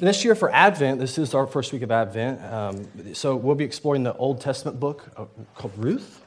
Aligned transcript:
This 0.00 0.24
year 0.24 0.34
for 0.34 0.50
Advent, 0.50 0.98
this 0.98 1.18
is 1.18 1.34
our 1.34 1.46
first 1.46 1.72
week 1.72 1.82
of 1.82 1.92
Advent. 1.92 2.42
Um, 2.52 3.14
so 3.14 3.36
we'll 3.36 3.54
be 3.54 3.64
exploring 3.64 4.02
the 4.02 4.16
Old 4.16 4.40
Testament 4.40 4.80
book 4.80 5.08
uh, 5.16 5.26
called 5.54 5.74
Ruth. 5.76 6.24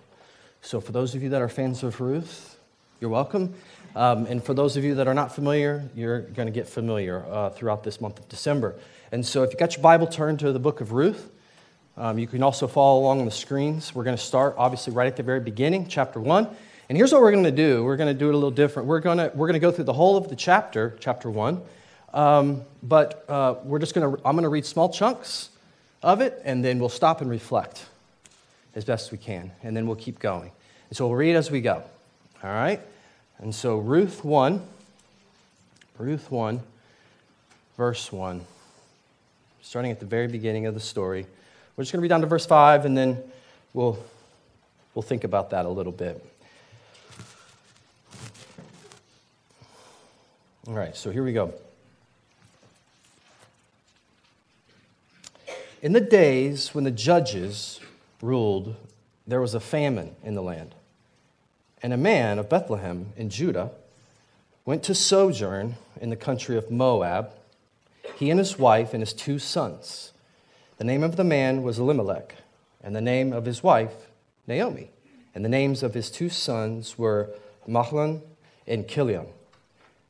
So 0.62 0.80
for 0.80 0.94
those 0.94 1.16
of 1.16 1.22
you 1.22 1.28
that 1.30 1.42
are 1.42 1.50
fans 1.50 1.84
of 1.84 2.00
Ruth, 2.00 2.58
you're 3.02 3.10
welcome. 3.10 3.56
Um, 3.98 4.26
and 4.28 4.42
for 4.42 4.54
those 4.54 4.78
of 4.78 4.86
you 4.86 4.96
that 4.96 5.10
are 5.10 5.14
not 5.14 5.36
familiar, 5.36 5.90
you're 5.94 6.22
going 6.22 6.46
to 6.46 6.54
get 6.54 6.70
familiar 6.70 7.26
uh, 7.30 7.50
throughout 7.50 7.84
this 7.84 8.00
month 8.00 8.20
of 8.20 8.30
December. 8.30 8.76
And 9.14 9.24
so 9.24 9.44
if 9.44 9.52
you 9.52 9.60
got 9.60 9.76
your 9.76 9.84
Bible, 9.84 10.08
turn 10.08 10.38
to 10.38 10.52
the 10.52 10.58
book 10.58 10.82
of 10.82 10.92
Ruth. 10.92 11.30
Um, 11.98 12.18
you 12.18 12.26
can 12.26 12.42
also 12.42 12.66
follow 12.66 13.00
along 13.00 13.20
on 13.20 13.26
the 13.26 13.32
screens. 13.32 13.94
We're 13.94 14.04
going 14.04 14.18
to 14.18 14.24
start, 14.24 14.56
obviously, 14.58 14.92
right 14.92 15.06
at 15.06 15.16
the 15.18 15.22
very 15.22 15.40
beginning, 15.40 15.88
chapter 15.88 16.20
1. 16.20 16.50
And 16.90 16.98
here's 16.98 17.12
what 17.12 17.22
we're 17.22 17.32
going 17.32 17.44
to 17.44 17.52
do 17.52 17.84
we're 17.84 17.96
going 17.96 18.12
to 18.12 18.20
do 18.20 18.30
it 18.30 18.32
a 18.32 18.38
little 18.38 18.50
different. 18.50 18.88
We're 18.88 19.02
going 19.02 19.20
to, 19.20 19.32
we're 19.36 19.46
going 19.46 19.54
to 19.54 19.60
go 19.60 19.70
through 19.72 19.84
the 19.84 19.94
whole 19.94 20.18
of 20.18 20.30
the 20.30 20.36
chapter, 20.36 20.98
chapter 21.00 21.30
1. 21.30 21.62
Um, 22.12 22.64
but 22.82 23.24
uh, 23.30 23.58
we're 23.64 23.78
just 23.78 23.94
going 23.94 24.18
to, 24.18 24.22
I'm 24.26 24.34
going 24.34 24.46
to 24.46 24.50
read 24.50 24.66
small 24.66 24.90
chunks 24.90 25.52
of 26.02 26.20
it, 26.20 26.42
and 26.44 26.66
then 26.66 26.80
we'll 26.80 26.90
stop 26.90 27.22
and 27.22 27.30
reflect 27.30 27.86
as 28.74 28.84
best 28.84 29.12
we 29.12 29.20
can. 29.20 29.52
And 29.62 29.78
then 29.78 29.86
we'll 29.86 29.96
keep 29.96 30.18
going. 30.18 30.52
And 30.90 30.98
so 30.98 31.06
we'll 31.06 31.18
read 31.18 31.36
as 31.36 31.52
we 31.52 31.62
go. 31.62 31.84
All 32.44 32.50
right? 32.50 32.80
And 33.38 33.54
so 33.54 33.78
Ruth 33.78 34.26
1, 34.26 34.60
Ruth 36.00 36.32
1, 36.32 36.62
verse 37.78 38.12
1 38.12 38.44
starting 39.64 39.92
at 39.92 40.00
the 40.00 40.06
very 40.06 40.28
beginning 40.28 40.66
of 40.66 40.74
the 40.74 40.80
story. 40.80 41.26
We're 41.76 41.84
just 41.84 41.94
going 41.94 42.00
to 42.00 42.04
read 42.04 42.10
down 42.10 42.22
to 42.22 42.28
verse 42.28 42.46
5, 42.46 42.86
and 42.86 42.98
then 42.98 43.18
we'll, 43.74 43.98
we'll 44.94 45.02
think 45.02 45.24
about 45.24 45.52
that 45.52 45.66
a 45.66 45.70
little 45.70 45.94
bit. 45.94 46.24
All 50.68 50.74
right, 50.74 50.96
so 50.96 51.12
here 51.12 51.24
we 51.24 51.32
go. 51.32 51.54
In 55.82 55.94
the 55.94 56.02
days 56.02 56.76
when 56.76 56.84
the 56.84 56.92
judges 56.92 57.80
ruled, 58.22 58.76
there 59.26 59.42
was 59.42 59.56
a 59.56 59.60
famine 59.62 60.14
in 60.24 60.36
the 60.36 60.44
land. 60.44 60.76
And 61.82 61.94
a 61.94 61.98
man 61.98 62.38
of 62.38 62.50
Bethlehem 62.50 63.14
in 63.16 63.30
Judah 63.30 63.72
went 64.66 64.84
to 64.84 64.94
sojourn 64.94 65.76
in 66.02 66.10
the 66.10 66.16
country 66.18 66.58
of 66.58 66.70
Moab 66.70 67.32
he 68.16 68.30
and 68.30 68.40
his 68.40 68.58
wife 68.60 68.94
and 68.94 69.02
his 69.02 69.14
two 69.14 69.40
sons. 69.40 70.14
The 70.78 70.84
name 70.84 71.04
of 71.04 71.16
the 71.16 71.24
man 71.24 71.64
was 71.64 71.80
Elimelech, 71.80 72.36
and 72.84 72.96
the 72.96 73.02
name 73.02 73.34
of 73.34 73.46
his 73.46 73.64
wife, 73.64 73.94
Naomi. 74.48 74.92
And 75.36 75.44
the 75.44 75.50
names 75.50 75.84
of 75.84 75.94
his 75.94 76.12
two 76.12 76.30
sons 76.30 76.98
were 76.98 77.32
Mahlon 77.68 78.22
and 78.68 78.88
Chilion. 78.88 79.28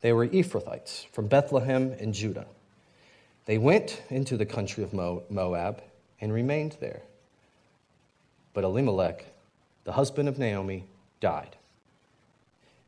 They 0.00 0.12
were 0.12 0.26
Ephrathites 0.28 1.06
from 1.12 1.28
Bethlehem 1.28 1.92
in 1.94 2.12
Judah. 2.12 2.46
They 3.46 3.58
went 3.58 4.02
into 4.10 4.36
the 4.36 4.46
country 4.46 4.84
of 4.84 4.92
Moab 4.92 5.82
and 6.20 6.32
remained 6.32 6.76
there. 6.80 7.02
But 8.52 8.64
Elimelech, 8.64 9.26
the 9.84 9.92
husband 9.92 10.28
of 10.28 10.38
Naomi, 10.38 10.86
died, 11.20 11.56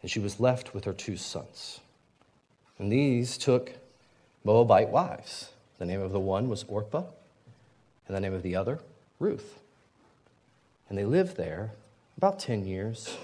and 0.02 0.10
she 0.10 0.20
was 0.20 0.40
left 0.40 0.74
with 0.74 0.84
her 0.84 0.92
two 0.92 1.16
sons. 1.16 1.80
And 2.78 2.92
these 2.92 3.38
took 3.38 3.72
Moabite 4.46 4.90
wives. 4.90 5.50
The 5.78 5.84
name 5.84 6.00
of 6.00 6.12
the 6.12 6.20
one 6.20 6.48
was 6.48 6.64
Orpah, 6.68 7.02
and 8.06 8.16
the 8.16 8.20
name 8.20 8.32
of 8.32 8.44
the 8.44 8.54
other, 8.54 8.78
Ruth. 9.18 9.58
And 10.88 10.96
they 10.96 11.04
lived 11.04 11.36
there 11.36 11.72
about 12.16 12.38
10 12.38 12.64
years, 12.64 13.16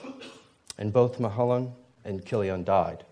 and 0.77 0.93
both 0.93 1.21
Mahlon 1.21 1.75
and 2.05 2.27
Chilion 2.27 2.65
died, 2.65 3.05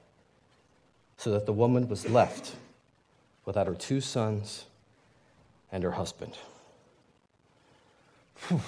so 1.18 1.30
that 1.30 1.46
the 1.46 1.52
woman 1.52 1.88
was 1.88 2.10
left 2.10 2.56
without 3.44 3.68
her 3.68 3.76
two 3.76 4.00
sons 4.00 4.64
and 5.70 5.84
her 5.84 5.92
husband. 5.92 6.36
Whew. 8.48 8.60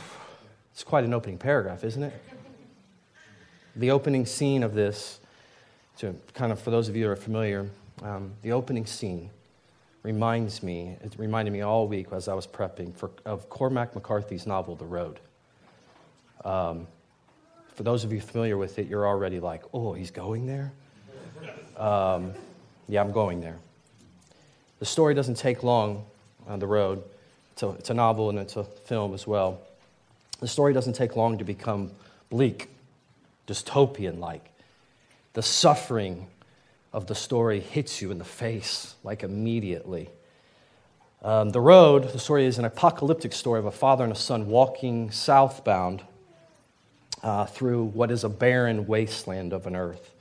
It's 0.73 0.85
quite 0.85 1.03
an 1.03 1.13
opening 1.13 1.39
paragraph, 1.39 1.83
isn't 1.83 2.05
it? 2.05 2.15
The 3.75 3.91
opening 3.91 4.25
scene 4.25 4.63
of 4.63 4.73
this, 4.73 5.19
to 5.99 6.15
kind 6.33 6.53
of 6.53 6.61
for 6.61 6.71
those 6.71 6.89
of 6.89 6.95
you 6.95 7.07
who 7.07 7.11
are 7.11 7.17
familiar, 7.17 7.69
um, 8.03 8.33
the 8.43 8.53
opening 8.53 8.87
scene 8.87 9.31
reminds 10.03 10.63
me, 10.63 10.97
it 11.03 11.15
reminded 11.17 11.53
me 11.53 11.61
all 11.61 11.87
week 11.87 12.09
as 12.13 12.29
I 12.29 12.35
was 12.35 12.47
prepping 12.47 12.95
for, 12.95 13.11
of 13.25 13.49
Cormac 13.49 13.95
McCarthy's 13.95 14.47
novel, 14.47 14.75
The 14.75 14.85
Road. 14.85 15.21
Um, 16.45 16.89
for 17.75 17.85
those 17.85 18.05
of 18.05 18.13
you 18.13 18.21
familiar 18.21 18.57
with 18.57 18.79
it, 18.79 18.89
you're 18.89 19.07
already 19.07 19.41
like, 19.41 19.63
oh, 19.73 19.93
he's 19.93 20.11
going 20.11 20.47
there? 20.47 20.73
Um, 21.77 22.33
yeah, 22.89 23.01
I'm 23.01 23.13
going 23.13 23.41
there. 23.41 23.59
The 24.81 24.85
story 24.85 25.15
doesn't 25.15 25.37
take 25.37 25.63
long 25.63 26.05
on 26.49 26.59
the 26.59 26.67
road. 26.67 27.03
It's 27.53 27.63
a, 27.63 27.71
it's 27.71 27.91
a 27.91 27.95
novel 27.95 28.31
and 28.31 28.39
it's 28.39 28.57
a 28.57 28.65
film 28.65 29.15
as 29.15 29.27
well. 29.27 29.61
The 30.41 30.49
story 30.49 30.73
doesn't 30.73 30.95
take 30.95 31.15
long 31.15 31.39
to 31.39 31.45
become 31.45 31.93
bleak, 32.29 32.69
dystopian 33.47 34.19
like. 34.19 34.51
The 35.35 35.43
suffering 35.43 36.27
of 36.93 37.07
the 37.07 37.15
story 37.15 37.61
hits 37.61 38.03
you 38.03 38.11
in 38.11 38.19
the 38.19 38.25
face, 38.25 38.95
like 39.03 39.23
immediately. 39.23 40.11
Um, 41.23 41.51
the 41.51 41.61
road, 41.61 42.13
the 42.13 42.19
story 42.19 42.47
is 42.47 42.59
an 42.59 42.65
apocalyptic 42.65 43.33
story 43.33 43.59
of 43.59 43.65
a 43.67 43.71
father 43.71 44.05
and 44.05 44.13
a 44.13 44.17
son 44.17 44.49
walking 44.49 45.11
southbound 45.11 46.03
uh, 47.23 47.47
through 47.47 47.85
what 47.85 48.11
is 48.11 48.25
a 48.25 48.29
barren 48.29 48.87
wasteland 48.87 49.53
of 49.53 49.67
an 49.67 49.77
earth. 49.77 50.13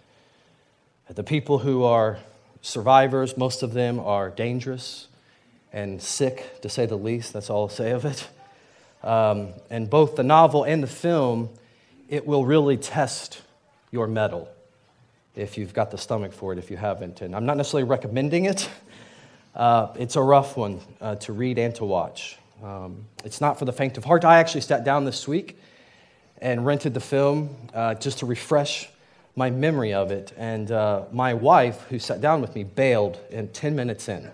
The 1.09 1.23
people 1.23 1.59
who 1.59 1.83
are 1.83 2.19
survivors, 2.61 3.35
most 3.35 3.63
of 3.63 3.73
them 3.73 3.99
are 3.99 4.29
dangerous 4.29 5.07
and 5.73 6.01
sick, 6.01 6.61
to 6.61 6.69
say 6.69 6.85
the 6.85 6.97
least. 6.97 7.33
That's 7.33 7.49
all 7.49 7.63
I'll 7.63 7.69
say 7.69 7.91
of 7.91 8.05
it. 8.05 8.29
Um, 9.03 9.49
and 9.69 9.89
both 9.89 10.15
the 10.15 10.23
novel 10.23 10.63
and 10.63 10.83
the 10.83 10.87
film, 10.87 11.49
it 12.07 12.25
will 12.27 12.45
really 12.45 12.77
test 12.77 13.41
your 13.89 14.07
mettle 14.07 14.47
if 15.35 15.57
you've 15.57 15.73
got 15.73 15.91
the 15.91 15.97
stomach 15.97 16.33
for 16.33 16.53
it, 16.53 16.59
if 16.59 16.69
you 16.69 16.77
haven't. 16.77 17.21
And 17.21 17.35
I'm 17.35 17.45
not 17.45 17.57
necessarily 17.57 17.87
recommending 17.87 18.45
it. 18.45 18.69
Uh, 19.55 19.93
it's 19.97 20.15
a 20.15 20.21
rough 20.21 20.55
one 20.55 20.79
uh, 21.01 21.15
to 21.15 21.33
read 21.33 21.57
and 21.57 21.75
to 21.75 21.85
watch. 21.85 22.37
Um, 22.63 23.05
it's 23.25 23.41
not 23.41 23.59
for 23.59 23.65
the 23.65 23.73
faint 23.73 23.97
of 23.97 24.05
heart. 24.05 24.23
I 24.23 24.37
actually 24.39 24.61
sat 24.61 24.83
down 24.83 25.03
this 25.03 25.27
week 25.27 25.57
and 26.41 26.65
rented 26.65 26.93
the 26.93 26.99
film 26.99 27.55
uh, 27.73 27.95
just 27.95 28.19
to 28.19 28.25
refresh 28.25 28.89
my 29.35 29.49
memory 29.49 29.93
of 29.93 30.11
it. 30.11 30.33
And 30.37 30.71
uh, 30.71 31.03
my 31.11 31.33
wife, 31.33 31.81
who 31.89 31.99
sat 31.99 32.21
down 32.21 32.41
with 32.41 32.55
me, 32.55 32.63
bailed 32.63 33.19
in 33.29 33.47
10 33.49 33.75
minutes 33.75 34.09
in. 34.09 34.29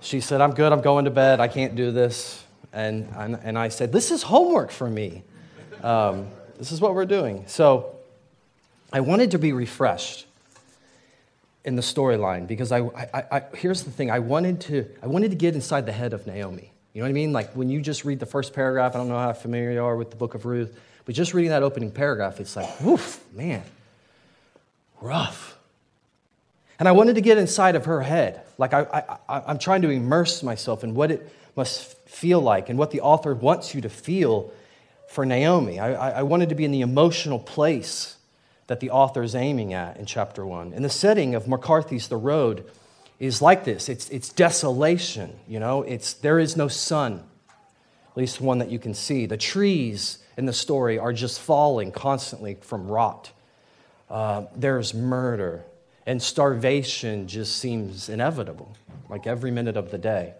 She 0.00 0.20
said, 0.20 0.40
I'm 0.40 0.52
good, 0.52 0.72
I'm 0.72 0.80
going 0.80 1.04
to 1.06 1.10
bed, 1.10 1.40
I 1.40 1.48
can't 1.48 1.74
do 1.74 1.90
this. 1.90 2.44
And, 2.72 3.08
and, 3.16 3.38
and 3.42 3.58
I 3.58 3.68
said, 3.68 3.92
This 3.92 4.10
is 4.10 4.22
homework 4.22 4.70
for 4.70 4.88
me. 4.88 5.24
Um, 5.82 6.28
this 6.56 6.72
is 6.72 6.80
what 6.80 6.94
we're 6.94 7.06
doing. 7.06 7.44
So, 7.46 7.97
I 8.92 9.00
wanted 9.00 9.32
to 9.32 9.38
be 9.38 9.52
refreshed 9.52 10.26
in 11.64 11.76
the 11.76 11.82
storyline 11.82 12.46
because 12.46 12.72
I, 12.72 12.80
I, 12.80 13.24
I, 13.30 13.42
here's 13.54 13.82
the 13.82 13.90
thing 13.90 14.10
I 14.10 14.20
wanted, 14.20 14.60
to, 14.62 14.88
I 15.02 15.06
wanted 15.06 15.30
to 15.32 15.36
get 15.36 15.54
inside 15.54 15.84
the 15.86 15.92
head 15.92 16.12
of 16.12 16.26
Naomi. 16.26 16.72
You 16.94 17.02
know 17.02 17.06
what 17.06 17.10
I 17.10 17.12
mean? 17.12 17.32
Like 17.32 17.52
when 17.52 17.68
you 17.68 17.80
just 17.80 18.04
read 18.04 18.20
the 18.20 18.26
first 18.26 18.54
paragraph, 18.54 18.94
I 18.94 18.98
don't 18.98 19.08
know 19.08 19.18
how 19.18 19.32
familiar 19.34 19.72
you 19.72 19.84
are 19.84 19.96
with 19.96 20.10
the 20.10 20.16
book 20.16 20.34
of 20.34 20.46
Ruth, 20.46 20.78
but 21.04 21.14
just 21.14 21.34
reading 21.34 21.50
that 21.50 21.62
opening 21.62 21.90
paragraph, 21.90 22.40
it's 22.40 22.56
like, 22.56 22.80
woof, 22.80 23.22
man, 23.34 23.62
rough. 25.00 25.58
And 26.78 26.88
I 26.88 26.92
wanted 26.92 27.16
to 27.16 27.20
get 27.20 27.38
inside 27.38 27.76
of 27.76 27.84
her 27.84 28.00
head. 28.00 28.42
Like 28.56 28.72
I, 28.72 29.18
I, 29.28 29.42
I'm 29.46 29.58
trying 29.58 29.82
to 29.82 29.90
immerse 29.90 30.42
myself 30.42 30.84
in 30.84 30.94
what 30.94 31.10
it 31.10 31.30
must 31.56 31.98
feel 32.08 32.40
like 32.40 32.68
and 32.68 32.78
what 32.78 32.90
the 32.90 33.00
author 33.00 33.34
wants 33.34 33.74
you 33.74 33.80
to 33.82 33.88
feel 33.88 34.52
for 35.08 35.26
Naomi. 35.26 35.78
I, 35.78 36.20
I 36.20 36.22
wanted 36.22 36.48
to 36.50 36.54
be 36.54 36.64
in 36.64 36.70
the 36.70 36.82
emotional 36.82 37.38
place 37.38 38.17
that 38.68 38.80
the 38.80 38.90
author 38.90 39.22
is 39.22 39.34
aiming 39.34 39.74
at 39.74 39.96
in 39.96 40.06
chapter 40.06 40.46
1. 40.46 40.72
And 40.72 40.84
the 40.84 40.90
setting 40.90 41.34
of 41.34 41.48
McCarthy's 41.48 42.08
The 42.08 42.16
Road 42.16 42.70
is 43.18 43.42
like 43.42 43.64
this 43.64 43.88
it's, 43.88 44.08
it's 44.10 44.28
desolation, 44.28 45.36
you 45.48 45.58
know, 45.58 45.82
it's, 45.82 46.12
there 46.12 46.38
is 46.38 46.56
no 46.56 46.68
sun, 46.68 47.24
at 47.48 48.16
least 48.16 48.40
one 48.40 48.58
that 48.58 48.70
you 48.70 48.78
can 48.78 48.94
see. 48.94 49.26
The 49.26 49.36
trees 49.36 50.18
in 50.36 50.46
the 50.46 50.52
story 50.52 50.98
are 50.98 51.12
just 51.12 51.40
falling 51.40 51.90
constantly 51.90 52.58
from 52.60 52.86
rot. 52.86 53.32
Uh, 54.08 54.44
there's 54.54 54.94
murder, 54.94 55.64
and 56.06 56.22
starvation 56.22 57.26
just 57.26 57.56
seems 57.56 58.08
inevitable, 58.08 58.76
like 59.08 59.26
every 59.26 59.50
minute 59.50 59.76
of 59.76 59.90
the 59.90 59.98
day. 59.98 60.34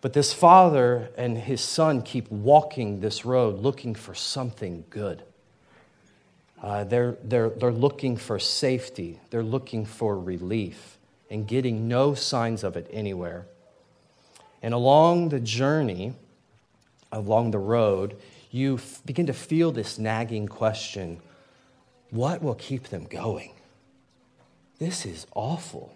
But 0.00 0.12
this 0.12 0.32
father 0.32 1.10
and 1.16 1.36
his 1.36 1.60
son 1.60 2.02
keep 2.02 2.30
walking 2.30 3.00
this 3.00 3.24
road 3.24 3.60
looking 3.60 3.94
for 3.94 4.14
something 4.14 4.84
good. 4.88 5.22
Uh, 6.62 6.84
they're, 6.84 7.16
they're, 7.22 7.50
they're 7.50 7.72
looking 7.72 8.16
for 8.16 8.38
safety, 8.38 9.20
they're 9.30 9.44
looking 9.44 9.86
for 9.86 10.18
relief, 10.18 10.98
and 11.30 11.46
getting 11.46 11.86
no 11.86 12.14
signs 12.14 12.64
of 12.64 12.76
it 12.76 12.88
anywhere. 12.92 13.46
And 14.62 14.74
along 14.74 15.28
the 15.28 15.38
journey, 15.38 16.14
along 17.12 17.52
the 17.52 17.58
road, 17.58 18.16
you 18.50 18.76
f- 18.76 19.02
begin 19.06 19.26
to 19.26 19.32
feel 19.32 19.70
this 19.70 19.98
nagging 19.98 20.48
question 20.48 21.20
what 22.10 22.42
will 22.42 22.54
keep 22.54 22.84
them 22.84 23.04
going? 23.04 23.52
This 24.78 25.04
is 25.04 25.26
awful. 25.34 25.94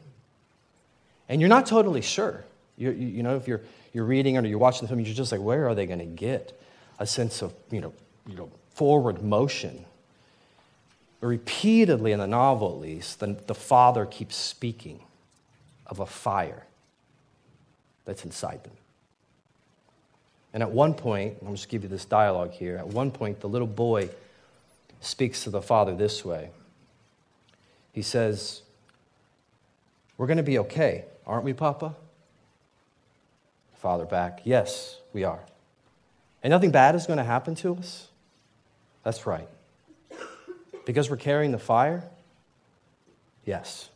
And 1.28 1.40
you're 1.40 1.48
not 1.48 1.66
totally 1.66 2.02
sure. 2.02 2.44
You, 2.76 2.90
you, 2.90 3.06
you 3.08 3.22
know, 3.22 3.36
if 3.36 3.48
you're, 3.48 3.62
you're 3.92 4.04
reading 4.04 4.36
or 4.36 4.44
you're 4.44 4.58
watching 4.58 4.82
the 4.82 4.88
film, 4.88 5.00
you're 5.00 5.14
just 5.14 5.32
like, 5.32 5.40
where 5.40 5.66
are 5.68 5.74
they 5.74 5.86
going 5.86 6.00
to 6.00 6.04
get 6.04 6.58
a 6.98 7.06
sense 7.06 7.40
of, 7.42 7.54
you 7.70 7.80
know, 7.80 7.94
you 8.26 8.36
know 8.36 8.50
forward 8.74 9.22
motion? 9.22 9.84
Repeatedly 11.22 12.10
in 12.10 12.18
the 12.18 12.26
novel, 12.26 12.72
at 12.72 12.80
least, 12.80 13.20
the, 13.20 13.36
the 13.46 13.54
father 13.54 14.04
keeps 14.04 14.34
speaking 14.34 15.00
of 15.86 16.00
a 16.00 16.06
fire 16.06 16.66
that's 18.04 18.24
inside 18.24 18.64
them. 18.64 18.72
And 20.52 20.64
at 20.64 20.70
one 20.72 20.94
point, 20.94 21.38
I'm 21.40 21.54
just 21.54 21.68
give 21.68 21.84
you 21.84 21.88
this 21.88 22.04
dialogue 22.04 22.50
here. 22.50 22.76
At 22.76 22.88
one 22.88 23.12
point, 23.12 23.40
the 23.40 23.48
little 23.48 23.68
boy 23.68 24.10
speaks 25.00 25.44
to 25.44 25.50
the 25.50 25.62
father 25.62 25.94
this 25.94 26.24
way. 26.24 26.50
He 27.92 28.02
says, 28.02 28.62
We're 30.18 30.26
going 30.26 30.38
to 30.38 30.42
be 30.42 30.58
okay, 30.58 31.04
aren't 31.24 31.44
we, 31.44 31.52
Papa? 31.52 31.94
Father 33.76 34.06
back, 34.06 34.40
Yes, 34.44 34.98
we 35.12 35.22
are. 35.22 35.40
And 36.42 36.50
nothing 36.50 36.72
bad 36.72 36.96
is 36.96 37.06
going 37.06 37.18
to 37.18 37.24
happen 37.24 37.54
to 37.56 37.76
us? 37.76 38.08
That's 39.04 39.24
right. 39.24 39.48
Because 40.84 41.10
we're 41.10 41.16
carrying 41.16 41.52
the 41.52 41.58
fire? 41.58 42.04
Yes, 43.44 43.88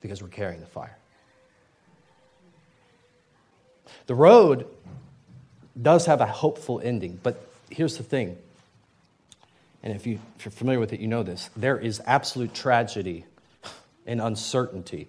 because 0.00 0.22
we're 0.22 0.28
carrying 0.28 0.60
the 0.60 0.66
fire. 0.66 0.96
The 4.06 4.14
road 4.14 4.66
does 5.80 6.06
have 6.06 6.20
a 6.20 6.26
hopeful 6.26 6.80
ending, 6.80 7.18
but 7.22 7.46
here's 7.70 7.96
the 7.96 8.02
thing. 8.02 8.36
And 9.82 9.94
if, 9.94 10.06
you, 10.06 10.18
if 10.38 10.44
you're 10.44 10.52
familiar 10.52 10.78
with 10.78 10.92
it, 10.92 11.00
you 11.00 11.08
know 11.08 11.22
this. 11.22 11.50
There 11.56 11.78
is 11.78 12.00
absolute 12.06 12.54
tragedy 12.54 13.24
and 14.06 14.20
uncertainty 14.20 15.08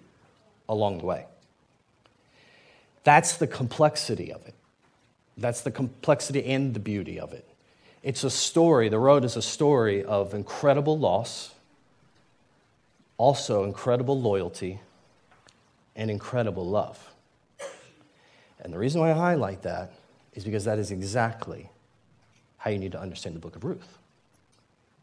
along 0.68 0.98
the 0.98 1.06
way. 1.06 1.26
That's 3.04 3.36
the 3.36 3.46
complexity 3.46 4.32
of 4.32 4.44
it. 4.46 4.54
That's 5.36 5.60
the 5.60 5.70
complexity 5.70 6.44
and 6.44 6.74
the 6.74 6.80
beauty 6.80 7.20
of 7.20 7.32
it. 7.32 7.46
It's 8.04 8.22
a 8.22 8.28
story, 8.28 8.90
the 8.90 8.98
road 8.98 9.24
is 9.24 9.34
a 9.34 9.40
story 9.40 10.04
of 10.04 10.34
incredible 10.34 10.98
loss, 10.98 11.54
also 13.16 13.64
incredible 13.64 14.20
loyalty, 14.20 14.78
and 15.96 16.10
incredible 16.10 16.66
love. 16.66 17.14
And 18.60 18.74
the 18.74 18.78
reason 18.78 19.00
why 19.00 19.12
I 19.12 19.14
highlight 19.14 19.62
that 19.62 19.94
is 20.34 20.44
because 20.44 20.66
that 20.66 20.78
is 20.78 20.90
exactly 20.90 21.70
how 22.58 22.70
you 22.70 22.78
need 22.78 22.92
to 22.92 23.00
understand 23.00 23.36
the 23.36 23.40
book 23.40 23.56
of 23.56 23.64
Ruth. 23.64 23.96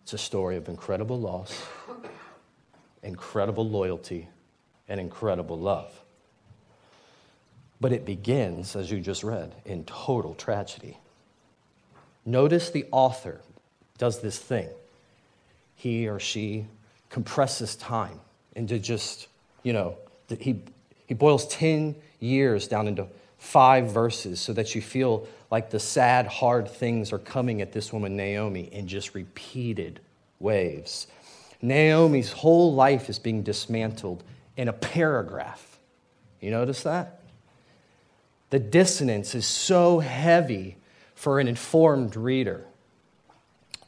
It's 0.04 0.14
a 0.14 0.20
story 0.20 0.56
of 0.56 0.70
incredible 0.70 1.20
loss, 1.20 1.60
incredible 3.02 3.68
loyalty, 3.68 4.28
and 4.88 5.00
incredible 5.00 5.58
love. 5.58 5.92
But 7.80 7.94
it 7.94 8.06
begins, 8.06 8.76
as 8.76 8.92
you 8.92 9.00
just 9.00 9.24
read, 9.24 9.56
in 9.66 9.86
total 9.86 10.36
tragedy. 10.36 11.00
Notice 12.26 12.70
the 12.70 12.86
author 12.92 13.42
does 13.98 14.22
this 14.22 14.38
thing. 14.38 14.70
He 15.76 16.08
or 16.08 16.20
she 16.20 16.66
compresses 17.10 17.76
time 17.76 18.20
into 18.56 18.80
just, 18.80 19.28
you 19.64 19.74
know, 19.74 19.96
he, 20.40 20.62
he 21.08 21.14
boils 21.14 21.48
10 21.48 21.96
years 22.20 22.68
down 22.68 22.88
into 22.88 23.08
five 23.38 23.92
verses 23.92 24.40
so 24.40 24.54
that 24.54 24.76
you 24.76 24.82
feel 24.82 25.28
like 25.50 25.72
the 25.72 25.80
sad, 25.80 26.28
hard 26.28 26.70
things 26.70 27.12
are 27.12 27.20
coming 27.20 27.62
at 27.62 27.72
this 27.72 27.92
woman, 27.92 28.16
Naomi, 28.16 28.70
in 28.72 28.88
just 28.88 29.16
repeated 29.16 30.00
waves. 30.40 31.08
Naomi's 31.62 32.32
whole 32.32 32.74
life 32.74 33.10
is 33.10 33.20
being 33.20 33.44
dismantled 33.44 34.24
in 34.58 34.68
a 34.68 34.74
paragraph. 34.74 35.80
You 36.40 36.52
notice 36.52 36.84
that? 36.84 37.22
The 38.52 38.60
dissonance 38.60 39.36
is 39.36 39.46
so 39.46 40.00
heavy 40.00 40.78
for 41.22 41.40
an 41.40 41.48
informed 41.48 42.16
reader. 42.16 42.66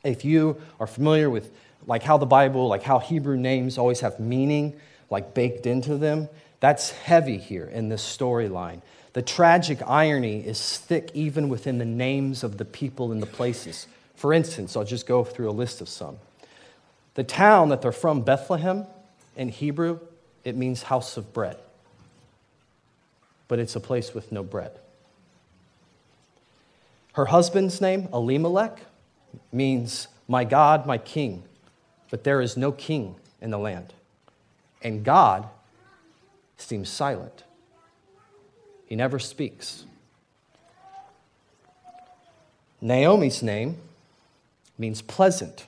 If 0.03 0.24
you 0.24 0.62
are 0.80 0.85
familiar 0.85 1.31
with 1.31 1.51
like 1.88 2.03
how 2.03 2.18
the 2.18 2.27
Bible, 2.27 2.68
like 2.68 2.83
how 2.83 3.00
Hebrew 3.00 3.38
names 3.38 3.80
always 3.80 4.01
have 4.01 4.19
meaning 4.19 4.80
like 5.09 5.33
baked 5.33 5.65
into 5.65 5.97
them, 5.97 6.30
that's 6.59 6.91
heavy 6.91 7.39
here 7.39 7.65
in 7.65 7.89
this 7.89 8.03
storyline. 8.03 8.83
The 9.13 9.24
tragic 9.24 9.80
irony 9.81 10.45
is 10.45 10.77
thick 10.77 11.09
even 11.15 11.50
within 11.50 11.80
the 11.80 11.85
names 11.85 12.44
of 12.44 12.59
the 12.59 12.65
people 12.65 13.12
and 13.12 13.19
the 13.19 13.25
places. 13.25 13.88
For 14.13 14.31
instance, 14.31 14.77
I'll 14.77 14.83
just 14.83 15.07
go 15.07 15.24
through 15.24 15.50
a 15.50 15.57
list 15.57 15.81
of 15.81 15.89
some. 15.89 16.18
The 17.15 17.24
town 17.24 17.69
that 17.69 17.81
they're 17.81 17.91
from, 17.91 18.21
Bethlehem, 18.21 18.85
in 19.35 19.50
Hebrew, 19.50 20.00
it 20.44 20.56
means 20.56 20.83
house 20.83 21.18
of 21.18 21.33
bread. 21.33 21.57
But 23.47 23.57
it's 23.57 23.75
a 23.75 23.80
place 23.80 24.13
with 24.13 24.31
no 24.31 24.44
bread. 24.44 24.74
Her 27.13 27.25
husband's 27.25 27.80
name, 27.80 28.10
Elimelech, 28.12 28.81
means 29.51 30.07
my 30.27 30.44
God, 30.44 30.86
my 30.86 30.98
king. 30.98 31.44
But 32.10 32.24
there 32.24 32.42
is 32.42 32.57
no 32.57 32.71
king 32.71 33.15
in 33.42 33.51
the 33.51 33.57
land. 33.57 33.94
And 34.81 35.04
God 35.04 35.48
seems 36.57 36.89
silent. 36.89 37.44
He 38.86 38.95
never 38.95 39.19
speaks. 39.19 39.86
Naomi's 42.81 43.42
name 43.42 43.77
means 44.77 45.01
pleasant. 45.01 45.68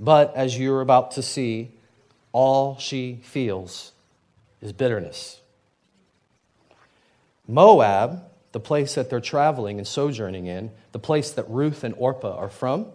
But 0.00 0.34
as 0.34 0.58
you're 0.58 0.80
about 0.80 1.10
to 1.12 1.22
see, 1.22 1.70
all 2.32 2.78
she 2.78 3.20
feels 3.22 3.92
is 4.60 4.72
bitterness. 4.72 5.40
Moab, 7.46 8.27
the 8.52 8.60
place 8.60 8.94
that 8.94 9.10
they're 9.10 9.20
traveling 9.20 9.78
and 9.78 9.86
sojourning 9.86 10.46
in, 10.46 10.70
the 10.92 10.98
place 10.98 11.30
that 11.32 11.48
Ruth 11.48 11.84
and 11.84 11.94
Orpah 11.98 12.36
are 12.36 12.48
from, 12.48 12.86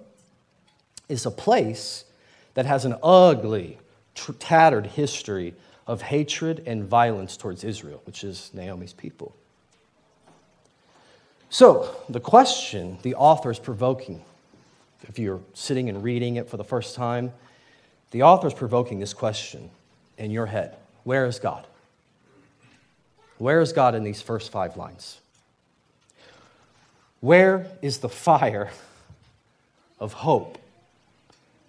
is 1.10 1.26
a 1.26 1.32
place 1.32 2.06
that 2.54 2.66
has 2.66 2.86
an 2.86 2.96
ugly, 3.04 3.78
tattered 4.40 4.88
history 4.88 5.54
of 5.86 6.02
hatred 6.02 6.64
and 6.66 6.84
violence 6.86 7.36
towards 7.38 7.64
Israel, 7.64 8.02
which 8.06 8.24
is 8.24 8.52
Naomi's 8.54 8.94
people. 8.94 9.36
So, 11.50 11.96
the 12.10 12.20
question 12.20 12.98
the 13.04 13.16
author 13.16 13.52
is 13.52 13.60
provoking, 13.60 14.24
if 15.04 15.20
you're 15.20 15.42
sitting 15.54 15.90
and 15.90 16.04
reading 16.04 16.38
it 16.38 16.50
for 16.50 16.58
the 16.58 16.64
first 16.64 16.96
time, 16.96 17.32
the 18.12 18.24
author 18.24 18.48
is 18.48 18.54
provoking 18.54 19.00
this 19.00 19.14
question 19.14 19.70
in 20.18 20.32
your 20.32 20.46
head 20.46 20.78
Where 21.04 21.26
is 21.26 21.40
God? 21.40 21.68
Where 23.38 23.62
is 23.62 23.74
God 23.74 23.94
in 23.94 24.04
these 24.04 24.22
first 24.22 24.52
five 24.52 24.78
lines? 24.78 25.20
Where 27.24 27.68
is 27.82 28.00
the 28.00 28.10
fire 28.10 28.70
of 30.00 30.12
hope 30.12 30.58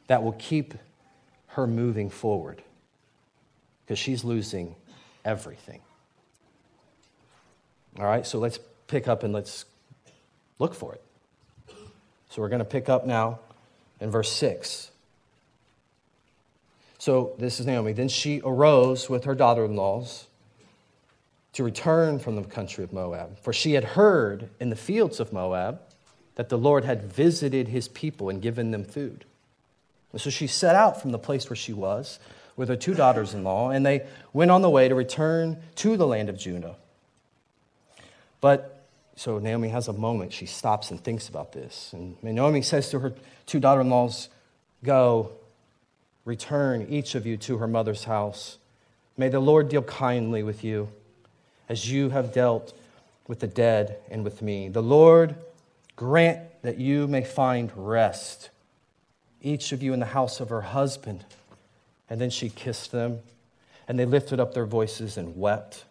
that 0.08 0.22
will 0.22 0.32
keep 0.32 0.74
her 1.46 1.66
moving 1.66 2.10
forward? 2.10 2.60
because 3.84 3.98
she's 3.98 4.24
losing 4.24 4.74
everything. 5.24 5.80
All 7.98 8.06
right, 8.06 8.26
so 8.26 8.38
let's 8.38 8.58
pick 8.86 9.08
up 9.08 9.22
and 9.22 9.32
let's 9.32 9.64
look 10.58 10.74
for 10.74 10.94
it. 10.94 11.02
So 12.30 12.42
we're 12.42 12.48
going 12.48 12.60
to 12.60 12.64
pick 12.64 12.88
up 12.88 13.06
now 13.06 13.38
in 14.00 14.10
verse 14.10 14.32
6. 14.32 14.90
So 16.98 17.34
this 17.38 17.60
is 17.60 17.66
Naomi. 17.66 17.92
Then 17.92 18.08
she 18.08 18.40
arose 18.44 19.08
with 19.08 19.24
her 19.24 19.34
daughter 19.34 19.64
in 19.64 19.76
laws 19.76 20.26
to 21.54 21.64
return 21.64 22.18
from 22.18 22.36
the 22.36 22.42
country 22.42 22.84
of 22.84 22.92
Moab, 22.92 23.38
for 23.38 23.52
she 23.52 23.72
had 23.72 23.84
heard 23.84 24.50
in 24.60 24.70
the 24.70 24.76
fields 24.76 25.20
of 25.20 25.32
Moab 25.32 25.80
that 26.34 26.48
the 26.48 26.58
Lord 26.58 26.84
had 26.84 27.04
visited 27.04 27.68
his 27.68 27.88
people 27.88 28.28
and 28.28 28.42
given 28.42 28.72
them 28.72 28.84
food. 28.84 29.24
And 30.12 30.20
so 30.20 30.30
she 30.30 30.48
set 30.48 30.74
out 30.74 31.00
from 31.00 31.12
the 31.12 31.18
place 31.18 31.48
where 31.48 31.56
she 31.56 31.72
was 31.72 32.18
with 32.56 32.68
her 32.68 32.76
two 32.76 32.94
daughters 32.94 33.34
in 33.34 33.44
law, 33.44 33.70
and 33.70 33.86
they 33.86 34.06
went 34.32 34.50
on 34.50 34.62
the 34.62 34.70
way 34.70 34.88
to 34.88 34.94
return 34.94 35.56
to 35.76 35.96
the 35.96 36.06
land 36.06 36.28
of 36.28 36.38
Judah. 36.38 36.76
But 38.40 38.86
so 39.16 39.38
Naomi 39.38 39.68
has 39.68 39.86
a 39.86 39.92
moment. 39.92 40.32
She 40.32 40.46
stops 40.46 40.90
and 40.90 41.02
thinks 41.02 41.28
about 41.28 41.52
this. 41.52 41.92
And 41.92 42.20
Naomi 42.22 42.62
says 42.62 42.90
to 42.90 42.98
her 42.98 43.14
two 43.46 43.60
daughter 43.60 43.80
in 43.80 43.90
laws, 43.90 44.28
Go, 44.82 45.32
return 46.24 46.86
each 46.90 47.14
of 47.14 47.26
you 47.26 47.36
to 47.38 47.58
her 47.58 47.68
mother's 47.68 48.04
house. 48.04 48.58
May 49.16 49.28
the 49.28 49.40
Lord 49.40 49.68
deal 49.68 49.82
kindly 49.82 50.42
with 50.42 50.64
you 50.64 50.88
as 51.68 51.90
you 51.90 52.10
have 52.10 52.32
dealt 52.32 52.72
with 53.26 53.40
the 53.40 53.46
dead 53.46 53.98
and 54.10 54.24
with 54.24 54.42
me. 54.42 54.68
The 54.68 54.82
Lord 54.82 55.36
grant 55.96 56.40
that 56.62 56.78
you 56.78 57.06
may 57.06 57.24
find 57.24 57.72
rest, 57.74 58.50
each 59.40 59.72
of 59.72 59.82
you 59.82 59.92
in 59.92 60.00
the 60.00 60.06
house 60.06 60.40
of 60.40 60.48
her 60.50 60.62
husband 60.62 61.24
and 62.08 62.20
then 62.20 62.30
she 62.30 62.48
kissed 62.48 62.92
them, 62.92 63.20
and 63.88 63.98
they 63.98 64.04
lifted 64.04 64.40
up 64.40 64.54
their 64.54 64.66
voices 64.66 65.16
and 65.16 65.36
wept. 65.36 65.84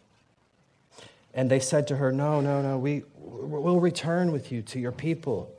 And 1.33 1.49
they 1.49 1.59
said 1.59 1.87
to 1.87 1.97
her, 1.97 2.11
No, 2.11 2.41
no, 2.41 2.61
no, 2.61 2.77
we, 2.77 3.03
we'll 3.17 3.79
return 3.79 4.31
with 4.31 4.51
you 4.51 4.61
to 4.63 4.79
your 4.79 4.91
people. 4.91 5.51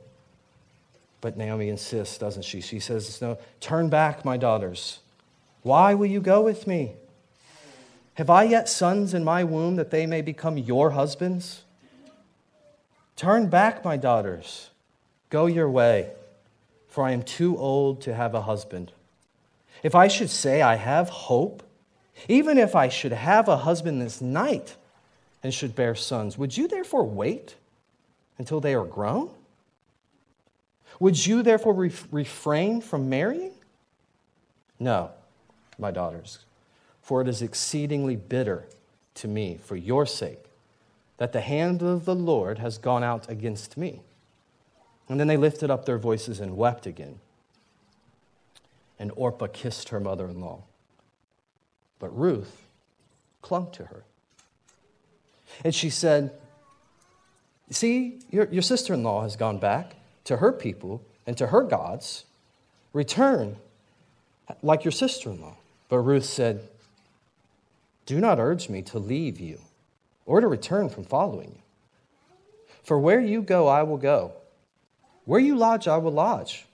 But 1.21 1.37
Naomi 1.37 1.69
insists, 1.69 2.17
doesn't 2.17 2.43
she? 2.43 2.61
She 2.61 2.79
says, 2.79 3.21
No, 3.21 3.37
turn 3.59 3.89
back, 3.89 4.23
my 4.23 4.37
daughters. 4.37 4.99
Why 5.63 5.93
will 5.93 6.05
you 6.05 6.21
go 6.21 6.41
with 6.41 6.67
me? 6.67 6.93
Have 8.15 8.29
I 8.29 8.43
yet 8.43 8.67
sons 8.69 9.13
in 9.13 9.23
my 9.23 9.43
womb 9.43 9.75
that 9.75 9.91
they 9.91 10.05
may 10.05 10.21
become 10.21 10.57
your 10.57 10.91
husbands? 10.91 11.63
Turn 13.15 13.47
back, 13.47 13.83
my 13.83 13.97
daughters. 13.97 14.69
Go 15.29 15.45
your 15.45 15.69
way, 15.69 16.11
for 16.87 17.03
I 17.03 17.11
am 17.11 17.23
too 17.23 17.57
old 17.57 18.01
to 18.01 18.13
have 18.13 18.33
a 18.33 18.41
husband. 18.41 18.91
If 19.83 19.95
I 19.95 20.07
should 20.07 20.29
say 20.29 20.61
I 20.61 20.75
have 20.75 21.09
hope, 21.09 21.61
even 22.29 22.57
if 22.57 22.75
I 22.75 22.87
should 22.87 23.11
have 23.11 23.47
a 23.47 23.57
husband 23.57 24.01
this 24.01 24.21
night 24.21 24.77
and 25.43 25.53
should 25.53 25.75
bear 25.75 25.93
sons, 25.93 26.37
would 26.37 26.55
you 26.55 26.67
therefore 26.67 27.03
wait 27.03 27.55
until 28.37 28.61
they 28.61 28.73
are 28.73 28.85
grown? 28.85 29.29
Would 31.01 31.25
you 31.25 31.43
therefore 31.43 31.73
re- 31.73 31.91
refrain 32.11 32.79
from 32.79 33.09
marrying? 33.09 33.51
No, 34.79 35.11
my 35.77 35.91
daughters, 35.91 36.39
for 37.05 37.21
it 37.21 37.27
is 37.27 37.43
exceedingly 37.43 38.15
bitter 38.15 38.67
to 39.13 39.27
me 39.27 39.59
for 39.63 39.75
your 39.75 40.07
sake 40.07 40.45
that 41.17 41.33
the 41.33 41.41
hand 41.41 41.83
of 41.83 42.03
the 42.03 42.15
Lord 42.15 42.57
has 42.57 42.79
gone 42.79 43.03
out 43.03 43.29
against 43.29 43.77
me. 43.77 44.01
And 45.07 45.19
then 45.19 45.27
they 45.27 45.37
lifted 45.37 45.69
up 45.69 45.85
their 45.85 45.99
voices 45.99 46.39
and 46.39 46.57
wept 46.57 46.87
again. 46.87 47.19
And 48.97 49.11
Orpah 49.15 49.45
kissed 49.53 49.89
her 49.89 49.99
mother 49.99 50.27
in 50.27 50.41
law. 50.41 50.63
But 51.99 52.09
Ruth 52.17 52.65
clung 53.43 53.69
to 53.73 53.85
her. 53.85 54.03
And 55.63 55.75
she 55.75 55.91
said, 55.91 56.31
See, 57.69 58.17
your, 58.31 58.47
your 58.51 58.63
sister 58.63 58.95
in 58.95 59.03
law 59.03 59.21
has 59.21 59.35
gone 59.35 59.59
back 59.59 59.93
to 60.23 60.37
her 60.37 60.51
people 60.51 61.03
and 61.27 61.37
to 61.37 61.47
her 61.47 61.61
gods. 61.61 62.25
Return 62.93 63.57
like 64.63 64.83
your 64.83 64.91
sister 64.91 65.29
in 65.29 65.39
law. 65.39 65.57
But 65.87 65.99
Ruth 65.99 66.25
said, 66.25 66.67
Do 68.05 68.19
not 68.19 68.39
urge 68.39 68.69
me 68.69 68.81
to 68.83 68.99
leave 68.99 69.39
you 69.39 69.59
or 70.25 70.41
to 70.41 70.47
return 70.47 70.89
from 70.89 71.03
following 71.03 71.51
you. 71.55 71.61
For 72.83 72.99
where 72.99 73.19
you 73.19 73.41
go, 73.41 73.67
I 73.67 73.83
will 73.83 73.97
go. 73.97 74.33
Where 75.25 75.39
you 75.39 75.55
lodge, 75.55 75.87
I 75.87 75.97
will 75.97 76.11
lodge. 76.11 76.65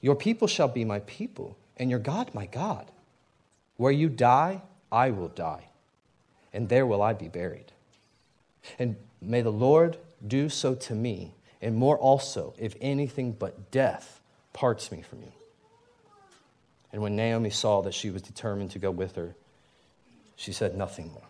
Your 0.00 0.14
people 0.14 0.46
shall 0.48 0.68
be 0.68 0.84
my 0.84 1.00
people, 1.00 1.56
and 1.76 1.90
your 1.90 1.98
God 1.98 2.32
my 2.32 2.46
God. 2.46 2.90
Where 3.76 3.92
you 3.92 4.08
die, 4.08 4.62
I 4.92 5.10
will 5.10 5.28
die, 5.28 5.64
and 6.52 6.68
there 6.68 6.86
will 6.86 7.02
I 7.02 7.12
be 7.12 7.28
buried. 7.28 7.72
And 8.78 8.96
may 9.20 9.42
the 9.42 9.50
Lord 9.50 9.96
do 10.26 10.48
so 10.48 10.74
to 10.74 10.94
me, 10.94 11.34
and 11.60 11.74
more 11.74 11.98
also, 11.98 12.54
if 12.58 12.76
anything 12.80 13.32
but 13.32 13.70
death 13.70 14.20
parts 14.52 14.92
me 14.92 15.02
from 15.02 15.22
you. 15.22 15.32
And 16.92 17.02
when 17.02 17.16
Naomi 17.16 17.50
saw 17.50 17.82
that 17.82 17.94
she 17.94 18.10
was 18.10 18.22
determined 18.22 18.70
to 18.72 18.78
go 18.78 18.90
with 18.90 19.16
her, 19.16 19.34
she 20.40 20.52
said 20.52 20.74
nothing 20.74 21.12
more. 21.12 21.22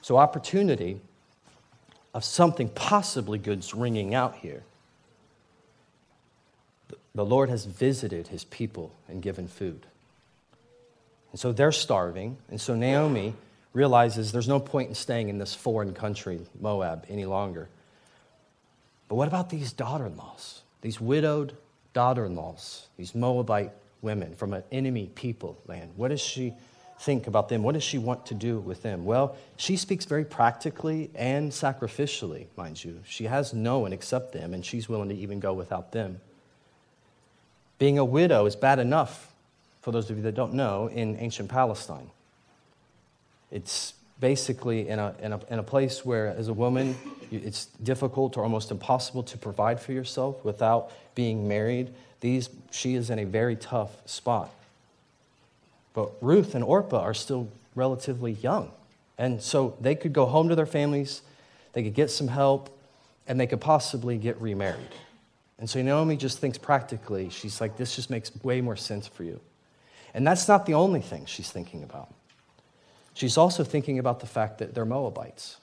So, 0.00 0.16
opportunity 0.16 0.98
of 2.14 2.24
something 2.24 2.70
possibly 2.70 3.38
good's 3.38 3.74
ringing 3.74 4.14
out 4.14 4.36
here. 4.36 4.62
The 7.14 7.24
Lord 7.24 7.50
has 7.50 7.66
visited 7.66 8.28
his 8.28 8.44
people 8.44 8.92
and 9.08 9.20
given 9.20 9.46
food. 9.46 9.84
And 11.32 11.38
so 11.38 11.52
they're 11.52 11.70
starving. 11.70 12.38
And 12.48 12.60
so 12.60 12.74
Naomi 12.74 13.34
realizes 13.74 14.32
there's 14.32 14.48
no 14.48 14.58
point 14.58 14.88
in 14.88 14.94
staying 14.94 15.28
in 15.28 15.38
this 15.38 15.54
foreign 15.54 15.92
country, 15.92 16.40
Moab, 16.60 17.04
any 17.08 17.26
longer. 17.26 17.68
But 19.08 19.16
what 19.16 19.28
about 19.28 19.50
these 19.50 19.72
daughter 19.72 20.06
in 20.06 20.16
laws, 20.16 20.62
these 20.80 21.00
widowed 21.00 21.56
daughter 21.92 22.24
in 22.24 22.36
laws, 22.36 22.86
these 22.96 23.14
Moabite 23.14 23.72
women 24.02 24.34
from 24.34 24.54
an 24.54 24.62
enemy 24.72 25.10
people 25.14 25.58
land? 25.66 25.92
What 25.96 26.10
is 26.10 26.20
she 26.20 26.54
think 27.00 27.26
about 27.26 27.48
them? 27.48 27.62
What 27.62 27.72
does 27.72 27.82
she 27.82 27.96
want 27.96 28.26
to 28.26 28.34
do 28.34 28.58
with 28.58 28.82
them? 28.82 29.06
Well, 29.06 29.34
she 29.56 29.76
speaks 29.76 30.04
very 30.04 30.24
practically 30.24 31.10
and 31.14 31.50
sacrificially, 31.50 32.46
mind 32.56 32.84
you. 32.84 33.00
She 33.06 33.24
has 33.24 33.54
no 33.54 33.78
one 33.78 33.94
except 33.94 34.32
them, 34.32 34.52
and 34.52 34.64
she's 34.64 34.86
willing 34.86 35.08
to 35.08 35.14
even 35.14 35.40
go 35.40 35.54
without 35.54 35.92
them. 35.92 36.20
Being 37.78 37.98
a 37.98 38.04
widow 38.04 38.44
is 38.44 38.54
bad 38.54 38.78
enough, 38.78 39.32
for 39.80 39.92
those 39.92 40.10
of 40.10 40.18
you 40.18 40.22
that 40.24 40.34
don't 40.34 40.52
know, 40.52 40.88
in 40.88 41.16
ancient 41.16 41.48
Palestine. 41.48 42.10
It's 43.50 43.94
basically 44.20 44.86
in 44.86 44.98
a, 44.98 45.14
in 45.22 45.32
a, 45.32 45.40
in 45.48 45.58
a 45.58 45.62
place 45.62 46.04
where, 46.04 46.26
as 46.28 46.48
a 46.48 46.52
woman, 46.52 46.94
it's 47.32 47.64
difficult 47.82 48.36
or 48.36 48.42
almost 48.42 48.70
impossible 48.70 49.22
to 49.22 49.38
provide 49.38 49.80
for 49.80 49.92
yourself 49.92 50.44
without 50.44 50.90
being 51.14 51.48
married. 51.48 51.94
These, 52.20 52.50
she 52.70 52.94
is 52.94 53.08
in 53.08 53.18
a 53.18 53.24
very 53.24 53.56
tough 53.56 53.90
spot. 54.04 54.50
But 55.94 56.12
Ruth 56.20 56.54
and 56.54 56.62
Orpah 56.64 57.00
are 57.00 57.14
still 57.14 57.48
relatively 57.74 58.32
young. 58.32 58.70
And 59.18 59.42
so 59.42 59.76
they 59.80 59.94
could 59.94 60.12
go 60.12 60.26
home 60.26 60.48
to 60.48 60.54
their 60.54 60.66
families, 60.66 61.22
they 61.72 61.82
could 61.82 61.94
get 61.94 62.10
some 62.10 62.28
help, 62.28 62.76
and 63.26 63.38
they 63.38 63.46
could 63.46 63.60
possibly 63.60 64.16
get 64.16 64.40
remarried. 64.40 64.94
And 65.58 65.68
so 65.68 65.82
Naomi 65.82 66.16
just 66.16 66.38
thinks 66.38 66.56
practically, 66.56 67.28
she's 67.28 67.60
like, 67.60 67.76
this 67.76 67.94
just 67.94 68.08
makes 68.08 68.32
way 68.42 68.60
more 68.60 68.76
sense 68.76 69.06
for 69.06 69.24
you. 69.24 69.40
And 70.14 70.26
that's 70.26 70.48
not 70.48 70.66
the 70.66 70.74
only 70.74 71.00
thing 71.00 71.26
she's 71.26 71.50
thinking 71.50 71.82
about. 71.82 72.12
She's 73.12 73.36
also 73.36 73.62
thinking 73.62 73.98
about 73.98 74.20
the 74.20 74.26
fact 74.26 74.58
that 74.58 74.74
they're 74.74 74.86
Moabites. 74.86 75.58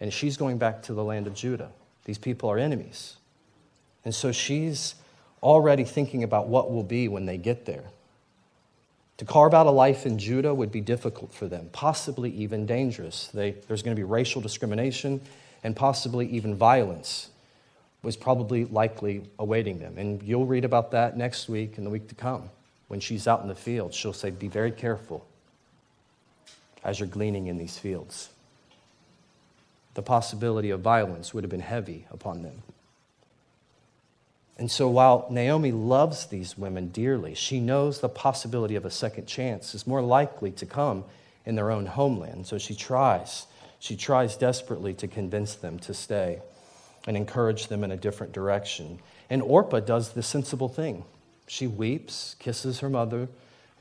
And 0.00 0.12
she's 0.12 0.36
going 0.36 0.58
back 0.58 0.82
to 0.84 0.94
the 0.94 1.04
land 1.04 1.26
of 1.26 1.34
Judah. 1.34 1.70
These 2.04 2.18
people 2.18 2.50
are 2.50 2.58
enemies. 2.58 3.16
And 4.04 4.14
so 4.14 4.32
she's 4.32 4.94
already 5.42 5.84
thinking 5.84 6.24
about 6.24 6.48
what 6.48 6.72
will 6.72 6.82
be 6.82 7.06
when 7.08 7.26
they 7.26 7.36
get 7.36 7.66
there. 7.66 7.84
To 9.18 9.24
carve 9.24 9.54
out 9.54 9.66
a 9.66 9.70
life 9.70 10.06
in 10.06 10.18
Judah 10.18 10.52
would 10.52 10.72
be 10.72 10.80
difficult 10.80 11.32
for 11.32 11.46
them, 11.46 11.68
possibly 11.72 12.30
even 12.30 12.66
dangerous. 12.66 13.28
They, 13.28 13.52
there's 13.68 13.82
going 13.82 13.94
to 13.94 14.00
be 14.00 14.04
racial 14.04 14.40
discrimination 14.40 15.20
and 15.62 15.76
possibly 15.76 16.26
even 16.26 16.54
violence 16.54 17.30
was 18.02 18.16
probably 18.16 18.66
likely 18.66 19.22
awaiting 19.38 19.78
them. 19.78 19.96
And 19.96 20.22
you'll 20.22 20.46
read 20.46 20.64
about 20.64 20.90
that 20.90 21.16
next 21.16 21.48
week 21.48 21.78
and 21.78 21.86
the 21.86 21.90
week 21.90 22.08
to 22.08 22.14
come. 22.14 22.50
When 22.88 23.00
she's 23.00 23.26
out 23.26 23.40
in 23.40 23.48
the 23.48 23.54
field, 23.54 23.94
she'll 23.94 24.12
say, 24.12 24.30
Be 24.30 24.48
very 24.48 24.70
careful 24.70 25.26
as 26.84 27.00
you're 27.00 27.08
gleaning 27.08 27.46
in 27.46 27.56
these 27.56 27.78
fields. 27.78 28.28
The 29.94 30.02
possibility 30.02 30.70
of 30.70 30.80
violence 30.80 31.32
would 31.32 31.44
have 31.44 31.50
been 31.50 31.60
heavy 31.60 32.06
upon 32.10 32.42
them. 32.42 32.62
And 34.56 34.70
so 34.70 34.88
while 34.88 35.26
Naomi 35.30 35.72
loves 35.72 36.26
these 36.26 36.56
women 36.56 36.88
dearly, 36.88 37.34
she 37.34 37.58
knows 37.58 38.00
the 38.00 38.08
possibility 38.08 38.76
of 38.76 38.84
a 38.84 38.90
second 38.90 39.26
chance 39.26 39.74
is 39.74 39.86
more 39.86 40.02
likely 40.02 40.52
to 40.52 40.66
come 40.66 41.04
in 41.44 41.56
their 41.56 41.70
own 41.70 41.86
homeland. 41.86 42.46
So 42.46 42.58
she 42.58 42.74
tries, 42.74 43.46
she 43.80 43.96
tries 43.96 44.36
desperately 44.36 44.94
to 44.94 45.08
convince 45.08 45.56
them 45.56 45.78
to 45.80 45.94
stay 45.94 46.40
and 47.06 47.16
encourage 47.16 47.66
them 47.66 47.82
in 47.82 47.90
a 47.90 47.96
different 47.96 48.32
direction. 48.32 49.00
And 49.28 49.42
Orpah 49.42 49.80
does 49.80 50.12
the 50.12 50.22
sensible 50.22 50.68
thing. 50.68 51.04
She 51.46 51.66
weeps, 51.66 52.36
kisses 52.38 52.80
her 52.80 52.88
mother, 52.88 53.28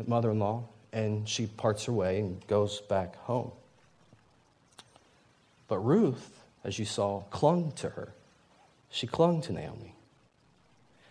mother-in-law, 0.06 0.64
and 0.92 1.30
she 1.30 1.46
parts 1.48 1.86
her 1.86 1.94
way 1.94 2.20
and 2.20 2.46
goes 2.48 2.82
back 2.82 3.16
home. 3.18 3.52
But 5.68 5.78
Ruth, 5.80 6.44
as 6.64 6.80
you 6.80 6.86
saw, 6.86 7.22
clung 7.30 7.72
to 7.74 7.90
her. 7.90 8.14
She 8.90 9.08
clung 9.08 9.42
to 9.44 9.54
Naomi. 9.54 9.96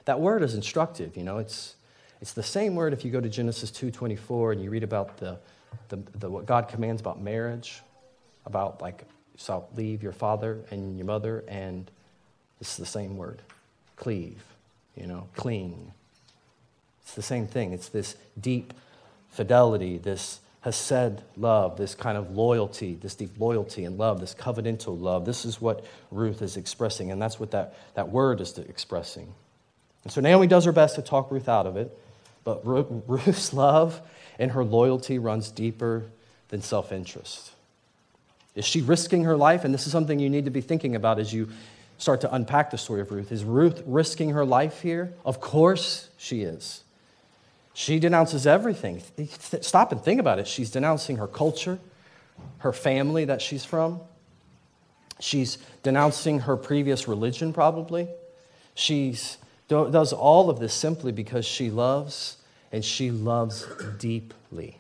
That 0.05 0.21
word 0.21 0.43
is 0.43 0.55
instructive, 0.55 1.17
you 1.17 1.23
know, 1.23 1.39
it's, 1.39 1.77
it's 2.21 2.33
the 2.33 2.43
same 2.43 2.75
word 2.75 2.93
if 2.93 3.05
you 3.05 3.11
go 3.11 3.21
to 3.21 3.29
Genesis 3.29 3.71
2.24 3.71 4.53
and 4.53 4.63
you 4.63 4.71
read 4.71 4.83
about 4.83 5.17
the, 5.19 5.39
the, 5.89 5.97
the, 6.15 6.31
what 6.31 6.47
God 6.47 6.69
commands 6.69 7.01
about 7.01 7.21
marriage, 7.21 7.83
about 8.47 8.81
like, 8.81 9.05
so 9.37 9.67
leave 9.77 10.03
your 10.03 10.13
father 10.13 10.65
and 10.71 10.97
your 10.97 11.07
mother, 11.07 11.45
and 11.49 11.91
it's 12.61 12.77
the 12.77 12.87
same 12.87 13.17
word, 13.17 13.43
cleave, 13.97 14.43
you 14.97 15.07
know, 15.07 15.29
cling. 15.37 15.93
It's 17.03 17.15
the 17.15 17.23
same 17.23 17.47
thing. 17.47 17.73
It's 17.73 17.89
this 17.89 18.17
deep 18.41 18.73
fidelity, 19.31 19.99
this 19.99 20.41
hesed 20.63 21.23
love, 21.37 21.77
this 21.77 21.95
kind 21.95 22.17
of 22.17 22.31
loyalty, 22.31 22.95
this 22.95 23.15
deep 23.15 23.39
loyalty 23.39 23.85
and 23.85 23.99
love, 23.99 24.21
this 24.21 24.35
covenantal 24.35 25.01
love. 25.01 25.25
This 25.25 25.45
is 25.45 25.61
what 25.61 25.85
Ruth 26.11 26.41
is 26.41 26.57
expressing, 26.57 27.11
and 27.11 27.21
that's 27.21 27.41
what 27.41 27.51
that, 27.51 27.75
that 27.95 28.11
word 28.11 28.41
is 28.41 28.57
expressing. 28.59 29.35
And 30.05 30.13
so 30.13 30.21
Naomi 30.21 30.47
does 30.47 30.65
her 30.65 30.73
best 30.73 30.97
to 30.97 31.03
talk 31.03 31.31
Ruth 31.31 31.49
out 31.49 31.67
of 31.67 31.77
it, 31.77 31.97
but 32.45 32.67
Ruth's 32.67 33.53
love 33.53 34.01
and 34.39 34.53
her 34.53 34.65
loyalty 34.65 35.19
runs 35.19 35.51
deeper 35.51 36.05
than 36.49 36.63
self 36.63 36.93
interest. 36.93 37.53
Is 38.55 38.65
she 38.65 38.83
risking 38.83 39.25
her 39.25 39.37
life? 39.37 39.65
And 39.65 39.73
this 39.73 39.87
is 39.87 39.93
something 39.93 40.19
you 40.19 40.29
need 40.29 40.45
to 40.45 40.51
be 40.51 40.61
thinking 40.61 40.95
about 40.95 41.19
as 41.19 41.33
you 41.33 41.49
start 41.99 42.21
to 42.23 42.35
unpack 42.35 42.71
the 42.71 42.79
story 42.79 43.01
of 43.01 43.11
Ruth. 43.11 43.33
Is 43.33 43.45
Ruth 43.45 43.83
risking 43.87 44.31
her 44.31 44.45
life 44.45 44.83
here? 44.83 45.15
Of 45.25 45.41
course 45.41 46.09
she 46.19 46.43
is. 46.43 46.83
She 47.75 47.99
denounces 47.99 48.47
everything. 48.47 49.03
Stop 49.39 49.93
and 49.93 50.03
think 50.03 50.21
about 50.21 50.39
it. 50.39 50.47
She's 50.47 50.71
denouncing 50.71 51.17
her 51.17 51.27
culture, 51.27 51.79
her 52.59 52.73
family 52.73 53.25
that 53.25 53.41
she's 53.41 53.65
from. 53.65 54.01
She's 55.21 55.57
denouncing 55.83 56.41
her 56.41 56.57
previous 56.57 57.09
religion, 57.09 57.53
probably. 57.53 58.09
She 58.75 59.17
does 59.73 60.13
all 60.13 60.51
of 60.51 60.59
this 60.59 60.75
simply 60.75 61.13
because 61.13 61.45
she 61.45 61.71
loves, 61.71 62.39
and 62.71 62.85
she 62.85 63.11
loves 63.11 63.67
deeply. 63.99 64.79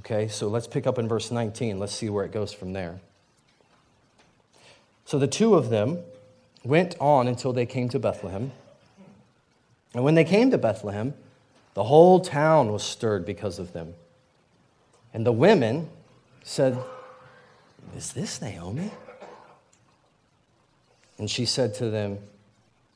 Okay, 0.00 0.28
so 0.28 0.48
let's 0.48 0.66
pick 0.66 0.86
up 0.86 0.98
in 0.98 1.08
verse 1.08 1.30
19. 1.30 1.78
Let's 1.78 1.94
see 1.94 2.08
where 2.08 2.24
it 2.24 2.32
goes 2.32 2.52
from 2.52 2.72
there. 2.72 3.00
So 5.04 5.18
the 5.18 5.26
two 5.26 5.54
of 5.54 5.70
them 5.70 5.98
went 6.64 6.96
on 7.00 7.28
until 7.28 7.52
they 7.52 7.66
came 7.66 7.88
to 7.90 7.98
Bethlehem. 7.98 8.52
And 9.94 10.04
when 10.04 10.14
they 10.14 10.24
came 10.24 10.50
to 10.52 10.58
Bethlehem, 10.58 11.14
the 11.74 11.84
whole 11.84 12.20
town 12.20 12.72
was 12.72 12.82
stirred 12.82 13.26
because 13.26 13.58
of 13.58 13.72
them. 13.72 13.94
And 15.12 15.26
the 15.26 15.32
women 15.32 15.90
said, 16.42 16.78
Is 17.96 18.12
this 18.12 18.40
Naomi? 18.40 18.90
And 21.18 21.30
she 21.30 21.44
said 21.44 21.74
to 21.74 21.90
them, 21.90 22.18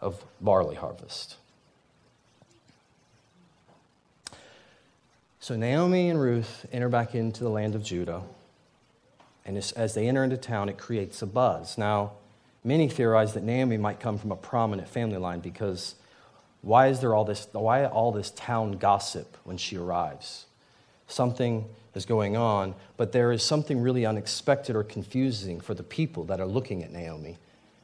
of 0.00 0.24
barley 0.40 0.76
harvest. 0.76 1.36
So 5.40 5.56
Naomi 5.56 6.10
and 6.10 6.20
Ruth 6.20 6.66
enter 6.72 6.88
back 6.88 7.14
into 7.14 7.42
the 7.42 7.50
land 7.50 7.74
of 7.74 7.82
Judah. 7.82 8.22
And 9.44 9.56
as 9.56 9.94
they 9.94 10.06
enter 10.06 10.22
into 10.22 10.36
town, 10.36 10.68
it 10.68 10.78
creates 10.78 11.22
a 11.22 11.26
buzz. 11.26 11.78
Now, 11.78 12.12
many 12.62 12.88
theorize 12.88 13.32
that 13.34 13.42
Naomi 13.42 13.78
might 13.78 14.00
come 14.00 14.18
from 14.18 14.32
a 14.32 14.36
prominent 14.36 14.88
family 14.88 15.16
line 15.16 15.40
because 15.40 15.94
why 16.62 16.88
is 16.88 17.00
there 17.00 17.14
all 17.14 17.24
this, 17.24 17.48
why 17.52 17.86
all 17.86 18.12
this 18.12 18.30
town 18.30 18.72
gossip 18.72 19.36
when 19.44 19.56
she 19.56 19.76
arrives? 19.76 20.46
Something 21.08 21.64
is 21.94 22.04
going 22.04 22.36
on, 22.36 22.74
but 22.96 23.12
there 23.12 23.32
is 23.32 23.42
something 23.42 23.80
really 23.80 24.04
unexpected 24.04 24.76
or 24.76 24.84
confusing 24.84 25.60
for 25.60 25.74
the 25.74 25.82
people 25.82 26.24
that 26.24 26.38
are 26.38 26.46
looking 26.46 26.84
at 26.84 26.92
Naomi. 26.92 27.38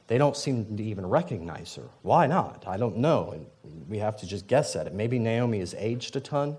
They 0.07 0.17
don't 0.17 0.37
seem 0.37 0.77
to 0.77 0.83
even 0.83 1.05
recognize 1.05 1.75
her. 1.75 1.83
Why 2.01 2.27
not? 2.27 2.63
I 2.65 2.77
don't 2.77 2.97
know. 2.97 3.31
And 3.31 3.45
we 3.89 3.99
have 3.99 4.17
to 4.17 4.25
just 4.25 4.47
guess 4.47 4.75
at 4.75 4.87
it. 4.87 4.93
Maybe 4.93 5.19
Naomi 5.19 5.59
has 5.59 5.73
aged 5.77 6.15
a 6.15 6.21
ton, 6.21 6.57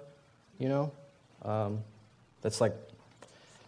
you 0.58 0.68
know? 0.68 0.92
Um, 1.42 1.82
that's 2.42 2.60
like 2.60 2.74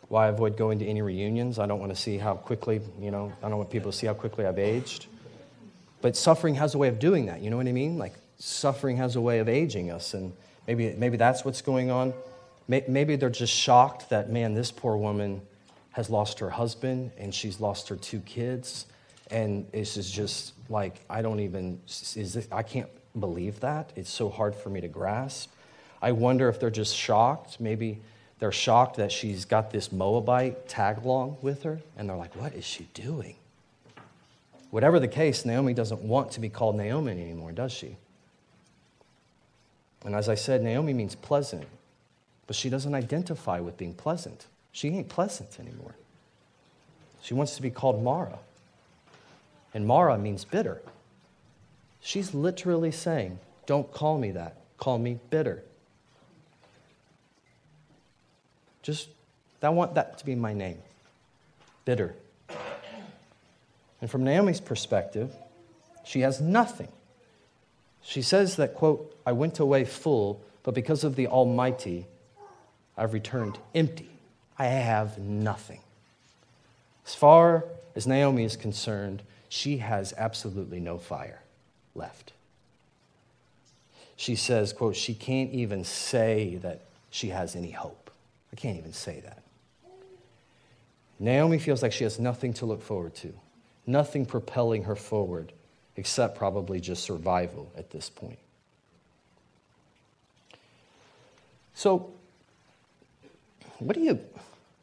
why 0.09 0.27
I 0.27 0.29
avoid 0.29 0.57
going 0.57 0.79
to 0.81 0.87
any 0.87 1.03
reunions. 1.03 1.59
I 1.59 1.67
don't 1.67 1.81
want 1.81 1.95
to 1.95 2.01
see 2.01 2.19
how 2.19 2.35
quickly, 2.35 2.81
you 3.01 3.11
know, 3.11 3.33
I 3.43 3.49
don't 3.49 3.59
want 3.59 3.71
people 3.71 3.91
to 3.91 3.97
see 3.97 4.07
how 4.07 4.15
quickly 4.15 4.45
I've 4.45 4.59
aged. 4.59 5.07
But 6.03 6.17
suffering 6.17 6.57
has 6.57 6.75
a 6.75 6.79
way 6.79 6.89
of 6.89 6.99
doing 6.99 7.27
that, 7.27 7.41
you 7.41 7.51
know 7.51 7.57
what 7.57 7.69
I 7.69 7.73
mean? 7.73 7.97
Like 7.97 8.15
suffering 8.39 8.97
has 8.97 9.17
a 9.17 9.21
way 9.21 9.39
of 9.39 9.49
aging 9.49 9.91
us, 9.91 10.15
and 10.15 10.33
maybe, 10.67 10.95
maybe 10.97 11.17
that's 11.17 11.45
what's 11.45 11.63
going 11.63 11.91
on. 11.91 12.13
Maybe 12.69 13.17
they're 13.17 13.31
just 13.31 13.53
shocked 13.53 14.11
that, 14.11 14.31
man, 14.31 14.55
this 14.55 14.71
poor 14.71 14.97
woman 14.97 15.43
has 15.93 16.09
lost 16.09 16.39
her 16.39 16.51
husband 16.51 17.11
and 17.19 17.35
she's 17.35 17.61
lost 17.61 17.89
her 17.89 17.97
two 17.97 18.21
kids. 18.21 18.87
And 19.31 19.67
this 19.73 19.97
is 19.97 20.11
just 20.11 20.55
like, 20.69 21.01
I 21.09 21.23
don't 21.23 21.41
even, 21.41 21.81
is 21.87 22.35
this, 22.35 22.49
I 22.51 22.63
can't 22.63 22.89
believe 23.19 23.61
that. 23.61 23.93
It's 23.97 24.11
so 24.11 24.29
hard 24.29 24.55
for 24.55 24.71
me 24.71 24.81
to 24.81 24.89
grasp. 24.89 25.51
I 26.03 26.13
wonder 26.13 26.49
if 26.49 26.59
they're 26.59 26.71
just 26.71 26.97
shocked. 26.97 27.61
Maybe 27.61 28.01
they're 28.39 28.53
shocked 28.53 28.97
that 28.97 29.13
she's 29.13 29.45
got 29.45 29.71
this 29.71 29.93
Moabite 29.93 30.69
tag 30.69 31.05
along 31.05 31.37
with 31.43 31.63
her. 31.63 31.81
And 31.97 32.09
they're 32.09 32.17
like, 32.17 32.35
what 32.37 32.55
is 32.55 32.65
she 32.65 32.89
doing? 32.95 33.37
Whatever 34.71 35.01
the 35.01 35.09
case, 35.09 35.45
Naomi 35.45 35.75
doesn't 35.75 36.01
want 36.01 36.33
to 36.33 36.41
be 36.41 36.49
called 36.49 36.77
Naomi 36.77 37.13
anymore, 37.13 37.53
does 37.53 37.73
she? 37.73 37.97
And 40.05 40.15
as 40.15 40.29
I 40.29 40.35
said, 40.35 40.63
Naomi 40.63 40.93
means 40.93 41.15
pleasant 41.15 41.67
but 42.51 42.57
she 42.57 42.69
doesn't 42.69 42.97
identify 42.97 43.61
with 43.61 43.77
being 43.77 43.95
pleasant. 43.95 44.49
She 44.73 44.89
ain't 44.89 45.09
pleasant 45.09 45.61
anymore. 45.61 45.95
She 47.23 47.33
wants 47.33 47.55
to 47.55 47.63
be 47.63 47.71
called 47.71 48.03
Mara. 48.03 48.41
And 49.73 49.87
Mara 49.87 50.19
means 50.19 50.45
bitter. 50.45 50.83
She's 52.01 52.35
literally 52.35 52.91
saying, 52.91 53.39
Don't 53.67 53.91
call 53.93 54.19
me 54.19 54.33
that. 54.33 54.57
Call 54.79 54.99
me 54.99 55.19
bitter. 55.31 55.63
Just, 58.83 59.09
I 59.63 59.69
want 59.69 59.95
that 59.95 60.19
to 60.19 60.27
be 60.27 60.35
my 60.35 60.55
name. 60.55 60.79
Bitter. 61.85 62.15
And 64.01 64.11
from 64.11 64.25
Naomi's 64.25 64.61
perspective, 64.61 65.35
she 66.05 66.21
has 66.21 66.41
nothing. 66.41 66.89
She 68.03 68.23
says 68.23 68.57
that, 68.57 68.75
quote, 68.75 69.15
I 69.27 69.33
went 69.33 69.59
away 69.59 69.85
full, 69.85 70.41
but 70.63 70.75
because 70.75 71.05
of 71.05 71.17
the 71.17 71.27
Almighty, 71.27 72.07
I've 72.97 73.13
returned 73.13 73.59
empty. 73.75 74.09
I 74.59 74.67
have 74.67 75.19
nothing. 75.19 75.81
As 77.07 77.15
far 77.15 77.65
as 77.95 78.07
Naomi 78.07 78.45
is 78.45 78.57
concerned, 78.57 79.23
she 79.51 79.79
has 79.79 80.15
absolutely 80.17 80.79
no 80.79 80.97
fire 80.97 81.43
left. 81.97 82.33
She 84.15 84.37
says, 84.37 84.73
quote, 84.73 84.95
she 84.95 85.13
can't 85.13 85.51
even 85.51 85.83
say 85.83 86.55
that 86.63 86.83
she 87.11 87.31
has 87.31 87.57
any 87.57 87.73
hope. 87.73 88.13
I 88.53 88.57
can't 88.57 88.79
even 88.79 88.93
say 88.93 89.21
that. 89.21 89.43
Naomi 91.19 91.59
feels 91.59 91.83
like 91.83 91.93
she 91.93 92.05
has 92.05 92.21
nothing 92.21 92.55
to 92.55 92.65
look 92.65 92.81
forward 92.81 93.15
to, 93.17 93.35
nothing 93.87 94.25
propelling 94.25 94.85
her 94.85 94.95
forward, 94.95 95.53
except 95.97 96.39
probably 96.39 96.81
just 96.81 97.03
survival 97.03 97.73
at 97.77 97.91
this 97.91 98.09
point. 98.09 98.39
So, 101.75 102.13
what 103.81 103.97
do 103.97 104.01
you, 104.01 104.21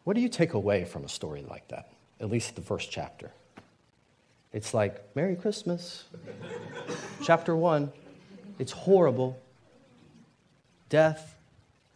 what 0.03 0.15
do 0.15 0.21
you 0.21 0.29
take 0.29 0.53
away 0.53 0.83
from 0.83 1.05
a 1.05 1.09
story 1.09 1.45
like 1.49 1.69
that? 1.69 1.89
At 2.19 2.29
least 2.29 2.55
the 2.55 2.61
first 2.61 2.91
chapter. 2.91 3.31
It's 4.53 4.73
like, 4.73 5.03
Merry 5.15 5.35
Christmas. 5.35 6.05
chapter 7.23 7.55
one, 7.55 7.91
it's 8.59 8.71
horrible. 8.71 9.39
Death, 10.89 11.35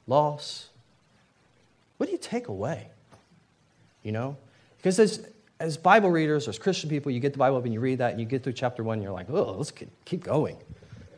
loss. 0.07 0.69
What 1.97 2.07
do 2.07 2.11
you 2.11 2.17
take 2.17 2.47
away? 2.47 2.87
You 4.03 4.11
know? 4.11 4.37
Because 4.77 4.99
as, 4.99 5.27
as 5.59 5.77
Bible 5.77 6.09
readers, 6.09 6.47
as 6.47 6.57
Christian 6.57 6.89
people, 6.89 7.11
you 7.11 7.19
get 7.19 7.33
the 7.33 7.39
Bible 7.39 7.57
up 7.57 7.65
and 7.65 7.73
you 7.73 7.79
read 7.79 7.99
that 7.99 8.11
and 8.11 8.19
you 8.19 8.25
get 8.25 8.43
through 8.43 8.53
chapter 8.53 8.83
one 8.83 8.95
and 8.95 9.03
you're 9.03 9.11
like, 9.11 9.29
oh, 9.29 9.53
let's 9.53 9.71
keep 10.05 10.23
going. 10.23 10.57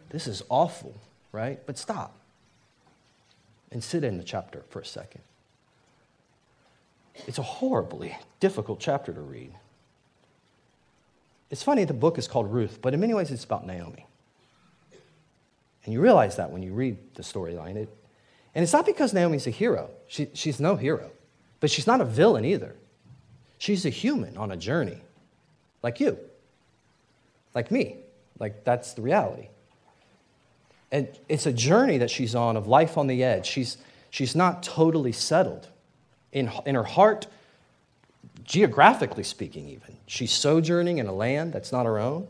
This 0.10 0.28
is 0.28 0.44
awful, 0.50 0.96
right? 1.32 1.60
But 1.66 1.78
stop 1.78 2.16
and 3.72 3.84
sit 3.84 4.04
in 4.04 4.18
the 4.18 4.24
chapter 4.24 4.64
for 4.70 4.80
a 4.80 4.86
second. 4.86 5.22
It's 7.28 7.40
a 7.40 7.44
horribly 7.44 8.16
difficult 8.40 8.80
chapter 8.80 9.14
to 9.14 9.22
read. 9.22 9.54
It's 11.54 11.62
funny 11.62 11.86
the 11.86 11.94
book 11.94 12.18
is 12.18 12.28
called 12.28 12.52
Ruth, 12.52 12.80
but 12.82 12.96
in 12.96 13.00
many 13.00 13.14
ways 13.14 13.30
it's 13.30 13.44
about 13.44 13.64
Naomi. 13.64 14.08
And 15.86 15.94
you 15.94 16.02
realize 16.02 16.38
that 16.38 16.50
when 16.50 16.64
you 16.64 16.74
read 16.74 16.98
the 17.14 17.22
storyline. 17.22 17.76
It, 17.76 17.96
and 18.56 18.64
it's 18.64 18.74
not 18.74 18.88
because 18.88 19.14
Naomi's 19.14 19.46
a 19.46 19.52
hero. 19.52 19.92
She, 20.08 20.30
she's 20.34 20.60
no 20.60 20.76
hero. 20.76 21.12
But 21.60 21.70
she's 21.70 21.86
not 21.86 22.02
a 22.02 22.06
villain 22.06 22.44
either. 22.44 22.76
She's 23.60 23.86
a 23.86 23.92
human 23.92 24.36
on 24.36 24.52
a 24.52 24.58
journey, 24.58 24.98
like 25.84 26.00
you, 26.00 26.18
like 27.54 27.70
me. 27.70 27.98
Like, 28.40 28.64
that's 28.64 28.94
the 28.94 29.04
reality. 29.04 29.50
And 30.92 31.08
it's 31.30 31.46
a 31.46 31.54
journey 31.54 32.00
that 32.00 32.10
she's 32.10 32.34
on 32.34 32.58
of 32.58 32.66
life 32.66 32.98
on 32.98 33.06
the 33.06 33.24
edge. 33.24 33.46
She's, 33.46 33.78
she's 34.10 34.36
not 34.36 34.64
totally 34.64 35.12
settled 35.12 35.68
in, 36.32 36.52
in 36.66 36.74
her 36.74 36.84
heart, 36.84 37.28
geographically 38.44 39.24
speaking, 39.24 39.70
even. 39.70 39.98
She's 40.06 40.32
sojourning 40.32 40.98
in 40.98 41.08
a 41.08 41.14
land 41.14 41.54
that's 41.54 41.72
not 41.72 41.86
her 41.86 42.00
own. 42.00 42.28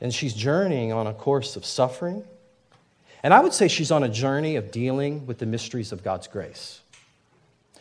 And 0.00 0.12
she's 0.12 0.34
journeying 0.34 0.92
on 0.92 1.06
a 1.06 1.14
course 1.14 1.56
of 1.56 1.64
suffering. 1.64 2.24
And 3.22 3.32
I 3.32 3.40
would 3.40 3.52
say 3.52 3.68
she's 3.68 3.92
on 3.92 4.02
a 4.02 4.08
journey 4.08 4.56
of 4.56 4.70
dealing 4.70 5.26
with 5.26 5.38
the 5.38 5.46
mysteries 5.46 5.92
of 5.92 6.02
God's 6.02 6.26
grace. 6.26 6.80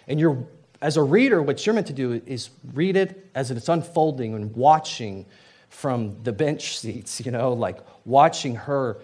And 0.08 0.20
you're, 0.20 0.46
as 0.82 0.98
a 0.98 1.04
reader, 1.04 1.42
what 1.42 1.66
you're 1.66 1.74
meant 1.74 1.88
to 1.88 1.94
do 1.94 2.22
is 2.26 2.52
read 2.74 2.96
it 2.96 3.30
as 3.34 3.50
it's 3.50 3.70
unfolding 3.70 4.36
and 4.36 4.56
watching 4.56 5.26
from 5.70 6.22
the 6.24 6.32
bench 6.32 6.78
seats, 6.78 7.26
you 7.26 7.32
know, 7.32 7.54
like 7.54 7.80
watching 8.06 8.56
her 8.56 8.98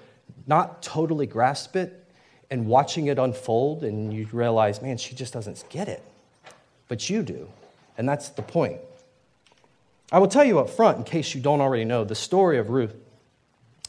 not 0.46 0.84
totally 0.84 1.26
grasp 1.26 1.76
it, 1.76 2.04
and 2.50 2.66
watching 2.68 3.08
it 3.08 3.18
unfold, 3.18 3.84
and 3.84 4.14
you 4.14 4.28
realize, 4.32 4.82
man, 4.82 4.98
she 4.98 5.16
just 5.16 5.34
doesn't 5.34 5.64
get 5.70 5.90
it. 5.90 6.04
But 6.88 7.10
you 7.10 7.24
do. 7.24 7.50
And 7.98 8.08
that's 8.08 8.30
the 8.30 8.42
point. 8.42 8.80
I 10.12 10.20
will 10.20 10.28
tell 10.28 10.46
you 10.46 10.60
up 10.60 10.70
front, 10.70 10.98
in 10.98 11.04
case 11.04 11.36
you 11.36 11.42
don't 11.42 11.62
already 11.62 11.84
know, 11.84 12.04
the 12.04 12.16
story 12.16 12.58
of 12.60 12.70
Ruth, 12.70 12.96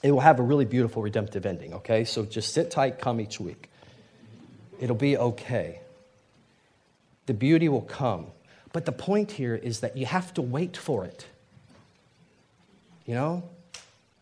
it 0.03 0.11
will 0.11 0.21
have 0.21 0.39
a 0.39 0.43
really 0.43 0.65
beautiful 0.65 1.03
redemptive 1.03 1.47
ending, 1.47 1.75
okay? 1.75 2.05
So 2.05 2.25
just 2.25 2.53
sit 2.53 2.71
tight, 2.71 2.99
come 2.99 3.21
each 3.21 3.39
week. 3.41 3.69
It'll 4.81 4.97
be 4.97 5.17
okay. 5.17 5.81
The 7.27 7.35
beauty 7.35 7.69
will 7.69 7.83
come. 7.83 8.27
But 8.73 8.85
the 8.85 8.93
point 8.93 9.33
here 9.33 9.55
is 9.55 9.81
that 9.81 9.97
you 9.97 10.07
have 10.07 10.33
to 10.35 10.43
wait 10.43 10.77
for 10.77 11.05
it. 11.05 11.27
You 13.07 13.15
know? 13.15 13.43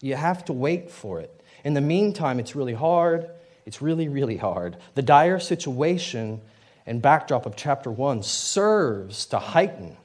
You 0.00 0.14
have 0.14 0.44
to 0.46 0.52
wait 0.52 0.90
for 0.90 1.20
it. 1.20 1.32
In 1.64 1.74
the 1.74 1.80
meantime, 1.80 2.38
it's 2.38 2.54
really 2.54 2.74
hard. 2.74 3.28
It's 3.64 3.82
really, 3.82 4.08
really 4.08 4.36
hard. 4.36 4.76
The 4.94 5.02
dire 5.02 5.40
situation 5.40 6.40
and 6.86 7.02
backdrop 7.02 7.46
of 7.46 7.56
chapter 7.56 7.90
one 7.90 8.22
serves 8.22 9.26
to 9.26 9.38
heighten 9.38 9.96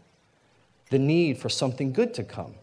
the 0.90 1.00
need 1.00 1.38
for 1.38 1.50
something 1.50 1.94
good 1.94 2.14
to 2.16 2.24
come. 2.24 2.56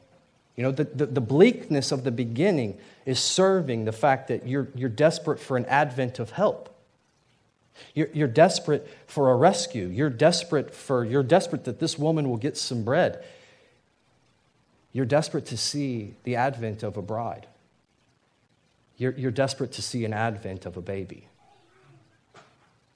You 0.57 0.65
know, 0.65 0.73
the, 0.73 0.85
the, 0.85 1.07
the, 1.07 1.21
bleakness 1.21 1.93
of 1.93 2.03
the 2.03 2.11
beginning 2.11 2.79
is 3.07 3.21
serving 3.21 3.85
the 3.85 3.93
fact 3.93 4.27
that 4.27 4.47
you're, 4.47 4.69
you're 4.75 4.89
desperate 4.89 5.39
for 5.39 5.57
an 5.57 5.65
advent 5.67 6.19
of 6.19 6.33
help. 6.33 6.75
You're, 7.95 8.09
you're 8.13 8.27
desperate 8.27 8.89
for 9.07 9.31
a 9.31 9.37
rescue. 9.37 9.87
You're 9.87 10.11
desperate 10.11 10.75
for, 10.75 11.05
you're 11.05 11.23
desperate 11.23 11.63
that 11.65 11.79
this 11.79 11.97
woman 11.97 12.29
will 12.29 12.37
get 12.37 12.57
some 12.57 12.83
bread. 12.83 13.25
You're 14.93 15.07
desperate 15.07 15.47
to 15.47 15.57
see 15.57 16.15
the 16.25 16.35
advent 16.35 16.83
of 16.83 16.97
a 16.97 17.03
bride. 17.03 17.47
You're, 18.97 19.13
you're 19.13 19.31
desperate 19.31 19.73
to 19.73 19.83
see 19.83 20.05
an 20.05 20.13
advent 20.13 20.67
of 20.67 20.77
a 20.77 20.83
baby. 20.83 21.29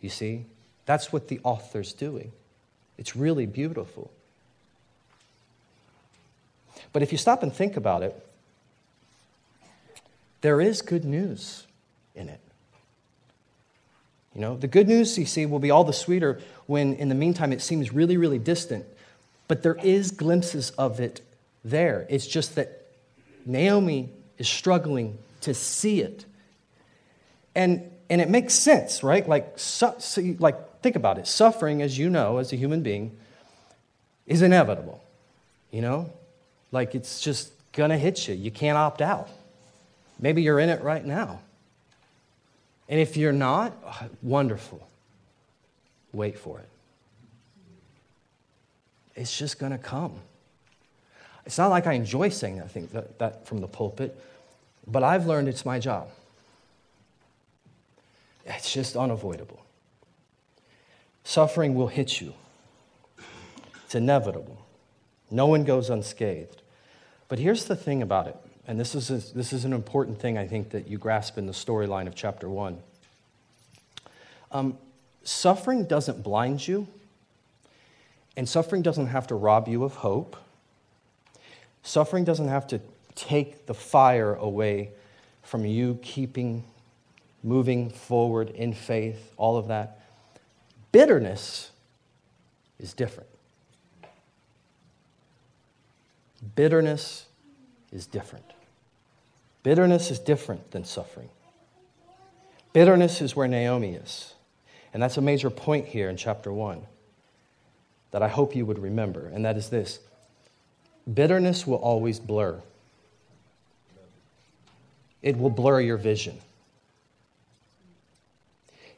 You 0.00 0.08
see? 0.08 0.46
That's 0.87 1.12
what 1.12 1.29
the 1.29 1.40
author's 1.45 1.92
doing. 1.92 2.33
It's 2.99 3.16
really 3.16 3.47
beautiful. 3.47 4.11
But 6.92 7.03
if 7.03 7.12
you 7.12 7.18
stop 7.18 7.42
and 7.42 7.53
think 7.53 7.77
about 7.77 8.03
it, 8.03 8.14
there 10.40 10.61
is 10.61 10.83
good 10.83 11.05
news 11.05 11.66
in 12.14 12.29
it. 12.29 12.40
You 14.35 14.40
know, 14.40 14.57
the 14.57 14.66
good 14.66 14.88
news, 14.88 15.18
you 15.18 15.27
see, 15.27 15.47
will 15.47 15.59
be 15.59 15.71
all 15.71 15.85
the 15.85 15.92
sweeter 15.92 16.40
when, 16.66 16.95
in 16.95 17.09
the 17.09 17.14
meantime, 17.14 17.53
it 17.53 17.61
seems 17.61 17.92
really, 17.92 18.16
really 18.16 18.38
distant. 18.38 18.87
But 19.47 19.62
there 19.62 19.77
is 19.83 20.11
glimpses 20.11 20.71
of 20.71 21.01
it 21.01 21.21
there. 21.64 22.07
It's 22.09 22.27
just 22.27 22.55
that 22.57 22.87
Naomi 23.45 24.09
is 24.38 24.49
struggling 24.49 25.18
to 25.42 25.55
see 25.55 26.01
it. 26.01 26.25
And, 27.55 27.90
and 28.09 28.21
it 28.21 28.31
makes 28.31 28.55
sense, 28.55 29.03
right? 29.03 29.29
Like, 29.29 29.59
so, 29.59 29.95
so, 29.99 30.23
like, 30.38 30.57
think 30.83 30.97
about 30.97 31.18
it. 31.18 31.27
Suffering, 31.27 31.83
as 31.83 31.99
you 31.99 32.11
know, 32.11 32.38
as 32.38 32.53
a 32.53 32.57
human 32.57 32.83
being, 32.83 33.16
is 34.27 34.42
inevitable. 34.42 35.03
You 35.71 35.83
know? 35.83 36.12
Like, 36.71 36.95
it's 36.95 37.21
just 37.21 37.53
gonna 37.73 37.99
hit 37.99 38.29
you. 38.29 38.35
You 38.35 38.51
can't 38.51 38.77
opt 38.77 39.01
out. 39.01 39.29
Maybe 40.18 40.42
you're 40.42 40.61
in 40.61 40.68
it 40.68 40.83
right 40.83 41.05
now. 41.05 41.40
And 42.88 43.01
if 43.01 43.16
you're 43.16 43.33
not, 43.33 43.73
wonderful. 44.23 44.87
Wait 46.12 46.38
for 46.38 46.59
it. 46.59 46.68
It's 49.14 49.37
just 49.37 49.59
going 49.59 49.73
to 49.73 49.79
come. 49.79 50.14
It's 51.45 51.59
not 51.59 51.68
like 51.68 51.87
I 51.87 51.95
enjoy 51.95 52.29
saying 52.29 52.59
that, 52.59 52.71
thing, 52.71 52.88
that, 52.92 53.18
that 53.18 53.47
from 53.47 53.61
the 53.61 53.66
pulpit, 53.66 54.18
but 54.87 55.03
I've 55.03 55.27
learned 55.27 55.49
it's 55.49 55.66
my 55.66 55.79
job. 55.79 56.09
It's 58.47 58.73
just 58.73 58.97
unavoidable. 58.97 59.64
Suffering 61.24 61.74
will 61.74 61.88
hit 61.88 62.20
you, 62.20 62.35
it's 63.85 63.94
inevitable. 63.94 64.64
No 65.30 65.46
one 65.46 65.64
goes 65.64 65.88
unscathed. 65.88 66.61
But 67.28 67.38
here's 67.38 67.64
the 67.64 67.76
thing 67.76 68.02
about 68.02 68.26
it 68.26 68.37
and 68.66 68.78
this 68.78 68.94
is, 68.94 69.11
a, 69.11 69.35
this 69.35 69.52
is 69.52 69.64
an 69.64 69.72
important 69.72 70.20
thing 70.20 70.38
I 70.38 70.46
think 70.46 70.70
that 70.70 70.88
you 70.88 70.98
grasp 70.98 71.37
in 71.37 71.46
the 71.46 71.52
storyline 71.52 72.06
of 72.06 72.14
chapter 72.14 72.48
one. 72.48 72.78
Um, 74.52 74.78
suffering 75.24 75.85
doesn't 75.87 76.22
blind 76.22 76.66
you, 76.66 76.87
and 78.37 78.48
suffering 78.48 78.82
doesn't 78.82 79.08
have 79.08 79.26
to 79.28 79.35
rob 79.35 79.66
you 79.66 79.82
of 79.82 79.96
hope. 79.96 80.37
Suffering 81.82 82.24
doesn't 82.24 82.48
have 82.48 82.66
to 82.68 82.80
take 83.14 83.66
the 83.66 83.74
fire 83.74 84.35
away 84.35 84.90
from 85.42 85.66
you 85.66 85.98
keeping 86.02 86.64
moving 87.42 87.90
forward 87.90 88.50
in 88.50 88.72
faith, 88.72 89.32
all 89.37 89.56
of 89.56 89.66
that. 89.68 90.01
Bitterness 90.92 91.70
is 92.78 92.92
different. 92.92 93.28
Bitterness 96.55 97.26
is 97.90 98.07
different. 98.07 98.44
Bitterness 99.62 100.11
is 100.11 100.18
different 100.18 100.70
than 100.70 100.85
suffering. 100.85 101.31
Bitterness 102.72 103.20
is 103.20 103.35
where 103.35 103.48
Naomi 103.48 103.94
is. 103.94 104.35
And 104.92 105.02
that's 105.02 105.16
a 105.16 105.22
major 105.22 105.50
point 105.50 105.87
here 105.87 106.11
in 106.11 106.16
chapter 106.16 106.52
1 106.52 106.83
that 108.11 108.22
I 108.22 108.28
hope 108.28 108.55
you 108.55 108.66
would 108.66 108.78
remember, 108.78 109.26
and 109.28 109.44
that 109.44 109.57
is 109.57 109.70
this 109.70 109.98
bitterness 111.12 111.66
will 111.66 111.76
always 111.76 112.20
blur, 112.20 112.61
it 115.22 115.38
will 115.38 115.50
blur 115.50 115.81
your 115.81 115.96
vision. 115.96 116.38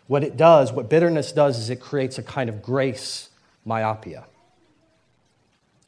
What 0.06 0.22
it 0.22 0.36
does, 0.36 0.72
what 0.72 0.88
bitterness 0.88 1.32
does, 1.32 1.58
is 1.58 1.70
it 1.70 1.80
creates 1.80 2.18
a 2.18 2.22
kind 2.22 2.48
of 2.50 2.62
grace 2.62 3.30
myopia. 3.64 4.24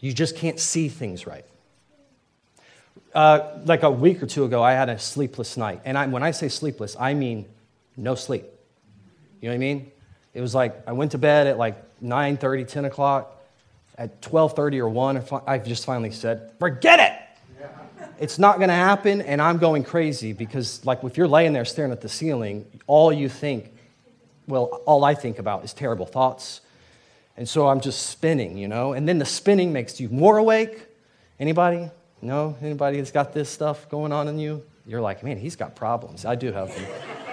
You 0.00 0.12
just 0.12 0.36
can't 0.36 0.58
see 0.58 0.88
things 0.88 1.26
right. 1.26 1.44
Uh, 3.14 3.58
like 3.64 3.82
a 3.82 3.90
week 3.90 4.22
or 4.22 4.26
two 4.26 4.44
ago, 4.44 4.62
I 4.62 4.72
had 4.72 4.88
a 4.88 4.98
sleepless 4.98 5.56
night. 5.56 5.80
And 5.84 5.96
I, 5.96 6.06
when 6.06 6.22
I 6.22 6.30
say 6.30 6.48
sleepless, 6.48 6.96
I 6.98 7.14
mean 7.14 7.46
no 7.96 8.14
sleep. 8.14 8.44
You 9.40 9.48
know 9.48 9.52
what 9.52 9.54
I 9.54 9.58
mean? 9.58 9.90
It 10.34 10.40
was 10.40 10.54
like 10.54 10.86
I 10.86 10.92
went 10.92 11.12
to 11.12 11.18
bed 11.18 11.46
at 11.46 11.56
like 11.58 11.82
9 12.00 12.36
30, 12.36 12.64
10 12.64 12.84
o'clock. 12.84 13.32
At 13.98 14.20
12:30 14.20 14.78
or 14.80 14.90
1, 14.90 15.24
I 15.46 15.56
just 15.56 15.86
finally 15.86 16.10
said, 16.10 16.50
forget 16.58 17.00
it. 17.00 17.66
It's 18.18 18.38
not 18.38 18.58
going 18.58 18.68
to 18.68 18.74
happen, 18.74 19.22
and 19.22 19.40
I'm 19.40 19.56
going 19.56 19.84
crazy 19.84 20.34
because, 20.34 20.84
like, 20.84 21.02
if 21.02 21.16
you're 21.16 21.28
laying 21.28 21.54
there 21.54 21.64
staring 21.64 21.92
at 21.92 22.02
the 22.02 22.08
ceiling, 22.08 22.66
all 22.86 23.10
you 23.10 23.30
think, 23.30 23.72
well, 24.46 24.82
all 24.86 25.04
I 25.04 25.14
think 25.14 25.38
about 25.38 25.64
is 25.64 25.72
terrible 25.72 26.06
thoughts. 26.06 26.60
And 27.36 27.48
so 27.48 27.68
I'm 27.68 27.80
just 27.80 28.06
spinning, 28.06 28.56
you 28.56 28.68
know? 28.68 28.92
And 28.92 29.08
then 29.08 29.18
the 29.18 29.24
spinning 29.24 29.72
makes 29.72 30.00
you 30.00 30.08
more 30.08 30.38
awake. 30.38 30.86
Anybody? 31.38 31.90
No? 32.22 32.56
Anybody 32.62 32.98
that's 32.98 33.10
got 33.10 33.34
this 33.34 33.50
stuff 33.50 33.88
going 33.88 34.12
on 34.12 34.28
in 34.28 34.38
you? 34.38 34.62
You're 34.86 35.00
like, 35.00 35.22
man, 35.22 35.36
he's 35.36 35.56
got 35.56 35.76
problems. 35.76 36.24
I 36.24 36.34
do 36.34 36.52
have 36.52 36.74
them. 36.74 36.86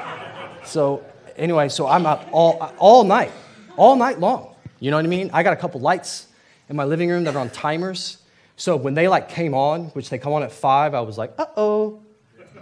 so, 0.66 1.06
anyway, 1.38 1.70
so 1.70 1.88
I'm 1.88 2.06
up 2.06 2.28
all, 2.32 2.74
all 2.78 3.04
night, 3.04 3.32
all 3.78 3.96
night 3.96 4.20
long. 4.20 4.56
You 4.80 4.92
know 4.92 4.98
what 4.98 5.06
I 5.06 5.10
mean? 5.10 5.30
I 5.34 5.44
got 5.44 5.54
a 5.54 5.56
couple 5.56 5.80
lights 5.80 6.28
in 6.68 6.76
my 6.76 6.84
living 6.84 7.10
room 7.10 7.24
that 7.26 7.36
are 7.36 7.40
on 7.40 7.50
timers. 7.50 8.18
So 8.58 8.76
when 8.76 8.94
they 8.94 9.08
like 9.08 9.30
came 9.30 9.54
on, 9.54 9.86
which 9.90 10.10
they 10.10 10.18
come 10.18 10.34
on 10.34 10.44
at 10.44 10.52
five, 10.52 10.94
I 10.94 11.02
was 11.02 11.18
like, 11.18 11.34
uh 11.38 11.46
oh. 11.56 12.02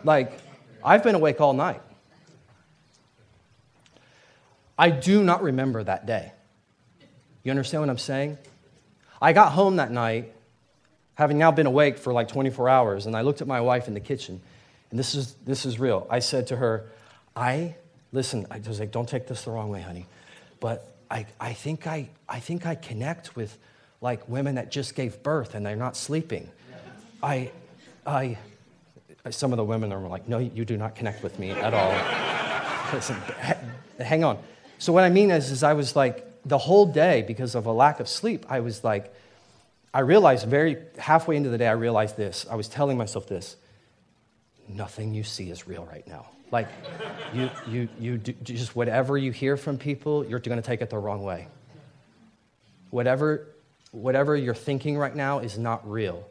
Like, 0.04 0.38
I've 0.84 1.04
been 1.04 1.16
awake 1.16 1.42
all 1.42 1.54
night. 1.54 1.82
I 4.82 4.90
do 4.90 5.24
not 5.24 5.44
remember 5.44 5.84
that 5.84 6.08
day. 6.08 6.32
You 7.44 7.52
understand 7.52 7.84
what 7.84 7.92
I'm 7.92 8.00
saying? 8.00 8.40
I 9.22 9.32
got 9.32 9.52
home 9.52 9.76
that 9.76 9.92
night 9.92 10.34
having 11.14 11.38
now 11.38 11.52
been 11.52 11.68
awake 11.68 12.00
for 12.00 12.12
like 12.12 12.30
24 12.30 12.68
hours, 12.68 13.06
and 13.06 13.16
I 13.16 13.22
looked 13.22 13.42
at 13.42 13.48
my 13.48 13.62
wife 13.62 13.88
in 13.88 13.94
the 13.94 14.00
kitchen, 14.00 14.42
and 14.90 14.98
this 14.98 15.14
is, 15.14 15.36
this 15.46 15.68
is 15.68 15.80
real. 15.80 16.08
I 16.10 16.18
said 16.18 16.48
to 16.48 16.56
her, 16.56 16.90
I, 17.36 17.76
listen, 18.12 18.48
I 18.50 18.58
was 18.58 18.80
like, 18.80 18.92
don't 18.92 19.08
take 19.08 19.28
this 19.28 19.44
the 19.44 19.52
wrong 19.52 19.70
way, 19.70 19.82
honey, 19.82 20.08
but 20.60 20.96
I, 21.12 21.28
I, 21.40 21.54
think, 21.54 21.86
I, 21.86 22.10
I 22.28 22.40
think 22.40 22.66
I 22.66 22.74
connect 22.74 23.36
with 23.36 23.56
like 24.02 24.28
women 24.28 24.56
that 24.56 24.72
just 24.72 24.96
gave 24.96 25.22
birth 25.22 25.54
and 25.54 25.64
they're 25.64 25.76
not 25.76 25.96
sleeping. 25.96 26.50
I, 27.22 27.52
I, 28.04 28.40
some 29.30 29.54
of 29.54 29.58
the 29.58 29.64
women 29.64 29.94
are 29.94 30.00
like, 30.08 30.28
no, 30.28 30.40
you 30.40 30.66
do 30.66 30.76
not 30.76 30.96
connect 30.96 31.22
with 31.22 31.38
me 31.38 31.52
at 31.52 31.72
all. 31.72 32.94
Listen, 32.94 33.18
hang 34.00 34.24
on. 34.24 34.40
So 34.82 34.92
what 34.92 35.04
I 35.04 35.12
mean 35.12 35.30
is, 35.30 35.52
is 35.52 35.62
I 35.62 35.74
was 35.74 35.96
like, 35.96 36.26
the 36.44 36.58
whole 36.58 36.88
day, 36.88 37.22
because 37.22 37.54
of 37.54 37.68
a 37.68 37.72
lack 37.72 38.00
of 38.00 38.10
sleep, 38.10 38.48
I 38.50 38.62
was 38.62 38.84
like, 38.84 39.14
I 39.94 40.00
realized 40.00 40.48
very 40.48 40.78
halfway 40.98 41.36
into 41.36 41.50
the 41.50 41.60
day, 41.60 41.68
I 41.68 41.74
realized 41.74 42.18
this. 42.18 42.48
I 42.50 42.56
was 42.56 42.68
telling 42.68 42.98
myself 42.98 43.28
this 43.28 43.58
nothing 44.68 45.14
you 45.14 45.24
see 45.24 45.52
is 45.52 45.68
real 45.68 45.86
right 45.86 46.08
now. 46.08 46.32
Like, 46.50 46.68
you, 47.32 47.52
you, 47.68 47.90
you 48.00 48.18
do, 48.18 48.34
just 48.42 48.76
whatever 48.76 49.20
you 49.20 49.32
hear 49.32 49.56
from 49.56 49.78
people, 49.78 50.26
you're 50.26 50.40
going 50.40 50.60
to 50.60 50.66
take 50.66 50.82
it 50.82 50.90
the 50.90 50.98
wrong 50.98 51.22
way. 51.22 51.48
Whatever, 52.90 53.50
whatever 53.92 54.36
you're 54.36 54.56
thinking 54.56 54.98
right 54.98 55.16
now 55.16 55.40
is 55.40 55.60
not 55.60 55.88
real. 55.88 56.28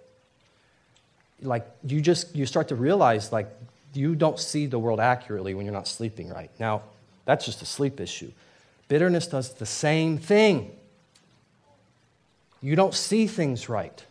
Like, 1.41 1.69
you 1.85 2.01
just, 2.01 2.35
you 2.35 2.47
start 2.47 2.67
to 2.69 2.75
realize, 2.75 3.31
like, 3.31 3.49
you 3.95 4.17
don't 4.17 4.41
see 4.41 4.67
the 4.67 4.79
world 4.81 4.99
accurately 4.99 5.55
when 5.55 5.67
you're 5.67 5.73
not 5.73 5.87
sleeping 5.87 6.29
right. 6.29 6.51
Now, 6.59 6.83
that's 7.25 7.45
just 7.45 7.63
a 7.63 7.67
sleep 7.67 8.01
issue. 8.01 8.33
Bitterness 8.89 9.27
does 9.27 9.55
the 9.55 9.67
same 9.67 10.19
thing. 10.19 10.73
You 12.63 12.77
don't 12.77 12.95
see 12.95 13.27
things 13.27 13.69
right. 13.69 14.05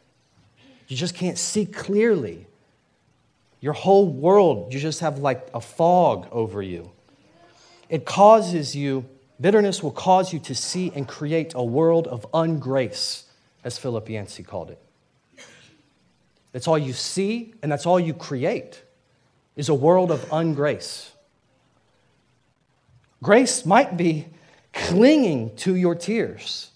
You 0.88 0.96
just 0.96 1.16
can't 1.16 1.38
see 1.38 1.66
clearly. 1.66 2.48
Your 3.62 3.74
whole 3.74 4.08
world, 4.08 4.74
you 4.74 4.80
just 4.80 5.02
have 5.02 5.20
like 5.20 5.50
a 5.54 5.62
fog 5.62 6.28
over 6.32 6.62
you. 6.62 6.92
It 7.90 8.06
causes 8.06 8.76
you, 8.76 9.06
bitterness 9.40 9.84
will 9.84 9.92
cause 9.92 10.32
you 10.32 10.40
to 10.40 10.56
see 10.56 10.92
and 10.96 11.08
create 11.08 11.54
a 11.56 11.64
world 11.64 12.08
of 12.08 12.26
ungrace, 12.32 13.24
as 13.64 13.78
Philip 13.78 14.10
Yancey 14.10 14.44
called 14.44 14.70
it. 14.70 14.80
That's 16.52 16.68
all 16.68 16.78
you 16.78 16.94
see, 16.94 17.54
and 17.62 17.72
that's 17.72 17.86
all 17.86 18.00
you 18.00 18.14
create, 18.14 18.82
is 19.56 19.70
a 19.70 19.74
world 19.74 20.10
of 20.12 20.22
ungrace. 20.30 21.10
Grace 23.22 23.66
might 23.66 23.98
be 23.98 24.28
clinging 24.74 25.56
to 25.58 25.76
your 25.76 25.96
tears. 25.96 26.72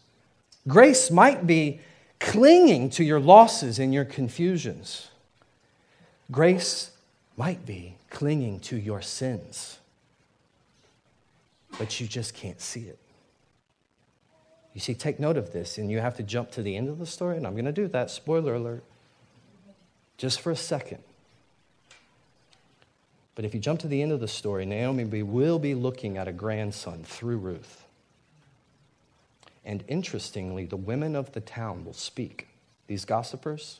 Grace 0.67 1.09
might 1.11 1.45
be 1.47 1.79
clinging 2.19 2.89
to 2.89 3.03
your 3.03 3.19
losses 3.19 3.79
and 3.79 3.93
your 3.93 4.05
confusions. 4.05 5.09
Grace 6.31 6.91
might 7.35 7.65
be 7.65 7.95
clinging 8.09 8.59
to 8.61 8.77
your 8.77 9.01
sins, 9.01 9.79
but 11.77 11.99
you 11.99 12.07
just 12.07 12.33
can't 12.33 12.61
see 12.61 12.81
it. 12.81 12.99
You 14.73 14.81
see, 14.81 14.93
take 14.95 15.19
note 15.19 15.37
of 15.37 15.51
this, 15.53 15.77
and 15.77 15.91
you 15.91 15.99
have 15.99 16.15
to 16.17 16.23
jump 16.23 16.51
to 16.51 16.63
the 16.63 16.75
end 16.75 16.89
of 16.89 16.97
the 16.97 17.05
story, 17.05 17.37
and 17.37 17.45
I'm 17.45 17.53
going 17.53 17.65
to 17.65 17.71
do 17.71 17.87
that. 17.89 18.09
Spoiler 18.09 18.55
alert. 18.55 18.83
Just 20.17 20.41
for 20.41 20.51
a 20.51 20.55
second. 20.55 21.03
But 23.35 23.45
if 23.45 23.53
you 23.53 23.59
jump 23.59 23.79
to 23.81 23.87
the 23.87 24.01
end 24.01 24.11
of 24.11 24.19
the 24.19 24.27
story, 24.27 24.65
Naomi 24.65 25.23
will 25.23 25.59
be 25.59 25.73
looking 25.73 26.17
at 26.17 26.27
a 26.27 26.31
grandson 26.31 27.03
through 27.03 27.37
Ruth. 27.37 27.83
And 29.65 29.83
interestingly, 29.87 30.65
the 30.65 30.77
women 30.77 31.15
of 31.15 31.31
the 31.31 31.41
town 31.41 31.85
will 31.85 31.93
speak. 31.93 32.47
These 32.87 33.05
gossipers 33.05 33.79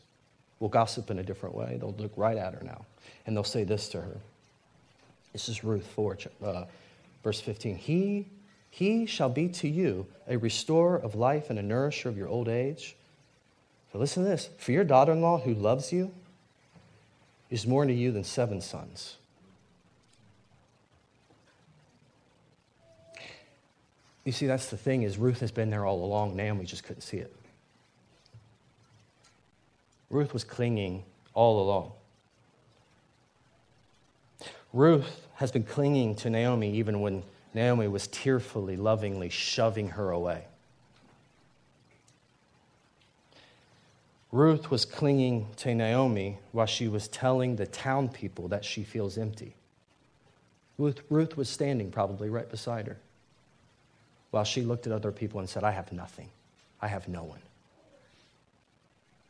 will 0.60 0.70
gossip 0.70 1.12
in 1.12 1.20
a 1.20 1.24
different 1.24 1.56
way. 1.56 1.78
They'll 1.80 1.96
look 1.98 2.14
right 2.16 2.38
at 2.38 2.54
her 2.54 2.64
now. 2.64 2.86
And 3.26 3.36
they'll 3.36 3.44
say 3.44 3.64
this 3.64 3.90
to 3.90 4.02
her. 4.02 4.18
This 5.34 5.50
is 5.50 5.64
Ruth 5.64 5.86
4, 5.88 6.18
uh, 6.44 6.66
verse 7.24 7.42
15. 7.42 7.76
He, 7.76 8.28
he 8.70 9.06
shall 9.06 9.30
be 9.30 9.50
to 9.50 9.68
you 9.68 10.08
a 10.28 10.38
restorer 10.38 10.98
of 10.98 11.16
life 11.16 11.50
and 11.50 11.60
a 11.60 11.64
nourisher 11.64 12.08
of 12.08 12.18
your 12.18 12.28
old 12.28 12.48
age. 12.48 12.96
So 13.92 14.00
listen 14.00 14.24
to 14.24 14.30
this. 14.30 14.50
For 14.58 14.72
your 14.72 14.84
daughter 14.84 15.12
in 15.12 15.22
law 15.22 15.40
who 15.40 15.54
loves 15.54 15.92
you 15.92 16.12
is 17.50 17.68
more 17.68 17.86
to 17.86 17.94
you 17.94 18.12
than 18.12 18.24
seven 18.24 18.62
sons. 18.62 19.18
You 24.26 24.32
see, 24.32 24.48
that's 24.48 24.68
the 24.68 24.78
thing 24.78 25.04
is 25.04 25.18
Ruth 25.18 25.40
has 25.42 25.52
been 25.52 25.70
there 25.70 25.86
all 25.86 26.04
along. 26.04 26.36
Naomi 26.36 26.66
just 26.66 26.84
couldn't 26.84 27.02
see 27.02 27.18
it. 27.18 27.36
Ruth 30.10 30.34
was 30.34 30.44
clinging 30.44 31.04
all 31.34 31.62
along. 31.62 31.92
Ruth 34.72 35.28
has 35.36 35.52
been 35.52 35.64
clinging 35.64 36.16
to 36.16 36.30
Naomi 36.30 36.72
even 36.74 37.02
when 37.02 37.24
Naomi 37.54 37.88
was 37.88 38.08
tearfully, 38.08 38.78
lovingly 38.78 39.30
shoving 39.30 39.90
her 39.90 40.12
away. 40.12 40.46
Ruth 44.32 44.72
was 44.72 44.86
clinging 44.86 45.48
to 45.58 45.76
Naomi 45.76 46.40
while 46.54 46.66
she 46.66 46.88
was 46.88 47.08
telling 47.08 47.56
the 47.56 47.68
town 47.68 48.10
people 48.10 48.48
that 48.48 48.66
she 48.66 48.84
feels 48.84 49.18
empty. 49.18 49.56
Ruth, 50.80 51.02
Ruth 51.10 51.38
was 51.38 51.50
standing 51.50 51.92
probably 51.92 52.30
right 52.30 52.50
beside 52.50 52.88
her 52.88 52.98
while 54.34 54.44
she 54.44 54.64
looked 54.64 54.88
at 54.88 54.94
other 54.94 55.12
people 55.12 55.40
and 55.40 55.48
said, 55.48 55.64
I 55.64 55.70
have 55.70 55.94
nothing. 55.94 56.28
I 56.82 56.88
have 56.88 57.08
no 57.08 57.24
one. 57.24 57.40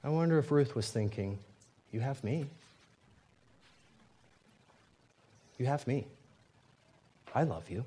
I 0.02 0.08
wonder 0.08 0.40
if 0.40 0.50
Ruth 0.50 0.76
was 0.76 0.90
thinking, 0.90 1.40
You 1.92 2.00
have 2.00 2.24
me. 2.24 2.46
You 5.60 5.66
have 5.66 5.86
me. 5.88 6.08
I 7.36 7.44
love 7.44 7.70
you. 7.70 7.84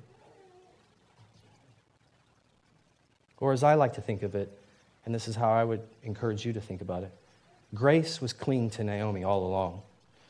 Or 3.39 3.51
as 3.51 3.63
I 3.63 3.73
like 3.73 3.93
to 3.93 4.01
think 4.01 4.21
of 4.21 4.35
it, 4.35 4.55
and 5.03 5.13
this 5.13 5.27
is 5.27 5.35
how 5.35 5.49
I 5.49 5.63
would 5.63 5.81
encourage 6.03 6.45
you 6.45 6.53
to 6.53 6.61
think 6.61 6.81
about 6.81 7.01
it 7.01 7.11
grace 7.73 8.21
was 8.21 8.31
clean 8.31 8.69
to 8.69 8.83
Naomi 8.83 9.23
all 9.23 9.43
along. 9.43 9.81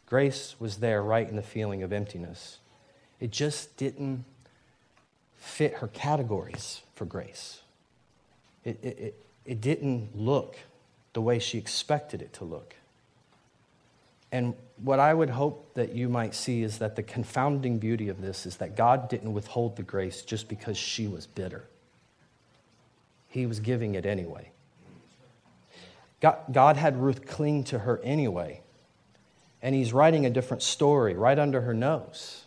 Grace 0.05 0.55
was 0.57 0.77
there 0.77 1.03
right 1.03 1.27
in 1.27 1.35
the 1.35 1.41
feeling 1.41 1.83
of 1.83 1.91
emptiness. 1.91 2.59
It 3.19 3.31
just 3.31 3.75
didn't 3.75 4.23
fit 5.37 5.75
her 5.75 5.87
categories 5.87 6.81
for 6.95 7.05
grace. 7.05 7.61
It, 8.63 8.79
it, 8.81 8.99
it, 8.99 9.25
it 9.45 9.61
didn't 9.61 10.15
look 10.15 10.57
the 11.13 11.21
way 11.21 11.39
she 11.39 11.57
expected 11.57 12.21
it 12.21 12.33
to 12.33 12.43
look. 12.43 12.75
And 14.31 14.55
what 14.83 14.99
I 14.99 15.13
would 15.13 15.29
hope 15.29 15.73
that 15.75 15.93
you 15.93 16.09
might 16.09 16.35
see 16.35 16.61
is 16.61 16.79
that 16.79 16.95
the 16.95 17.03
confounding 17.03 17.79
beauty 17.79 18.09
of 18.09 18.21
this 18.21 18.45
is 18.45 18.57
that 18.57 18.75
God 18.75 19.09
didn't 19.09 19.33
withhold 19.33 19.77
the 19.77 19.83
grace 19.83 20.21
just 20.21 20.49
because 20.49 20.77
she 20.77 21.07
was 21.07 21.25
bitter. 21.25 21.63
He 23.29 23.45
was 23.45 23.59
giving 23.59 23.95
it 23.95 24.05
anyway. 24.05 24.51
God, 26.19 26.37
God 26.51 26.77
had 26.77 26.97
Ruth 26.97 27.25
cling 27.25 27.63
to 27.65 27.79
her 27.79 28.01
anyway. 28.03 28.61
And 29.61 29.73
he's 29.73 29.93
writing 29.93 30.25
a 30.25 30.29
different 30.29 30.61
story 30.61 31.13
right 31.13 31.37
under 31.39 31.61
her 31.61 31.73
nose. 31.73 32.43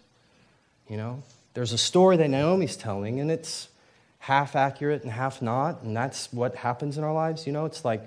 You 0.88 0.96
know, 0.96 1.22
there's 1.54 1.72
a 1.72 1.78
story 1.78 2.16
that 2.16 2.28
Naomi's 2.28 2.76
telling, 2.76 3.20
and 3.20 3.30
it's 3.30 3.68
half 4.20 4.54
accurate 4.54 5.02
and 5.02 5.10
half 5.10 5.42
not, 5.42 5.82
and 5.82 5.96
that's 5.96 6.32
what 6.32 6.54
happens 6.54 6.98
in 6.98 7.04
our 7.04 7.12
lives. 7.12 7.46
You 7.46 7.52
know, 7.52 7.64
it's 7.64 7.84
like 7.84 8.02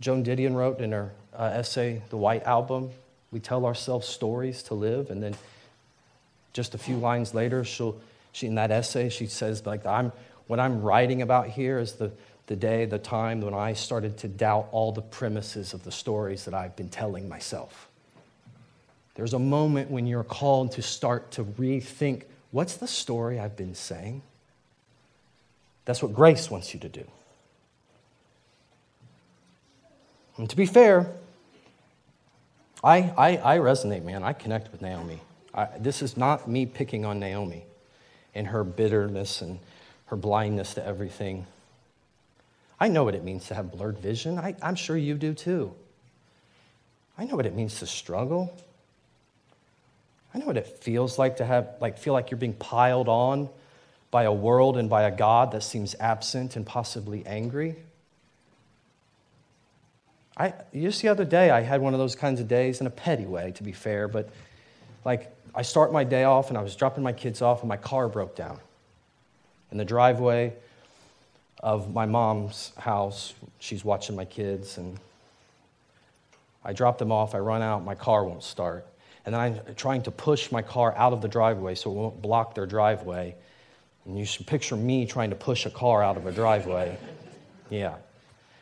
Joan 0.00 0.24
Didion 0.24 0.54
wrote 0.54 0.80
in 0.80 0.92
her 0.92 1.12
uh, 1.34 1.50
essay, 1.54 2.02
The 2.10 2.16
White 2.16 2.42
Album. 2.44 2.90
We 3.30 3.40
tell 3.40 3.66
ourselves 3.66 4.08
stories 4.08 4.62
to 4.64 4.74
live, 4.74 5.10
and 5.10 5.22
then 5.22 5.36
just 6.52 6.74
a 6.74 6.78
few 6.78 6.96
lines 6.96 7.34
later, 7.34 7.64
she'll, 7.64 8.00
she, 8.32 8.46
in 8.46 8.54
that 8.56 8.70
essay, 8.70 9.08
she 9.08 9.26
says, 9.26 9.66
like, 9.66 9.84
I'm, 9.86 10.12
what 10.46 10.60
I'm 10.60 10.82
writing 10.82 11.22
about 11.22 11.48
here 11.48 11.78
is 11.78 11.94
the, 11.94 12.10
the 12.46 12.56
day, 12.56 12.84
the 12.84 12.98
time 12.98 13.40
when 13.40 13.54
I 13.54 13.72
started 13.72 14.18
to 14.18 14.28
doubt 14.28 14.68
all 14.72 14.92
the 14.92 15.02
premises 15.02 15.74
of 15.74 15.84
the 15.84 15.92
stories 15.92 16.44
that 16.44 16.54
I've 16.54 16.76
been 16.76 16.88
telling 16.88 17.28
myself. 17.28 17.88
There's 19.14 19.34
a 19.34 19.38
moment 19.38 19.90
when 19.90 20.06
you're 20.06 20.24
called 20.24 20.72
to 20.72 20.82
start 20.82 21.32
to 21.32 21.44
rethink 21.44 22.24
what's 22.54 22.76
the 22.76 22.86
story 22.86 23.40
I've 23.40 23.56
been 23.56 23.74
saying? 23.74 24.22
That's 25.86 26.00
what 26.00 26.14
grace 26.14 26.52
wants 26.52 26.72
you 26.72 26.78
to 26.80 26.88
do. 26.88 27.04
And 30.36 30.48
to 30.48 30.54
be 30.54 30.64
fair, 30.64 31.10
I, 32.84 33.12
I, 33.18 33.56
I 33.56 33.58
resonate, 33.58 34.04
man. 34.04 34.22
I 34.22 34.32
connect 34.32 34.70
with 34.70 34.82
Naomi. 34.82 35.20
I, 35.52 35.66
this 35.80 36.00
is 36.00 36.16
not 36.16 36.48
me 36.48 36.64
picking 36.64 37.04
on 37.04 37.18
Naomi 37.18 37.64
and 38.36 38.46
her 38.46 38.62
bitterness 38.62 39.42
and 39.42 39.58
her 40.06 40.16
blindness 40.16 40.74
to 40.74 40.86
everything. 40.86 41.46
I 42.78 42.86
know 42.86 43.02
what 43.02 43.16
it 43.16 43.24
means 43.24 43.48
to 43.48 43.54
have 43.54 43.72
blurred 43.72 43.98
vision. 43.98 44.38
I, 44.38 44.54
I'm 44.62 44.76
sure 44.76 44.96
you 44.96 45.14
do 45.14 45.34
too. 45.34 45.74
I 47.18 47.24
know 47.24 47.34
what 47.34 47.46
it 47.46 47.54
means 47.54 47.80
to 47.80 47.86
struggle. 47.86 48.56
I 50.34 50.38
know 50.38 50.46
what 50.46 50.56
it 50.56 50.66
feels 50.66 51.18
like 51.18 51.36
to 51.36 51.44
have 51.44 51.76
like 51.80 51.96
feel 51.96 52.12
like 52.12 52.30
you're 52.30 52.38
being 52.38 52.54
piled 52.54 53.08
on 53.08 53.48
by 54.10 54.24
a 54.24 54.32
world 54.32 54.76
and 54.76 54.90
by 54.90 55.04
a 55.04 55.10
God 55.10 55.52
that 55.52 55.62
seems 55.62 55.94
absent 56.00 56.56
and 56.56 56.66
possibly 56.66 57.24
angry. 57.24 57.76
I 60.36 60.52
just 60.74 61.02
the 61.02 61.08
other 61.08 61.24
day 61.24 61.50
I 61.50 61.60
had 61.60 61.80
one 61.80 61.94
of 61.94 62.00
those 62.00 62.16
kinds 62.16 62.40
of 62.40 62.48
days 62.48 62.80
in 62.80 62.88
a 62.88 62.90
petty 62.90 63.26
way, 63.26 63.52
to 63.52 63.62
be 63.62 63.70
fair, 63.70 64.08
but 64.08 64.28
like 65.04 65.32
I 65.54 65.62
start 65.62 65.92
my 65.92 66.02
day 66.02 66.24
off 66.24 66.48
and 66.48 66.58
I 66.58 66.62
was 66.62 66.74
dropping 66.74 67.04
my 67.04 67.12
kids 67.12 67.40
off 67.40 67.60
and 67.60 67.68
my 67.68 67.76
car 67.76 68.08
broke 68.08 68.34
down 68.34 68.58
in 69.70 69.78
the 69.78 69.84
driveway 69.84 70.52
of 71.60 71.94
my 71.94 72.06
mom's 72.06 72.72
house. 72.76 73.34
She's 73.60 73.84
watching 73.84 74.16
my 74.16 74.24
kids 74.24 74.78
and 74.78 74.98
I 76.64 76.72
drop 76.72 76.98
them 76.98 77.12
off, 77.12 77.36
I 77.36 77.38
run 77.38 77.62
out, 77.62 77.84
my 77.84 77.94
car 77.94 78.24
won't 78.24 78.42
start 78.42 78.84
and 79.24 79.34
then 79.34 79.40
I'm 79.40 79.74
trying 79.74 80.02
to 80.02 80.10
push 80.10 80.52
my 80.52 80.62
car 80.62 80.94
out 80.96 81.12
of 81.12 81.22
the 81.22 81.28
driveway 81.28 81.74
so 81.74 81.90
it 81.90 81.94
won't 81.94 82.20
block 82.20 82.54
their 82.54 82.66
driveway. 82.66 83.34
And 84.04 84.18
you 84.18 84.24
should 84.24 84.46
picture 84.46 84.76
me 84.76 85.06
trying 85.06 85.30
to 85.30 85.36
push 85.36 85.64
a 85.66 85.70
car 85.70 86.02
out 86.02 86.16
of 86.16 86.26
a 86.26 86.32
driveway. 86.32 86.98
Yeah. 87.70 87.94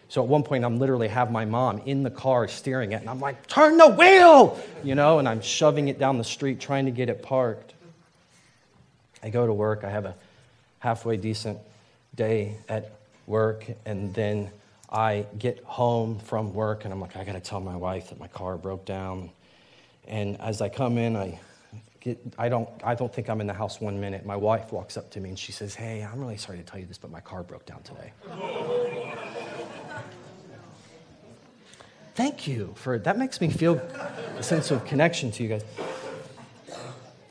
So 0.09 0.23
at 0.23 0.29
one 0.29 0.43
point, 0.43 0.65
I'm 0.65 0.79
literally 0.79 1.09
have 1.09 1.33
my 1.33 1.47
mom 1.47 1.79
in 1.87 2.03
the 2.03 2.11
car 2.11 2.47
steering 2.47 2.93
it, 2.93 3.01
and 3.01 3.09
I'm 3.09 3.19
like, 3.19 3.47
"Turn 3.47 3.79
the 3.79 3.89
wheel!" 3.89 4.61
You 4.85 4.95
know, 4.95 5.19
and 5.19 5.27
I'm 5.27 5.41
shoving 5.41 5.89
it 5.89 5.99
down 5.99 6.19
the 6.19 6.25
street 6.25 6.61
trying 6.61 6.85
to 6.85 6.91
get 6.91 7.09
it 7.09 7.23
parked. 7.23 7.73
I 9.23 9.31
go 9.31 9.47
to 9.47 9.53
work. 9.55 9.85
I 9.85 9.91
have 9.91 10.05
a 10.05 10.15
halfway 10.81 11.17
decent 11.17 11.59
day 12.15 12.57
at 12.69 12.93
work, 13.27 13.65
and 13.87 14.13
then 14.13 14.51
I 14.91 15.25
get 15.39 15.65
home 15.65 16.19
from 16.19 16.53
work, 16.53 16.85
and 16.85 16.93
I'm 16.93 17.01
like, 17.01 17.17
I 17.17 17.25
got 17.25 17.33
to 17.33 17.41
tell 17.41 17.61
my 17.61 17.77
wife 17.77 18.11
that 18.11 18.21
my 18.21 18.29
car 18.29 18.59
broke 18.59 18.85
down. 18.85 19.31
And 20.07 20.41
as 20.41 20.61
I 20.61 20.69
come 20.69 20.99
in, 20.99 21.17
I 21.17 21.39
get, 22.01 22.19
I 22.39 22.49
don't, 22.49 22.69
I 22.83 22.95
don't 22.95 23.13
think 23.13 23.29
I'm 23.29 23.41
in 23.41 23.47
the 23.47 23.53
house 23.53 23.81
one 23.81 24.01
minute. 24.01 24.27
My 24.27 24.37
wife 24.37 24.73
walks 24.73 24.97
up 24.97 25.11
to 25.13 25.21
me 25.21 25.31
and 25.31 25.39
she 25.39 25.53
says, 25.53 25.75
Hey, 25.75 26.03
I'm 26.03 26.21
really 26.21 26.37
sorry 26.37 26.59
to 26.59 26.65
tell 26.65 26.81
you 26.81 26.87
this, 26.87 26.99
but 26.99 27.11
my 27.11 27.21
car 27.21 27.43
broke 27.43 27.67
down 27.67 27.83
today. 27.83 28.13
Thank 32.15 32.47
you 32.47 32.75
for 32.77 32.99
that. 32.99 33.17
Makes 33.17 33.41
me 33.41 33.49
feel 33.49 33.77
a 34.37 34.43
sense 34.43 34.71
of 34.71 34.85
connection 34.85 35.31
to 35.31 35.43
you 35.43 35.49
guys. 35.49 35.65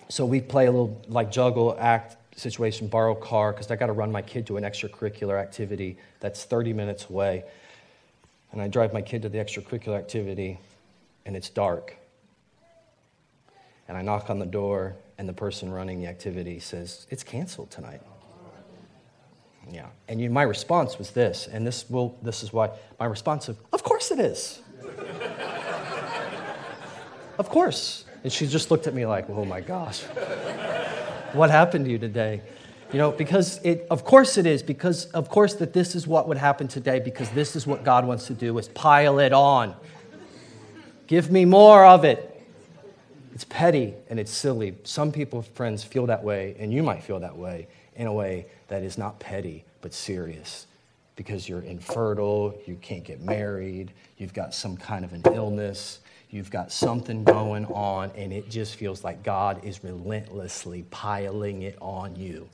So 0.10 0.26
we 0.26 0.42
play 0.42 0.66
a 0.66 0.72
little 0.72 1.00
like 1.08 1.32
juggle 1.32 1.78
act 1.80 2.18
situation, 2.38 2.88
borrow 2.88 3.14
car, 3.14 3.54
because 3.54 3.70
I 3.70 3.76
got 3.76 3.88
to 3.88 3.94
run 3.94 4.12
my 4.12 4.22
kid 4.22 4.48
to 4.48 4.58
an 4.58 4.64
extracurricular 4.64 5.40
activity 5.40 5.98
that's 6.20 6.44
30 6.46 6.74
minutes 6.74 7.10
away. 7.10 7.44
And 8.52 8.62
I 8.62 8.68
drive 8.68 8.92
my 8.92 9.02
kid 9.02 9.22
to 9.22 9.30
the 9.30 9.38
extracurricular 9.38 9.98
activity, 9.98 10.60
and 11.26 11.36
it's 11.36 11.50
dark. 11.50 11.96
And 13.92 13.98
I 13.98 14.04
knock 14.04 14.30
on 14.30 14.40
the 14.40 14.46
door, 14.46 14.96
and 15.18 15.28
the 15.28 15.34
person 15.34 15.70
running 15.70 16.00
the 16.00 16.08
activity 16.08 16.60
says, 16.60 17.06
It's 17.10 17.24
canceled 17.24 17.72
tonight. 17.72 18.00
Yeah. 19.70 19.88
And 20.08 20.22
you, 20.22 20.30
my 20.30 20.44
response 20.44 20.98
was 20.98 21.12
this, 21.12 21.50
and 21.52 21.68
this, 21.68 21.90
will, 21.90 22.18
this 22.22 22.42
is 22.42 22.54
why 22.54 22.70
my 23.02 23.06
response 23.06 23.50
of, 23.50 23.58
Of 23.74 23.84
course 23.84 24.10
it 24.12 24.20
is. 24.22 24.62
of 27.38 27.50
course. 27.50 28.06
And 28.24 28.32
she 28.32 28.48
just 28.48 28.72
looked 28.72 28.88
at 28.88 28.94
me 28.94 29.06
like, 29.06 29.30
Oh 29.30 29.44
my 29.44 29.60
gosh. 29.60 30.04
what 31.34 31.50
happened 31.50 31.84
to 31.84 31.92
you 31.92 31.98
today? 31.98 32.44
You 32.94 32.98
know, 32.98 33.12
because 33.12 33.60
it, 33.62 33.88
of 33.92 34.06
course 34.06 34.38
it 34.38 34.46
is, 34.46 34.64
because 34.64 35.08
of 35.08 35.28
course 35.28 35.56
that 35.56 35.74
this 35.74 35.96
is 35.96 36.08
what 36.08 36.30
would 36.30 36.38
happen 36.38 36.70
today, 36.70 37.02
because 37.02 37.30
this 37.32 37.58
is 37.58 37.68
what 37.68 37.84
God 37.84 38.08
wants 38.08 38.28
to 38.28 38.34
do 38.34 38.58
is 38.58 38.70
pile 38.70 39.20
it 39.20 39.34
on. 39.34 39.76
Give 41.08 41.30
me 41.30 41.44
more 41.44 41.86
of 41.86 42.06
it. 42.06 42.30
It's 43.34 43.46
petty 43.46 43.94
and 44.10 44.20
it's 44.20 44.32
silly. 44.32 44.76
Some 44.84 45.12
people, 45.12 45.42
friends, 45.42 45.84
feel 45.84 46.06
that 46.08 46.24
way, 46.24 46.56
and 46.60 46.74
you 46.74 46.84
might 46.84 47.04
feel 47.04 47.20
that 47.20 47.38
way 47.38 47.68
in 47.96 48.08
a 48.08 48.14
way 48.14 48.48
that 48.68 48.84
is 48.84 48.98
not 48.98 49.20
petty, 49.20 49.64
but 49.82 49.94
serious. 49.94 50.68
Because 51.16 51.48
you're 51.48 51.62
infertile, 51.62 52.58
you 52.66 52.76
can't 52.82 53.04
get 53.04 53.22
married, 53.22 53.92
you've 54.18 54.34
got 54.34 54.54
some 54.54 54.76
kind 54.76 55.06
of 55.06 55.14
an 55.14 55.22
illness, 55.34 56.00
You've 56.32 56.50
got 56.50 56.72
something 56.72 57.26
going 57.26 57.66
on, 57.66 58.12
and 58.16 58.32
it 58.32 58.50
just 58.50 58.78
feels 58.78 59.04
like 59.04 59.22
God 59.22 59.66
is 59.66 59.84
relentlessly 59.84 60.86
piling 60.90 61.64
it 61.64 61.78
on 61.82 62.16
you. 62.16 62.48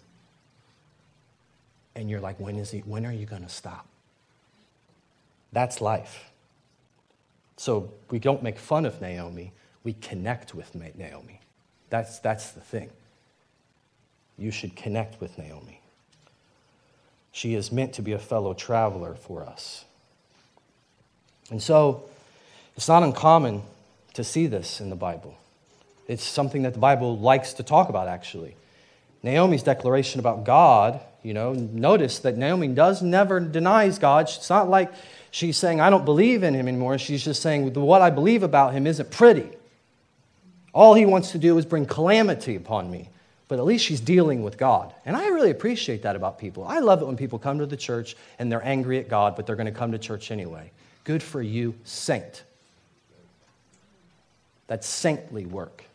And 1.95 2.09
you're 2.09 2.19
like, 2.19 2.39
when, 2.39 2.55
is 2.55 2.71
he, 2.71 2.79
when 2.79 3.05
are 3.05 3.11
you 3.11 3.27
going 3.27 3.43
to 3.43 3.49
stop? 3.49 3.87
That's 5.51 5.79
life. 5.79 6.31
So 7.55 7.91
we 8.09 8.17
don't 8.17 8.41
make 8.41 8.57
fun 8.57 8.83
of 8.83 8.99
Naomi, 8.99 9.53
we 9.87 9.93
connect 9.93 10.53
with 10.53 10.75
Naomi. 10.75 11.39
That's, 11.89 12.19
that's 12.19 12.51
the 12.51 12.59
thing. 12.59 12.89
You 14.37 14.51
should 14.51 14.75
connect 14.75 15.21
with 15.21 15.37
Naomi. 15.37 15.79
She 17.31 17.55
is 17.55 17.71
meant 17.71 17.93
to 17.93 18.01
be 18.01 18.11
a 18.11 18.19
fellow 18.19 18.53
traveler 18.53 19.15
for 19.15 19.43
us. 19.43 19.85
And 21.49 21.63
so, 21.63 22.03
it's 22.75 22.89
not 22.89 23.01
uncommon 23.01 23.61
to 24.15 24.25
see 24.25 24.45
this 24.47 24.81
in 24.81 24.89
the 24.89 24.97
Bible. 24.97 25.37
It's 26.09 26.21
something 26.21 26.63
that 26.63 26.73
the 26.73 26.79
Bible 26.79 27.17
likes 27.17 27.53
to 27.53 27.63
talk 27.63 27.87
about, 27.87 28.09
actually. 28.09 28.57
Naomi's 29.23 29.63
declaration 29.63 30.19
about 30.19 30.43
God, 30.43 30.99
you 31.23 31.33
know, 31.33 31.53
notice 31.53 32.19
that 32.19 32.35
Naomi 32.35 32.67
does 32.67 33.01
never 33.01 33.39
denies 33.39 33.99
God. 33.99 34.25
It's 34.25 34.49
not 34.49 34.69
like 34.69 34.91
she's 35.31 35.55
saying, 35.55 35.79
I 35.79 35.89
don't 35.89 36.03
believe 36.03 36.43
in 36.43 36.53
him 36.53 36.67
anymore. 36.67 36.97
She's 36.97 37.23
just 37.23 37.41
saying, 37.41 37.73
what 37.73 38.01
I 38.01 38.09
believe 38.09 38.43
about 38.43 38.73
him 38.73 38.85
isn't 38.85 39.11
pretty. 39.11 39.49
All 40.77 40.93
he 40.93 41.07
wants 41.07 41.31
to 41.31 41.39
do 41.39 41.57
is 41.57 41.65
bring 41.65 41.87
calamity 41.87 42.55
upon 42.55 42.91
me. 42.91 43.09
But 43.47 43.57
at 43.57 43.65
least 43.65 43.83
she's 43.83 43.99
dealing 43.99 44.43
with 44.43 44.59
God. 44.59 44.93
And 45.05 45.17
I 45.17 45.29
really 45.29 45.49
appreciate 45.49 46.03
that 46.03 46.15
about 46.15 46.37
people. 46.37 46.65
I 46.65 46.77
love 46.77 47.01
it 47.01 47.05
when 47.05 47.17
people 47.17 47.39
come 47.39 47.57
to 47.57 47.65
the 47.65 47.75
church 47.75 48.15
and 48.37 48.51
they're 48.51 48.63
angry 48.63 48.99
at 48.99 49.09
God, 49.09 49.35
but 49.35 49.47
they're 49.47 49.55
going 49.55 49.65
to 49.65 49.71
come 49.71 49.91
to 49.93 49.97
church 49.97 50.29
anyway. 50.29 50.69
Good 51.03 51.23
for 51.23 51.41
you, 51.41 51.73
saint. 51.83 52.43
That's 54.67 54.85
saintly 54.85 55.47
work. 55.47 55.85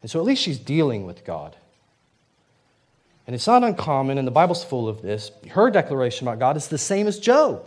And 0.00 0.08
so 0.08 0.20
at 0.20 0.26
least 0.26 0.40
she's 0.40 0.58
dealing 0.58 1.04
with 1.04 1.24
God. 1.24 1.56
And 3.26 3.34
it's 3.34 3.48
not 3.48 3.64
uncommon, 3.64 4.16
and 4.16 4.28
the 4.28 4.30
Bible's 4.32 4.62
full 4.62 4.86
of 4.86 5.02
this. 5.02 5.32
Her 5.50 5.72
declaration 5.72 6.28
about 6.28 6.38
God 6.38 6.56
is 6.56 6.68
the 6.68 6.78
same 6.78 7.08
as 7.08 7.18
Job. 7.18 7.66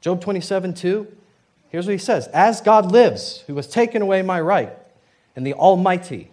Job 0.00 0.22
27 0.22 0.72
2. 0.72 1.16
Here's 1.72 1.86
what 1.86 1.92
he 1.92 1.98
says 1.98 2.28
As 2.28 2.60
God 2.60 2.92
lives, 2.92 3.42
who 3.48 3.56
has 3.56 3.66
taken 3.66 4.00
away 4.00 4.22
my 4.22 4.40
right, 4.40 4.72
and 5.34 5.44
the 5.44 5.54
Almighty, 5.54 6.30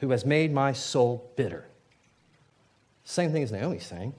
who 0.00 0.10
has 0.10 0.24
made 0.24 0.52
my 0.52 0.72
soul 0.72 1.30
bitter. 1.36 1.66
Same 3.04 3.32
thing 3.32 3.42
as 3.42 3.52
Naomi's 3.52 3.84
saying. 3.84 4.14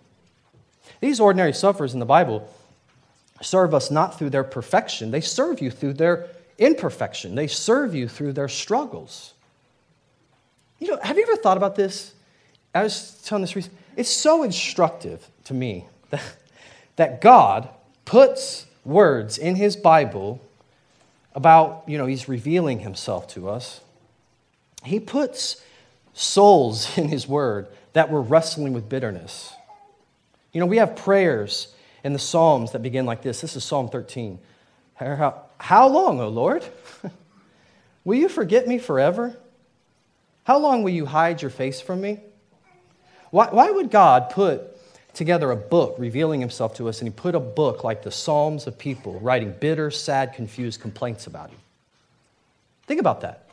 These 1.00 1.20
ordinary 1.20 1.54
sufferers 1.54 1.94
in 1.94 2.00
the 2.00 2.06
Bible 2.06 2.48
serve 3.42 3.74
us 3.74 3.90
not 3.90 4.20
through 4.20 4.32
their 4.32 4.44
perfection, 4.44 5.10
they 5.10 5.22
serve 5.22 5.62
you 5.62 5.72
through 5.72 5.94
their 5.94 6.28
imperfection. 6.60 7.36
They 7.36 7.48
serve 7.48 7.96
you 7.96 8.08
through 8.08 8.34
their 8.34 8.50
struggles. 8.50 9.34
You 10.78 10.88
know, 10.88 11.00
have 11.02 11.18
you 11.18 11.24
ever 11.24 11.38
thought 11.38 11.58
about 11.58 11.76
this? 11.76 12.14
I 12.76 12.84
was 12.84 13.22
telling 13.26 13.42
this 13.42 13.56
reason. 13.56 13.72
It's 13.96 14.10
so 14.10 14.44
instructive 14.44 15.28
to 15.46 15.54
me 15.54 15.88
that, 16.10 16.22
that 16.98 17.22
God 17.22 17.70
puts 18.06 18.66
words 18.86 19.38
in 19.38 19.56
his 19.56 19.76
Bible 19.76 20.42
about, 21.34 21.84
you 21.88 21.98
know, 21.98 22.06
he's 22.06 22.28
revealing 22.28 22.80
himself 22.80 23.28
to 23.30 23.50
us. 23.50 23.82
He 24.84 25.00
puts 25.00 25.62
souls 26.14 26.98
in 26.98 27.08
his 27.08 27.28
word 27.28 27.68
that 27.94 28.10
were 28.10 28.22
wrestling 28.22 28.74
with 28.74 28.90
bitterness. 28.90 29.54
You 30.52 30.60
know, 30.60 30.66
we 30.66 30.78
have 30.78 30.96
prayers 30.96 31.74
in 32.04 32.14
the 32.14 32.20
Psalms 32.20 32.72
that 32.72 32.82
begin 32.82 33.06
like 33.06 33.22
this. 33.22 33.42
This 33.42 33.56
is 33.56 33.64
Psalm 33.64 33.90
13. 33.90 34.40
How 34.96 35.88
long, 35.88 36.20
O 36.20 36.28
Lord? 36.30 36.66
will 38.04 38.18
you 38.18 38.30
forget 38.30 38.68
me 38.68 38.80
forever? 38.80 39.38
How 40.44 40.58
long 40.58 40.84
will 40.84 40.92
you 40.92 41.06
hide 41.06 41.42
your 41.42 41.52
face 41.52 41.80
from 41.80 42.02
me? 42.02 42.20
Why, 43.32 43.50
why 43.52 43.70
would 43.70 43.92
God 43.92 44.32
put 44.32 44.79
together 45.14 45.52
a 45.52 45.56
book 45.56 45.96
revealing 45.98 46.40
himself 46.40 46.76
to 46.76 46.88
us 46.88 47.00
and 47.00 47.08
he 47.08 47.14
put 47.14 47.36
a 47.36 47.40
book 47.40 47.84
like 47.84 48.04
the 48.04 48.12
Psalms 48.12 48.68
of 48.68 48.78
people 48.78 49.20
writing 49.20 49.54
bitter, 49.60 49.92
sad, 49.92 50.34
confused 50.34 50.82
complaints 50.82 51.28
about 51.28 51.50
him? 51.50 51.60
Think 52.88 53.00
about 53.00 53.22
that. 53.22 53.50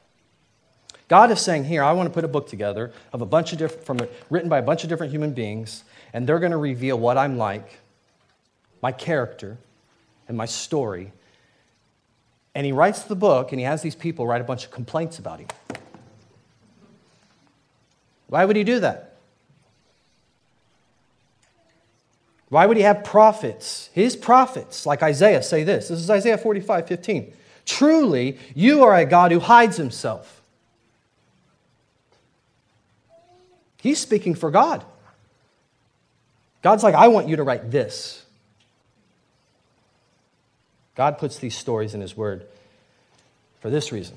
God 1.08 1.30
is 1.30 1.40
saying, 1.40 1.64
Here, 1.64 1.82
I 1.82 1.92
want 1.92 2.08
to 2.08 2.12
put 2.12 2.24
a 2.24 2.28
book 2.28 2.48
together 2.48 2.92
of 3.12 3.22
a 3.22 3.26
bunch 3.26 3.52
of 3.52 3.58
different, 3.58 3.84
from 3.84 4.00
written 4.30 4.48
by 4.48 4.58
a 4.58 4.62
bunch 4.62 4.82
of 4.82 4.88
different 4.88 5.12
human 5.12 5.32
beings, 5.32 5.84
and 6.12 6.26
they're 6.26 6.38
going 6.40 6.52
to 6.52 6.58
reveal 6.58 6.98
what 6.98 7.16
I'm 7.16 7.38
like, 7.38 7.78
my 8.82 8.92
character, 8.92 9.58
and 10.28 10.36
my 10.36 10.46
story 10.46 11.12
and 12.56 12.64
he 12.64 12.72
writes 12.72 13.02
the 13.02 13.14
book, 13.14 13.52
and 13.52 13.60
he 13.60 13.66
has 13.66 13.82
these 13.82 13.94
people 13.94 14.26
write 14.26 14.40
a 14.40 14.44
bunch 14.44 14.64
of 14.64 14.70
complaints 14.70 15.18
about 15.18 15.40
him. 15.40 15.48
Why 18.28 18.46
would 18.46 18.56
he 18.56 18.64
do 18.64 18.80
that? 18.80 19.15
Why 22.48 22.66
would 22.66 22.76
he 22.76 22.82
have 22.84 23.02
prophets, 23.02 23.90
his 23.92 24.14
prophets, 24.14 24.86
like 24.86 25.02
Isaiah, 25.02 25.42
say 25.42 25.64
this? 25.64 25.88
This 25.88 25.98
is 25.98 26.10
Isaiah 26.10 26.38
45 26.38 26.86
15. 26.86 27.32
Truly, 27.64 28.38
you 28.54 28.84
are 28.84 28.94
a 28.94 29.04
God 29.04 29.32
who 29.32 29.40
hides 29.40 29.76
himself. 29.76 30.40
He's 33.78 33.98
speaking 33.98 34.34
for 34.34 34.50
God. 34.50 34.84
God's 36.62 36.82
like, 36.82 36.94
I 36.94 37.08
want 37.08 37.28
you 37.28 37.36
to 37.36 37.42
write 37.42 37.70
this. 37.70 38.24
God 40.96 41.18
puts 41.18 41.38
these 41.38 41.56
stories 41.56 41.94
in 41.94 42.00
His 42.00 42.16
Word 42.16 42.46
for 43.60 43.70
this 43.70 43.92
reason. 43.92 44.16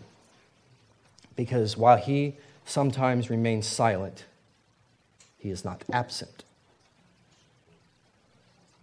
Because 1.36 1.78
while 1.78 1.98
He 1.98 2.36
sometimes 2.66 3.30
remains 3.30 3.68
silent, 3.68 4.26
He 5.38 5.52
is 5.52 5.64
not 5.64 5.84
absent. 5.92 6.44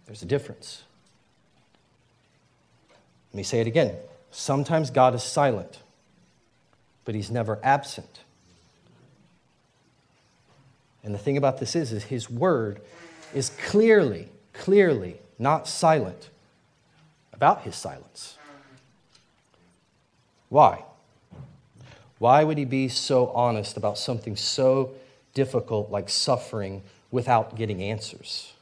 There's 0.07 0.23
a 0.23 0.25
difference. 0.25 0.83
Let 3.31 3.37
me 3.37 3.43
say 3.43 3.59
it 3.59 3.67
again. 3.67 3.95
Sometimes 4.31 4.89
God 4.89 5.13
is 5.13 5.21
silent, 5.21 5.79
but 7.05 7.13
He's 7.13 7.29
never 7.29 7.59
absent. 7.61 8.21
And 11.03 11.13
the 11.13 11.19
thing 11.19 11.37
about 11.37 11.59
this 11.59 11.75
is, 11.75 11.91
is 11.93 12.05
His 12.05 12.29
Word 12.29 12.81
is 13.33 13.49
clearly, 13.49 14.29
clearly 14.53 15.17
not 15.37 15.67
silent 15.67 16.29
about 17.33 17.61
his 17.61 17.75
silence. 17.75 18.37
Why? 20.49 20.83
Why 22.17 22.43
would 22.43 22.57
he 22.57 22.65
be 22.65 22.87
so 22.87 23.27
honest 23.27 23.77
about 23.77 23.97
something 23.97 24.35
so 24.35 24.93
difficult 25.33 25.91
like 25.91 26.09
suffering 26.09 26.81
without 27.11 27.55
getting 27.55 27.83
answers? 27.83 28.53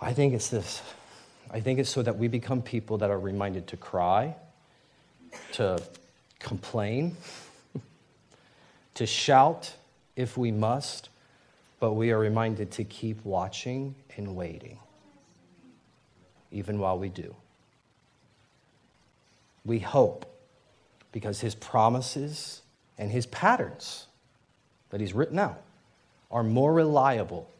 I 0.00 0.12
think 0.12 0.34
it's 0.34 0.48
this. 0.48 0.82
I 1.50 1.60
think 1.60 1.78
it's 1.78 1.90
so 1.90 2.02
that 2.02 2.16
we 2.16 2.28
become 2.28 2.62
people 2.62 2.98
that 2.98 3.10
are 3.10 3.18
reminded 3.18 3.66
to 3.68 3.76
cry, 3.76 4.34
to 5.52 5.82
complain, 6.38 7.16
to 8.94 9.06
shout 9.06 9.74
if 10.16 10.38
we 10.38 10.52
must, 10.52 11.08
but 11.80 11.92
we 11.92 12.12
are 12.12 12.18
reminded 12.18 12.70
to 12.72 12.84
keep 12.84 13.24
watching 13.24 13.94
and 14.16 14.36
waiting 14.36 14.78
even 16.52 16.78
while 16.78 16.98
we 16.98 17.08
do. 17.08 17.34
We 19.64 19.78
hope 19.78 20.26
because 21.12 21.40
his 21.40 21.54
promises 21.54 22.62
and 22.98 23.10
his 23.10 23.26
patterns 23.26 24.06
that 24.90 25.00
he's 25.00 25.14
written 25.14 25.38
out 25.38 25.62
are 26.30 26.42
more 26.42 26.72
reliable 26.72 27.50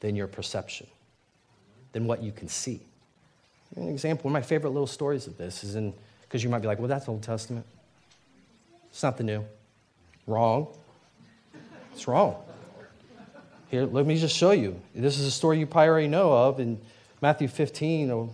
than 0.00 0.16
your 0.16 0.26
perception, 0.26 0.86
than 1.92 2.06
what 2.06 2.22
you 2.22 2.32
can 2.32 2.48
see. 2.48 2.80
An 3.76 3.88
example, 3.88 4.24
one 4.24 4.36
of 4.36 4.42
my 4.42 4.46
favorite 4.46 4.70
little 4.70 4.86
stories 4.86 5.26
of 5.26 5.36
this 5.36 5.62
is 5.62 5.76
in, 5.76 5.92
because 6.22 6.42
you 6.42 6.50
might 6.50 6.60
be 6.60 6.66
like, 6.66 6.78
well, 6.78 6.88
that's 6.88 7.08
Old 7.08 7.22
Testament. 7.22 7.64
It's 8.90 9.02
not 9.02 9.16
the 9.16 9.24
new. 9.24 9.44
Wrong. 10.26 10.68
It's 11.92 12.08
wrong. 12.08 12.36
Here, 13.68 13.84
let 13.84 14.04
me 14.04 14.16
just 14.18 14.36
show 14.36 14.50
you. 14.50 14.80
This 14.94 15.18
is 15.18 15.26
a 15.26 15.30
story 15.30 15.60
you 15.60 15.66
probably 15.66 15.88
already 15.88 16.08
know 16.08 16.32
of. 16.32 16.58
In 16.58 16.80
Matthew 17.22 17.46
15, 17.46 18.10
a 18.10 18.28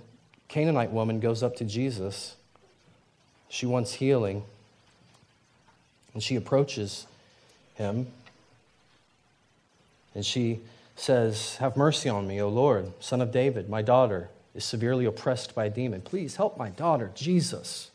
Canaanite 0.49 0.91
woman 0.91 1.21
goes 1.21 1.43
up 1.43 1.57
to 1.57 1.65
Jesus. 1.65 2.37
She 3.51 3.67
wants 3.67 3.93
healing. 3.93 4.45
And 6.15 6.23
she 6.23 6.37
approaches 6.37 7.07
him. 7.75 8.07
And 10.15 10.25
she 10.25 10.61
says, 10.97 11.57
Have 11.57 11.77
mercy 11.77 12.09
on 12.09 12.27
me, 12.27 12.41
O 12.41 12.49
Lord, 12.49 12.93
son 13.01 13.21
of 13.21 13.31
David. 13.31 13.69
My 13.69 13.83
daughter 13.83 14.31
is 14.55 14.65
severely 14.65 15.05
oppressed 15.05 15.55
by 15.55 15.67
a 15.67 15.71
demon. 15.71 16.01
Please 16.01 16.37
help 16.37 16.59
my 16.59 16.71
daughter, 16.71 17.13
Jesus. 17.15 17.91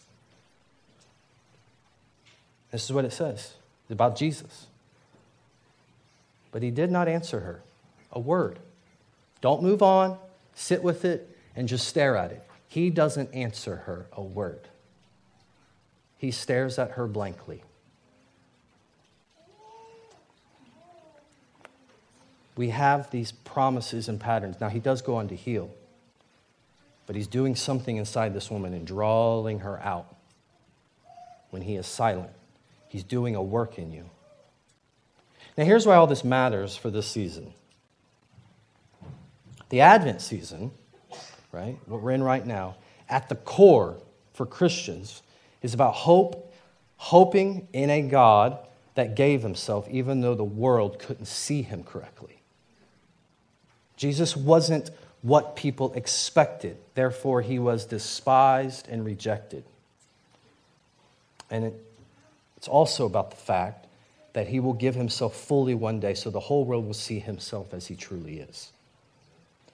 This 2.72 2.86
is 2.86 2.94
what 2.94 3.04
it 3.04 3.12
says 3.12 3.56
about 3.90 4.16
Jesus. 4.16 4.68
But 6.52 6.64
he 6.64 6.72
did 6.72 6.92
not 6.92 7.08
answer 7.08 7.42
her 7.42 7.62
a 8.12 8.20
word. 8.20 8.60
Don't 9.42 9.64
move 9.64 9.82
on, 9.82 10.18
sit 10.54 10.84
with 10.84 11.04
it, 11.04 11.36
and 11.56 11.68
just 11.68 11.88
stare 11.88 12.16
at 12.16 12.32
it. 12.32 12.48
He 12.68 12.90
doesn't 12.90 13.34
answer 13.34 13.78
her 13.78 14.06
a 14.14 14.22
word. 14.22 14.68
He 16.18 16.32
stares 16.32 16.80
at 16.80 16.92
her 16.92 17.08
blankly. 17.08 17.64
We 22.56 22.70
have 22.70 23.10
these 23.12 23.32
promises 23.32 24.10
and 24.10 24.20
patterns. 24.20 24.58
Now, 24.60 24.70
he 24.70 24.80
does 24.80 25.02
go 25.02 25.16
on 25.16 25.28
to 25.30 25.36
heal, 25.36 25.72
but 27.08 27.16
he's 27.16 27.28
doing 27.28 27.56
something 27.56 27.98
inside 27.98 28.34
this 28.34 28.52
woman 28.52 28.74
and 28.74 28.86
drawing 28.86 29.60
her 29.60 29.80
out 29.82 30.16
when 31.50 31.62
he 31.62 31.76
is 31.76 31.88
silent. 31.88 32.32
He's 32.88 33.04
doing 33.04 33.36
a 33.36 33.42
work 33.42 33.78
in 33.78 33.92
you. 33.92 34.10
Now, 35.58 35.66
here's 35.66 35.86
why 35.86 35.96
all 35.96 36.08
this 36.08 36.24
matters 36.24 36.76
for 36.76 36.90
this 36.90 37.08
season. 37.08 37.54
The 39.70 39.82
Advent 39.82 40.22
season, 40.22 40.72
right, 41.52 41.78
what 41.86 42.02
we're 42.02 42.12
in 42.12 42.24
right 42.24 42.46
now, 42.46 42.76
at 43.10 43.30
the 43.30 43.36
core 43.36 43.98
for 44.34 44.46
Christians 44.46 45.22
is 45.62 45.74
about 45.74 45.94
hope, 45.94 46.54
hoping 46.98 47.68
in 47.72 47.90
a 47.90 48.02
God 48.02 48.58
that 48.96 49.16
gave 49.16 49.42
himself 49.42 49.88
even 49.90 50.22
though 50.22 50.36
the 50.36 50.44
world 50.44 51.00
couldn't 51.00 51.26
see 51.26 51.62
him 51.62 51.84
correctly. 51.84 52.41
Jesus 54.02 54.36
wasn't 54.36 54.90
what 55.22 55.56
people 55.56 55.94
expected, 55.94 56.76
therefore, 56.96 57.44
he 57.44 57.60
was 57.60 57.86
despised 57.86 58.88
and 58.90 59.06
rejected. 59.06 59.64
And 61.52 61.66
it, 61.66 61.86
it's 62.58 62.68
also 62.68 63.06
about 63.06 63.30
the 63.30 63.38
fact 63.38 63.86
that 64.34 64.48
he 64.48 64.60
will 64.60 64.74
give 64.74 64.96
himself 64.96 65.36
fully 65.36 65.76
one 65.76 66.00
day 66.00 66.16
so 66.16 66.32
the 66.32 66.40
whole 66.40 66.66
world 66.66 66.88
will 66.88 66.96
see 66.96 67.20
himself 67.20 67.76
as 67.76 67.86
he 67.86 67.96
truly 67.96 68.40
is. 68.40 68.72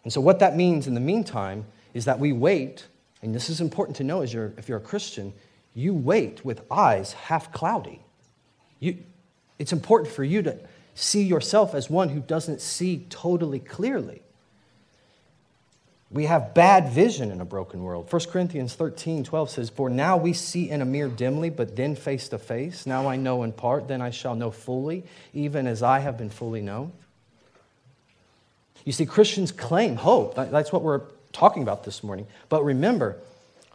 And 0.03 0.11
so, 0.11 0.19
what 0.19 0.39
that 0.39 0.57
means 0.57 0.87
in 0.87 0.93
the 0.93 0.99
meantime 0.99 1.63
is 1.93 2.03
that 2.03 2.19
we 2.19 2.33
wait, 2.33 2.85
and 3.21 3.33
this 3.33 3.49
is 3.49 3.61
important 3.61 3.95
to 3.97 4.03
know 4.03 4.23
as 4.23 4.33
you're, 4.33 4.51
if 4.57 4.67
you're 4.67 4.79
a 4.79 4.81
Christian, 4.81 5.31
you 5.73 5.93
wait 5.93 6.43
with 6.43 6.69
eyes 6.69 7.13
half 7.13 7.53
cloudy. 7.53 8.01
You, 8.81 8.97
it's 9.57 9.71
important 9.71 10.13
for 10.13 10.25
you 10.25 10.41
to 10.41 10.59
see 10.97 11.21
yourself 11.21 11.75
as 11.75 11.89
one 11.89 12.09
who 12.09 12.19
doesn't 12.19 12.59
see 12.59 13.05
totally 13.09 13.59
clearly. 13.59 14.21
We 16.09 16.25
have 16.25 16.53
bad 16.53 16.89
vision 16.89 17.31
in 17.31 17.39
a 17.39 17.45
broken 17.45 17.83
world. 17.83 18.11
1 18.11 18.21
Corinthians 18.31 18.73
13, 18.73 19.23
12 19.23 19.49
says, 19.49 19.69
For 19.69 19.89
now 19.89 20.17
we 20.17 20.33
see 20.33 20.69
in 20.69 20.81
a 20.81 20.85
mirror 20.85 21.09
dimly, 21.09 21.49
but 21.49 21.75
then 21.75 21.95
face 21.95 22.29
to 22.29 22.39
face. 22.39 22.85
Now 22.85 23.07
I 23.07 23.17
know 23.17 23.43
in 23.43 23.51
part, 23.51 23.87
then 23.87 24.01
I 24.01 24.09
shall 24.09 24.33
know 24.33 24.49
fully, 24.49 25.03
even 25.33 25.67
as 25.67 25.83
I 25.83 25.99
have 25.99 26.17
been 26.17 26.29
fully 26.29 26.61
known. 26.61 26.93
You 28.85 28.93
see, 28.93 29.05
Christians 29.05 29.51
claim 29.51 29.97
hope. 29.97 30.35
That's 30.35 30.71
what 30.71 30.81
we're 30.81 31.01
talking 31.33 31.61
about 31.61 31.83
this 31.83 32.03
morning. 32.03 32.25
But 32.47 32.63
remember, 32.63 33.17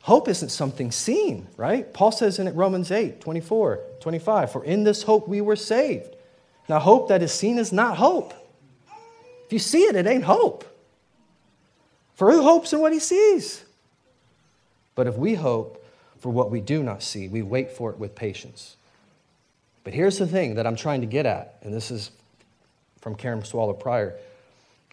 hope 0.01 0.27
isn't 0.27 0.49
something 0.49 0.91
seen, 0.91 1.47
right? 1.59 1.93
Paul 1.93 2.13
says 2.13 2.39
in 2.39 2.53
Romans 2.55 2.91
8, 2.91 3.21
24, 3.21 3.81
25, 4.01 4.53
For 4.53 4.65
in 4.65 4.85
this 4.85 5.03
hope 5.03 5.29
we 5.29 5.43
were 5.43 5.55
saved. 5.55 6.17
Now, 6.69 6.79
hope 6.79 7.09
that 7.09 7.23
is 7.23 7.33
seen 7.33 7.59
is 7.59 7.73
not 7.73 7.97
hope. 7.97 8.35
If 9.47 9.53
you 9.53 9.59
see 9.59 9.83
it, 9.83 9.97
it 9.97 10.07
ain't 10.07 10.25
hope. 10.25 10.65
For 12.15 12.31
who 12.31 12.43
hopes 12.43 12.73
in 12.73 12.81
what 12.81 12.93
he 12.93 12.99
sees? 12.99 13.65
But 14.95 15.07
if 15.07 15.17
we 15.17 15.35
hope 15.35 15.85
for 16.19 16.31
what 16.31 16.51
we 16.51 16.61
do 16.61 16.83
not 16.83 17.03
see, 17.03 17.29
we 17.29 17.43
wait 17.43 17.73
for 17.73 17.91
it 17.91 17.99
with 17.99 18.15
patience. 18.15 18.77
But 19.85 19.95
here's 19.95 20.19
the 20.19 20.27
thing 20.27 20.55
that 20.55 20.67
I'm 20.67 20.77
trying 20.77 21.01
to 21.01 21.07
get 21.07 21.27
at, 21.27 21.57
and 21.63 21.75
this 21.75 21.91
is 21.91 22.13
from 23.01 23.17
Karen 23.17 23.45
Swallow 23.45 23.73
Prior. 23.73 24.17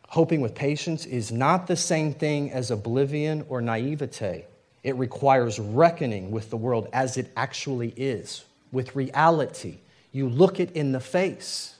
Hoping 0.07 0.41
with 0.41 0.55
patience 0.55 1.05
is 1.05 1.31
not 1.31 1.67
the 1.67 1.75
same 1.75 2.13
thing 2.13 2.51
as 2.51 2.71
oblivion 2.71 3.45
or 3.47 3.61
naivete. 3.61 4.45
It 4.83 4.95
requires 4.95 5.59
reckoning 5.59 6.31
with 6.31 6.49
the 6.49 6.57
world 6.57 6.87
as 6.93 7.17
it 7.17 7.31
actually 7.37 7.93
is, 7.95 8.43
with 8.71 8.95
reality. 8.95 9.77
You 10.11 10.27
look 10.29 10.59
it 10.59 10.71
in 10.71 10.91
the 10.91 10.99
face. 10.99 11.75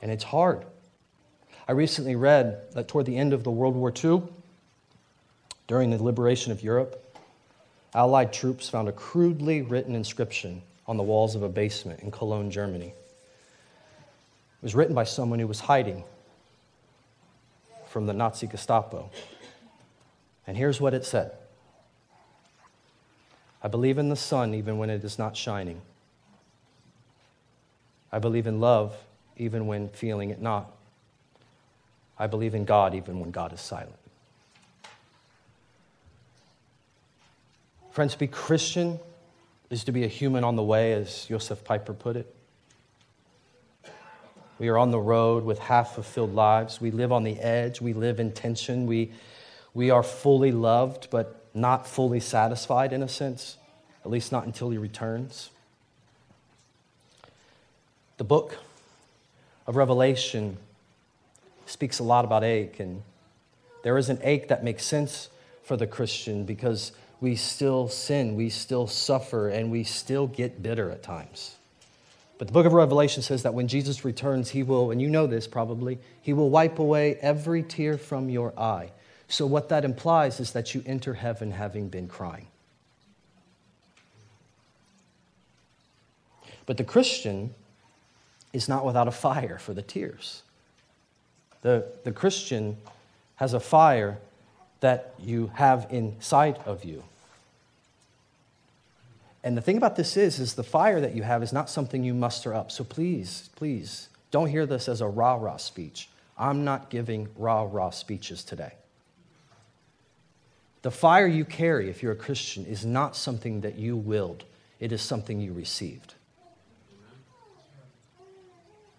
And 0.00 0.10
it's 0.10 0.24
hard. 0.24 0.64
I 1.66 1.72
recently 1.72 2.14
read 2.14 2.72
that 2.72 2.88
toward 2.88 3.06
the 3.06 3.16
end 3.16 3.32
of 3.32 3.42
the 3.42 3.50
World 3.50 3.74
War 3.74 3.92
II, 3.92 4.22
during 5.66 5.90
the 5.90 6.02
liberation 6.02 6.52
of 6.52 6.62
Europe, 6.62 7.00
Allied 7.94 8.32
troops 8.32 8.68
found 8.68 8.88
a 8.88 8.92
crudely 8.92 9.62
written 9.62 9.94
inscription 9.94 10.62
on 10.86 10.96
the 10.96 11.02
walls 11.02 11.36
of 11.36 11.42
a 11.42 11.48
basement 11.48 12.00
in 12.00 12.10
Cologne, 12.10 12.50
Germany. 12.50 12.88
It 12.88 14.62
was 14.62 14.74
written 14.74 14.94
by 14.94 15.04
someone 15.04 15.38
who 15.38 15.46
was 15.46 15.60
hiding 15.60 16.02
from 17.86 18.06
the 18.06 18.12
Nazi 18.12 18.48
Gestapo. 18.48 19.10
And 20.46 20.56
here's 20.56 20.80
what 20.80 20.92
it 20.92 21.04
said 21.04 21.32
I 23.64 23.68
believe 23.68 23.96
in 23.96 24.10
the 24.10 24.16
sun 24.16 24.54
even 24.54 24.76
when 24.76 24.90
it 24.90 25.02
is 25.02 25.18
not 25.18 25.38
shining. 25.38 25.80
I 28.12 28.18
believe 28.18 28.46
in 28.46 28.60
love 28.60 28.94
even 29.38 29.66
when 29.66 29.88
feeling 29.88 30.28
it 30.28 30.40
not. 30.40 30.70
I 32.18 32.26
believe 32.26 32.54
in 32.54 32.66
God 32.66 32.94
even 32.94 33.20
when 33.20 33.30
God 33.30 33.54
is 33.54 33.60
silent. 33.62 33.96
Friends, 37.90 38.12
to 38.12 38.18
be 38.18 38.26
Christian 38.26 39.00
is 39.70 39.84
to 39.84 39.92
be 39.92 40.04
a 40.04 40.08
human 40.08 40.44
on 40.44 40.56
the 40.56 40.62
way, 40.62 40.92
as 40.92 41.24
Joseph 41.24 41.64
Pieper 41.64 41.94
put 41.94 42.16
it. 42.16 42.32
We 44.58 44.68
are 44.68 44.76
on 44.76 44.90
the 44.90 45.00
road 45.00 45.42
with 45.42 45.58
half 45.58 45.94
fulfilled 45.94 46.34
lives. 46.34 46.80
We 46.80 46.90
live 46.90 47.12
on 47.12 47.24
the 47.24 47.40
edge. 47.40 47.80
We 47.80 47.92
live 47.92 48.20
in 48.20 48.32
tension. 48.32 48.86
We, 48.86 49.12
we 49.72 49.90
are 49.90 50.02
fully 50.02 50.52
loved, 50.52 51.08
but 51.10 51.43
not 51.54 51.86
fully 51.86 52.20
satisfied 52.20 52.92
in 52.92 53.02
a 53.02 53.08
sense, 53.08 53.56
at 54.04 54.10
least 54.10 54.32
not 54.32 54.44
until 54.44 54.70
he 54.70 54.76
returns. 54.76 55.50
The 58.16 58.24
book 58.24 58.58
of 59.66 59.76
Revelation 59.76 60.58
speaks 61.66 61.98
a 61.98 62.02
lot 62.02 62.24
about 62.24 62.44
ache. 62.44 62.80
And 62.80 63.02
there 63.82 63.96
is 63.98 64.08
an 64.08 64.18
ache 64.22 64.48
that 64.48 64.64
makes 64.64 64.84
sense 64.84 65.28
for 65.62 65.76
the 65.76 65.86
Christian 65.86 66.44
because 66.44 66.92
we 67.20 67.36
still 67.36 67.88
sin, 67.88 68.34
we 68.36 68.50
still 68.50 68.86
suffer, 68.86 69.48
and 69.48 69.70
we 69.70 69.84
still 69.84 70.26
get 70.26 70.62
bitter 70.62 70.90
at 70.90 71.02
times. 71.02 71.56
But 72.36 72.48
the 72.48 72.52
book 72.52 72.66
of 72.66 72.72
Revelation 72.72 73.22
says 73.22 73.44
that 73.44 73.54
when 73.54 73.68
Jesus 73.68 74.04
returns, 74.04 74.50
he 74.50 74.62
will, 74.62 74.90
and 74.90 75.00
you 75.00 75.08
know 75.08 75.26
this 75.26 75.46
probably, 75.46 75.98
he 76.20 76.32
will 76.32 76.50
wipe 76.50 76.78
away 76.78 77.14
every 77.20 77.62
tear 77.62 77.96
from 77.96 78.28
your 78.28 78.52
eye. 78.58 78.90
So, 79.28 79.46
what 79.46 79.68
that 79.70 79.84
implies 79.84 80.40
is 80.40 80.52
that 80.52 80.74
you 80.74 80.82
enter 80.86 81.14
heaven 81.14 81.50
having 81.52 81.88
been 81.88 82.08
crying. 82.08 82.48
But 86.66 86.76
the 86.76 86.84
Christian 86.84 87.54
is 88.52 88.68
not 88.68 88.84
without 88.84 89.08
a 89.08 89.12
fire 89.12 89.58
for 89.58 89.74
the 89.74 89.82
tears. 89.82 90.42
The, 91.62 91.86
the 92.04 92.12
Christian 92.12 92.76
has 93.36 93.54
a 93.54 93.60
fire 93.60 94.18
that 94.80 95.14
you 95.18 95.50
have 95.54 95.86
inside 95.90 96.58
of 96.66 96.84
you. 96.84 97.04
And 99.42 99.56
the 99.56 99.60
thing 99.60 99.76
about 99.76 99.96
this 99.96 100.16
is, 100.16 100.38
is 100.38 100.54
the 100.54 100.62
fire 100.62 101.00
that 101.00 101.14
you 101.14 101.22
have 101.22 101.42
is 101.42 101.52
not 101.52 101.68
something 101.68 102.02
you 102.02 102.14
muster 102.14 102.54
up. 102.54 102.70
So 102.70 102.84
please, 102.84 103.50
please, 103.56 104.08
don't 104.30 104.48
hear 104.48 104.66
this 104.66 104.88
as 104.88 105.00
a 105.00 105.06
rah 105.06 105.34
rah 105.34 105.58
speech. 105.58 106.08
I'm 106.38 106.64
not 106.64 106.90
giving 106.90 107.28
rah 107.36 107.66
rah 107.70 107.90
speeches 107.90 108.42
today. 108.42 108.72
The 110.84 110.90
fire 110.90 111.26
you 111.26 111.46
carry, 111.46 111.88
if 111.88 112.02
you're 112.02 112.12
a 112.12 112.16
Christian, 112.16 112.66
is 112.66 112.84
not 112.84 113.16
something 113.16 113.62
that 113.62 113.78
you 113.78 113.96
willed, 113.96 114.44
it 114.80 114.92
is 114.92 115.00
something 115.00 115.40
you 115.40 115.54
received. 115.54 116.12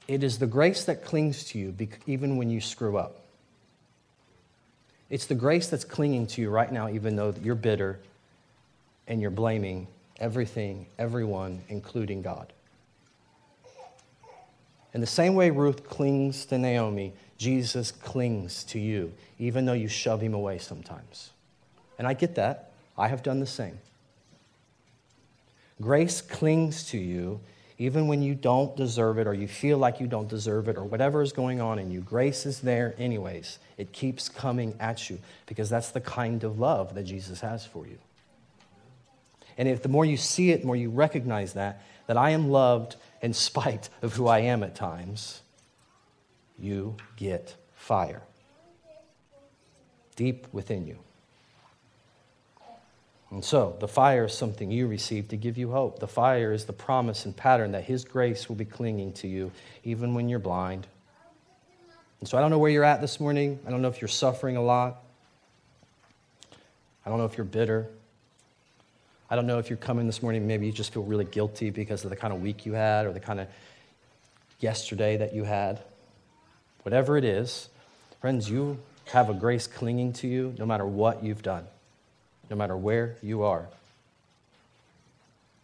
It 0.08 0.24
is 0.24 0.40
the 0.40 0.48
grace 0.48 0.86
that 0.86 1.06
clings 1.06 1.44
to 1.50 1.60
you 1.60 1.76
even 2.08 2.38
when 2.38 2.50
you 2.50 2.60
screw 2.60 2.98
up. 2.98 3.22
It's 5.12 5.28
the 5.28 5.36
grace 5.36 5.68
that's 5.68 5.84
clinging 5.84 6.26
to 6.26 6.42
you 6.42 6.50
right 6.50 6.72
now, 6.72 6.90
even 6.90 7.16
though 7.16 7.36
you're 7.44 7.54
bitter 7.54 8.00
and 9.08 9.22
you're 9.22 9.30
blaming 9.30 9.86
everything, 10.20 10.88
everyone, 10.98 11.62
including 11.70 12.24
God. 12.24 12.52
In 14.96 15.02
the 15.02 15.08
same 15.08 15.36
way 15.36 15.52
Ruth 15.52 15.88
clings 15.88 16.46
to 16.48 16.58
Naomi, 16.58 17.14
Jesus 17.38 17.92
clings 17.92 18.64
to 18.64 18.80
you, 18.80 19.14
even 19.38 19.66
though 19.66 19.74
you 19.74 19.88
shove 19.88 20.22
him 20.22 20.34
away 20.34 20.58
sometimes. 20.58 21.30
And 21.98 22.08
I 22.08 22.14
get 22.14 22.36
that. 22.36 22.72
I 22.98 23.08
have 23.08 23.24
done 23.24 23.39
the 23.39 23.46
same. 23.46 23.80
Grace 25.82 26.22
clings 26.22 26.86
to 26.89 26.98
you 26.98 27.41
even 27.78 28.08
when 28.08 28.22
you 28.22 28.34
don't 28.34 28.76
deserve 28.78 29.18
it 29.18 29.28
or 29.28 29.34
you 29.34 29.48
feel 29.48 29.78
like 29.78 30.00
you 30.00 30.08
don't 30.08 30.30
deserve 30.30 30.70
it 30.70 30.78
or 30.78 30.86
whatever 30.86 31.22
is 31.22 31.34
going 31.34 31.60
on 31.60 31.78
in 31.78 31.91
you. 31.91 32.00
Grace 32.00 32.46
is 32.46 32.62
there, 32.62 32.96
anyways. 32.98 33.60
It 33.78 33.91
keeps 33.91 34.30
coming 34.30 34.76
at 34.80 35.10
you 35.10 35.20
because 35.46 35.70
that's 35.70 35.91
the 35.91 36.00
kind 36.00 36.43
of 36.46 36.58
love 36.58 36.96
that 36.96 37.04
Jesus 37.04 37.41
has 37.41 37.66
for 37.66 37.86
you. 37.86 37.98
And 39.58 39.68
if 39.68 39.84
the 39.84 39.89
more 39.89 40.06
you 40.06 40.16
see 40.16 40.52
it, 40.52 40.62
the 40.62 40.68
more 40.68 40.76
you 40.76 40.89
recognize 40.89 41.54
that, 41.54 41.82
that 42.08 42.18
I 42.18 42.30
am 42.30 42.50
loved 42.50 42.96
in 43.22 43.34
spite 43.34 43.89
of 44.02 44.14
who 44.14 44.28
I 44.28 44.39
am 44.39 44.64
at 44.64 44.76
times, 44.76 45.41
you 46.58 46.96
get 47.18 47.56
fire 47.74 48.22
deep 50.16 50.48
within 50.54 50.88
you. 50.88 50.98
And 53.36 53.44
so, 53.44 53.76
the 53.82 53.88
fire 53.90 54.24
is 54.24 54.34
something 54.34 54.72
you 54.72 54.88
receive 54.88 55.28
to 55.28 55.36
give 55.36 55.58
you 55.58 55.70
hope. 55.70 56.00
The 56.00 56.08
fire 56.08 56.54
is 56.54 56.64
the 56.64 56.72
promise 56.72 57.26
and 57.26 57.36
pattern 57.36 57.74
that 57.74 57.84
His 57.84 58.06
grace 58.06 58.48
will 58.48 58.56
be 58.56 58.64
clinging 58.64 59.12
to 59.12 59.28
you 59.28 59.52
even 59.84 60.14
when 60.14 60.30
you're 60.30 60.40
blind. 60.40 60.88
And 62.22 62.30
so, 62.30 62.38
I 62.38 62.42
don't 62.42 62.50
know 62.50 62.60
where 62.60 62.72
you're 62.72 62.86
at 62.86 63.02
this 63.02 63.20
morning. 63.20 63.60
I 63.68 63.72
don't 63.72 63.82
know 63.82 63.90
if 63.90 64.00
you're 64.00 64.08
suffering 64.08 64.56
a 64.56 64.62
lot. 64.62 65.04
I 67.06 67.10
don't 67.10 67.18
know 67.18 67.26
if 67.26 67.36
you're 67.36 67.44
bitter. 67.44 67.90
I 69.30 69.36
don't 69.36 69.48
know 69.48 69.60
if 69.60 69.70
you're 69.70 69.76
coming 69.76 70.06
this 70.06 70.24
morning, 70.24 70.48
maybe 70.48 70.66
you 70.66 70.72
just 70.72 70.94
feel 70.94 71.04
really 71.04 71.26
guilty 71.26 71.72
because 71.72 72.06
of 72.06 72.12
the 72.12 72.16
kind 72.16 72.34
of 72.34 72.42
week 72.42 72.66
you 72.66 72.72
had 72.72 73.06
or 73.06 73.12
the 73.12 73.20
kind 73.20 73.42
of 73.42 73.50
yesterday 74.62 75.18
that 75.18 75.36
you 75.36 75.44
had. 75.44 75.82
Whatever 76.84 77.18
it 77.18 77.26
is, 77.26 77.68
friends, 78.22 78.50
you 78.50 78.80
have 79.08 79.30
a 79.30 79.34
grace 79.34 79.68
clinging 79.68 80.14
to 80.14 80.28
you 80.28 80.56
no 80.58 80.66
matter 80.66 80.86
what 80.86 81.22
you've 81.22 81.44
done, 81.44 81.68
no 82.50 82.56
matter 82.56 82.76
where 82.76 83.16
you 83.22 83.43
are. 83.43 83.68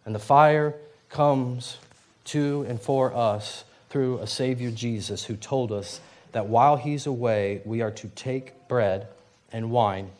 And 0.04 0.14
the 0.14 0.20
fire 0.20 0.74
comes 1.08 1.78
to 2.26 2.64
and 2.68 2.80
for 2.80 3.14
us 3.14 3.64
through 3.90 4.18
a 4.18 4.26
Savior 4.26 4.70
Jesus 4.70 5.24
who 5.24 5.36
told 5.36 5.70
us 5.70 6.00
that 6.32 6.46
while 6.46 6.76
He's 6.76 7.06
away, 7.06 7.60
we 7.64 7.82
are 7.82 7.90
to 7.90 8.08
take 8.08 8.68
bread 8.68 9.06
and 9.52 9.70
wine 9.70 10.10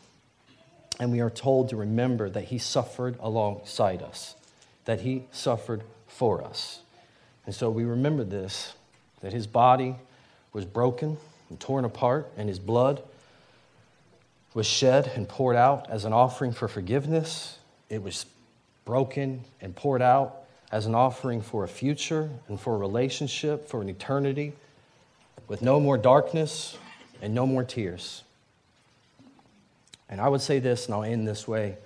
and 1.03 1.11
we 1.11 1.21
are 1.21 1.31
told 1.31 1.71
to 1.71 1.77
remember 1.77 2.31
that 2.31 2.45
he 2.45 2.59
suffered 2.59 3.17
alongside 3.21 4.03
us, 4.03 4.37
that 4.85 5.01
he 5.01 5.25
suffered 5.33 5.83
for 6.07 6.45
us. 6.45 6.81
And 7.47 7.55
so 7.55 7.71
we 7.71 7.85
remember 7.85 8.25
this 8.25 8.75
that 9.21 9.33
his 9.33 9.47
body 9.47 9.97
was 10.53 10.65
broken 10.65 11.17
and 11.49 11.59
torn 11.59 11.85
apart, 11.85 12.31
and 12.37 12.49
his 12.49 12.59
blood 12.59 13.03
was 14.55 14.67
shed 14.67 15.11
and 15.15 15.29
poured 15.29 15.57
out 15.57 15.89
as 15.89 16.05
an 16.05 16.13
offering 16.13 16.53
for 16.53 16.69
forgiveness. 16.69 17.59
It 17.89 18.03
was 18.03 18.27
broken 18.85 19.45
and 19.61 19.75
poured 19.75 20.03
out 20.03 20.45
as 20.71 20.87
an 20.87 20.95
offering 20.95 21.43
for 21.43 21.65
a 21.65 21.69
future 21.69 22.31
and 22.49 22.59
for 22.61 22.75
a 22.75 22.79
relationship, 22.79 23.69
for 23.69 23.83
an 23.83 23.89
eternity, 23.89 24.53
with 25.49 25.63
no 25.63 25.79
more 25.79 25.99
darkness 25.99 26.77
and 27.21 27.35
no 27.35 27.47
more 27.47 27.65
tears. 27.65 28.23
And 30.09 30.21
I 30.21 30.29
would 30.29 30.41
say 30.41 30.59
this, 30.59 30.87
and 30.87 30.95
I'll 30.95 31.05
end 31.05 31.27
this 31.27 31.49
way. 31.49 31.77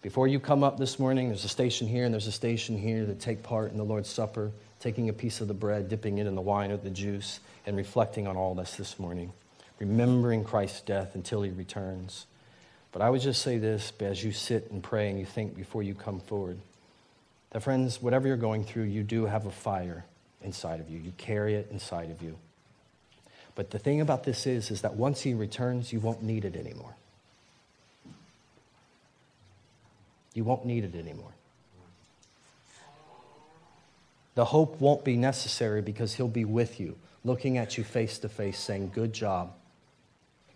Before 0.00 0.26
you 0.26 0.40
come 0.40 0.64
up 0.64 0.78
this 0.78 0.98
morning, 0.98 1.28
there's 1.28 1.44
a 1.44 1.48
station 1.48 1.86
here 1.86 2.04
and 2.04 2.12
there's 2.12 2.26
a 2.26 2.32
station 2.32 2.76
here 2.76 3.06
that 3.06 3.20
take 3.20 3.42
part 3.42 3.70
in 3.70 3.78
the 3.78 3.84
Lord's 3.84 4.08
Supper, 4.08 4.50
taking 4.80 5.08
a 5.08 5.12
piece 5.12 5.40
of 5.40 5.48
the 5.48 5.54
bread, 5.54 5.88
dipping 5.88 6.18
it 6.18 6.26
in 6.26 6.34
the 6.34 6.40
wine 6.40 6.70
or 6.70 6.76
the 6.76 6.90
juice, 6.90 7.40
and 7.66 7.76
reflecting 7.76 8.26
on 8.26 8.36
all 8.36 8.54
this 8.54 8.74
this 8.76 8.98
morning, 8.98 9.32
remembering 9.82 10.44
Christ's 10.44 10.80
death 10.80 11.14
until 11.16 11.42
he 11.42 11.50
returns. 11.50 12.26
But 12.92 13.02
I 13.02 13.10
would 13.10 13.20
just 13.20 13.42
say 13.42 13.58
this 13.58 13.92
as 14.00 14.22
you 14.22 14.30
sit 14.30 14.70
and 14.70 14.82
pray 14.82 15.10
and 15.10 15.18
you 15.18 15.26
think 15.26 15.56
before 15.56 15.82
you 15.82 15.94
come 15.94 16.20
forward 16.20 16.58
that, 17.50 17.62
friends, 17.62 18.00
whatever 18.00 18.28
you're 18.28 18.38
going 18.38 18.64
through, 18.64 18.84
you 18.84 19.02
do 19.02 19.26
have 19.26 19.44
a 19.44 19.50
fire 19.50 20.06
inside 20.40 20.80
of 20.80 20.88
you. 20.88 20.98
You 20.98 21.12
carry 21.18 21.54
it 21.54 21.68
inside 21.70 22.10
of 22.10 22.22
you. 22.22 22.38
But 23.54 23.70
the 23.70 23.78
thing 23.78 24.00
about 24.00 24.24
this 24.24 24.46
is, 24.46 24.70
is 24.70 24.80
that 24.80 24.94
once 24.94 25.20
he 25.20 25.34
returns, 25.34 25.92
you 25.92 26.00
won't 26.00 26.22
need 26.22 26.46
it 26.46 26.56
anymore. 26.56 26.94
You 30.32 30.44
won't 30.44 30.64
need 30.64 30.84
it 30.84 30.94
anymore. 30.94 31.32
The 34.34 34.46
hope 34.46 34.80
won't 34.80 35.04
be 35.04 35.18
necessary 35.18 35.82
because 35.82 36.14
he'll 36.14 36.28
be 36.28 36.46
with 36.46 36.80
you, 36.80 36.96
looking 37.22 37.58
at 37.58 37.76
you 37.76 37.84
face 37.84 38.16
to 38.20 38.30
face, 38.30 38.58
saying, 38.58 38.92
Good 38.94 39.12
job. 39.12 39.52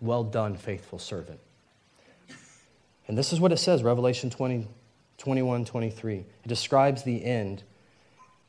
Well 0.01 0.25
done, 0.25 0.57
faithful 0.57 0.99
servant. 0.99 1.41
And 3.09 3.17
this 3.17 3.33
is 3.33 3.41
what 3.41 3.53
it 3.53 3.59
says, 3.59 3.83
Revelation 3.83 4.31
20, 4.31 4.67
21, 5.19 5.65
23. 5.65 6.17
It 6.17 6.27
describes 6.47 7.03
the 7.03 7.25
end 7.25 7.63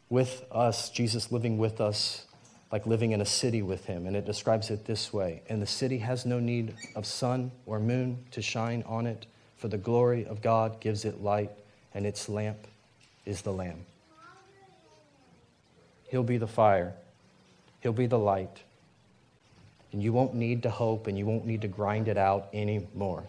with 0.09 0.45
us, 0.51 0.89
Jesus 0.89 1.31
living 1.31 1.57
with 1.57 1.79
us, 1.79 2.25
like 2.71 2.85
living 2.85 3.11
in 3.11 3.21
a 3.21 3.25
city 3.25 3.61
with 3.61 3.85
him. 3.85 4.07
And 4.07 4.15
it 4.15 4.25
describes 4.25 4.69
it 4.69 4.85
this 4.85 5.13
way 5.13 5.43
And 5.47 5.61
the 5.61 5.67
city 5.67 5.99
has 5.99 6.25
no 6.25 6.39
need 6.39 6.73
of 6.95 7.05
sun 7.05 7.51
or 7.65 7.79
moon 7.79 8.25
to 8.31 8.41
shine 8.41 8.83
on 8.87 9.05
it 9.05 9.27
for 9.57 9.67
the 9.67 9.77
glory 9.77 10.25
of 10.25 10.41
God 10.41 10.79
gives 10.79 11.03
it 11.03 11.21
light, 11.21 11.51
and 11.93 12.05
its 12.05 12.29
lamp 12.29 12.67
is 13.25 13.41
the 13.41 13.51
Lamb. 13.51 13.85
He'll 16.09 16.23
be 16.23 16.37
the 16.37 16.47
fire, 16.47 16.93
He'll 17.81 17.91
be 17.91 18.07
the 18.07 18.19
light. 18.19 18.61
And 19.97 20.03
you 20.03 20.13
won't 20.13 20.35
need 20.35 20.61
to 20.61 20.69
hope 20.69 21.07
and 21.07 21.17
you 21.17 21.25
won't 21.25 21.47
need 21.47 21.61
to 21.61 21.67
grind 21.67 22.07
it 22.07 22.19
out 22.19 22.49
anymore. 22.53 23.23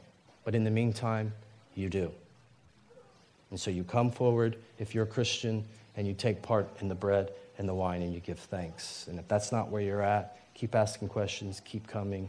But 0.45 0.55
in 0.55 0.65
the 0.65 0.71
meantime, 0.71 1.33
you 1.75 1.89
do. 1.89 2.13
And 3.51 3.59
so 3.59 3.71
you 3.71 3.85
come 3.85 4.11
forward 4.11 4.59
if 4.79 4.95
you're 4.95 5.05
a 5.05 5.07
Christian 5.07 5.65
and 5.97 6.07
you 6.07 6.13
take 6.13 6.43
part 6.43 6.69
in 6.83 6.89
the 6.91 6.95
bread 6.95 7.33
and 7.57 7.67
the 7.67 7.73
wine 7.73 8.03
and 8.03 8.13
you 8.13 8.21
give 8.21 8.39
thanks. 8.39 9.07
And 9.09 9.19
if 9.19 9.27
that's 9.29 9.51
not 9.51 9.71
where 9.71 9.81
you're 9.81 10.03
at, 10.03 10.37
keep 10.53 10.75
asking 10.75 11.09
questions, 11.09 11.63
keep 11.65 11.87
coming. 11.87 12.29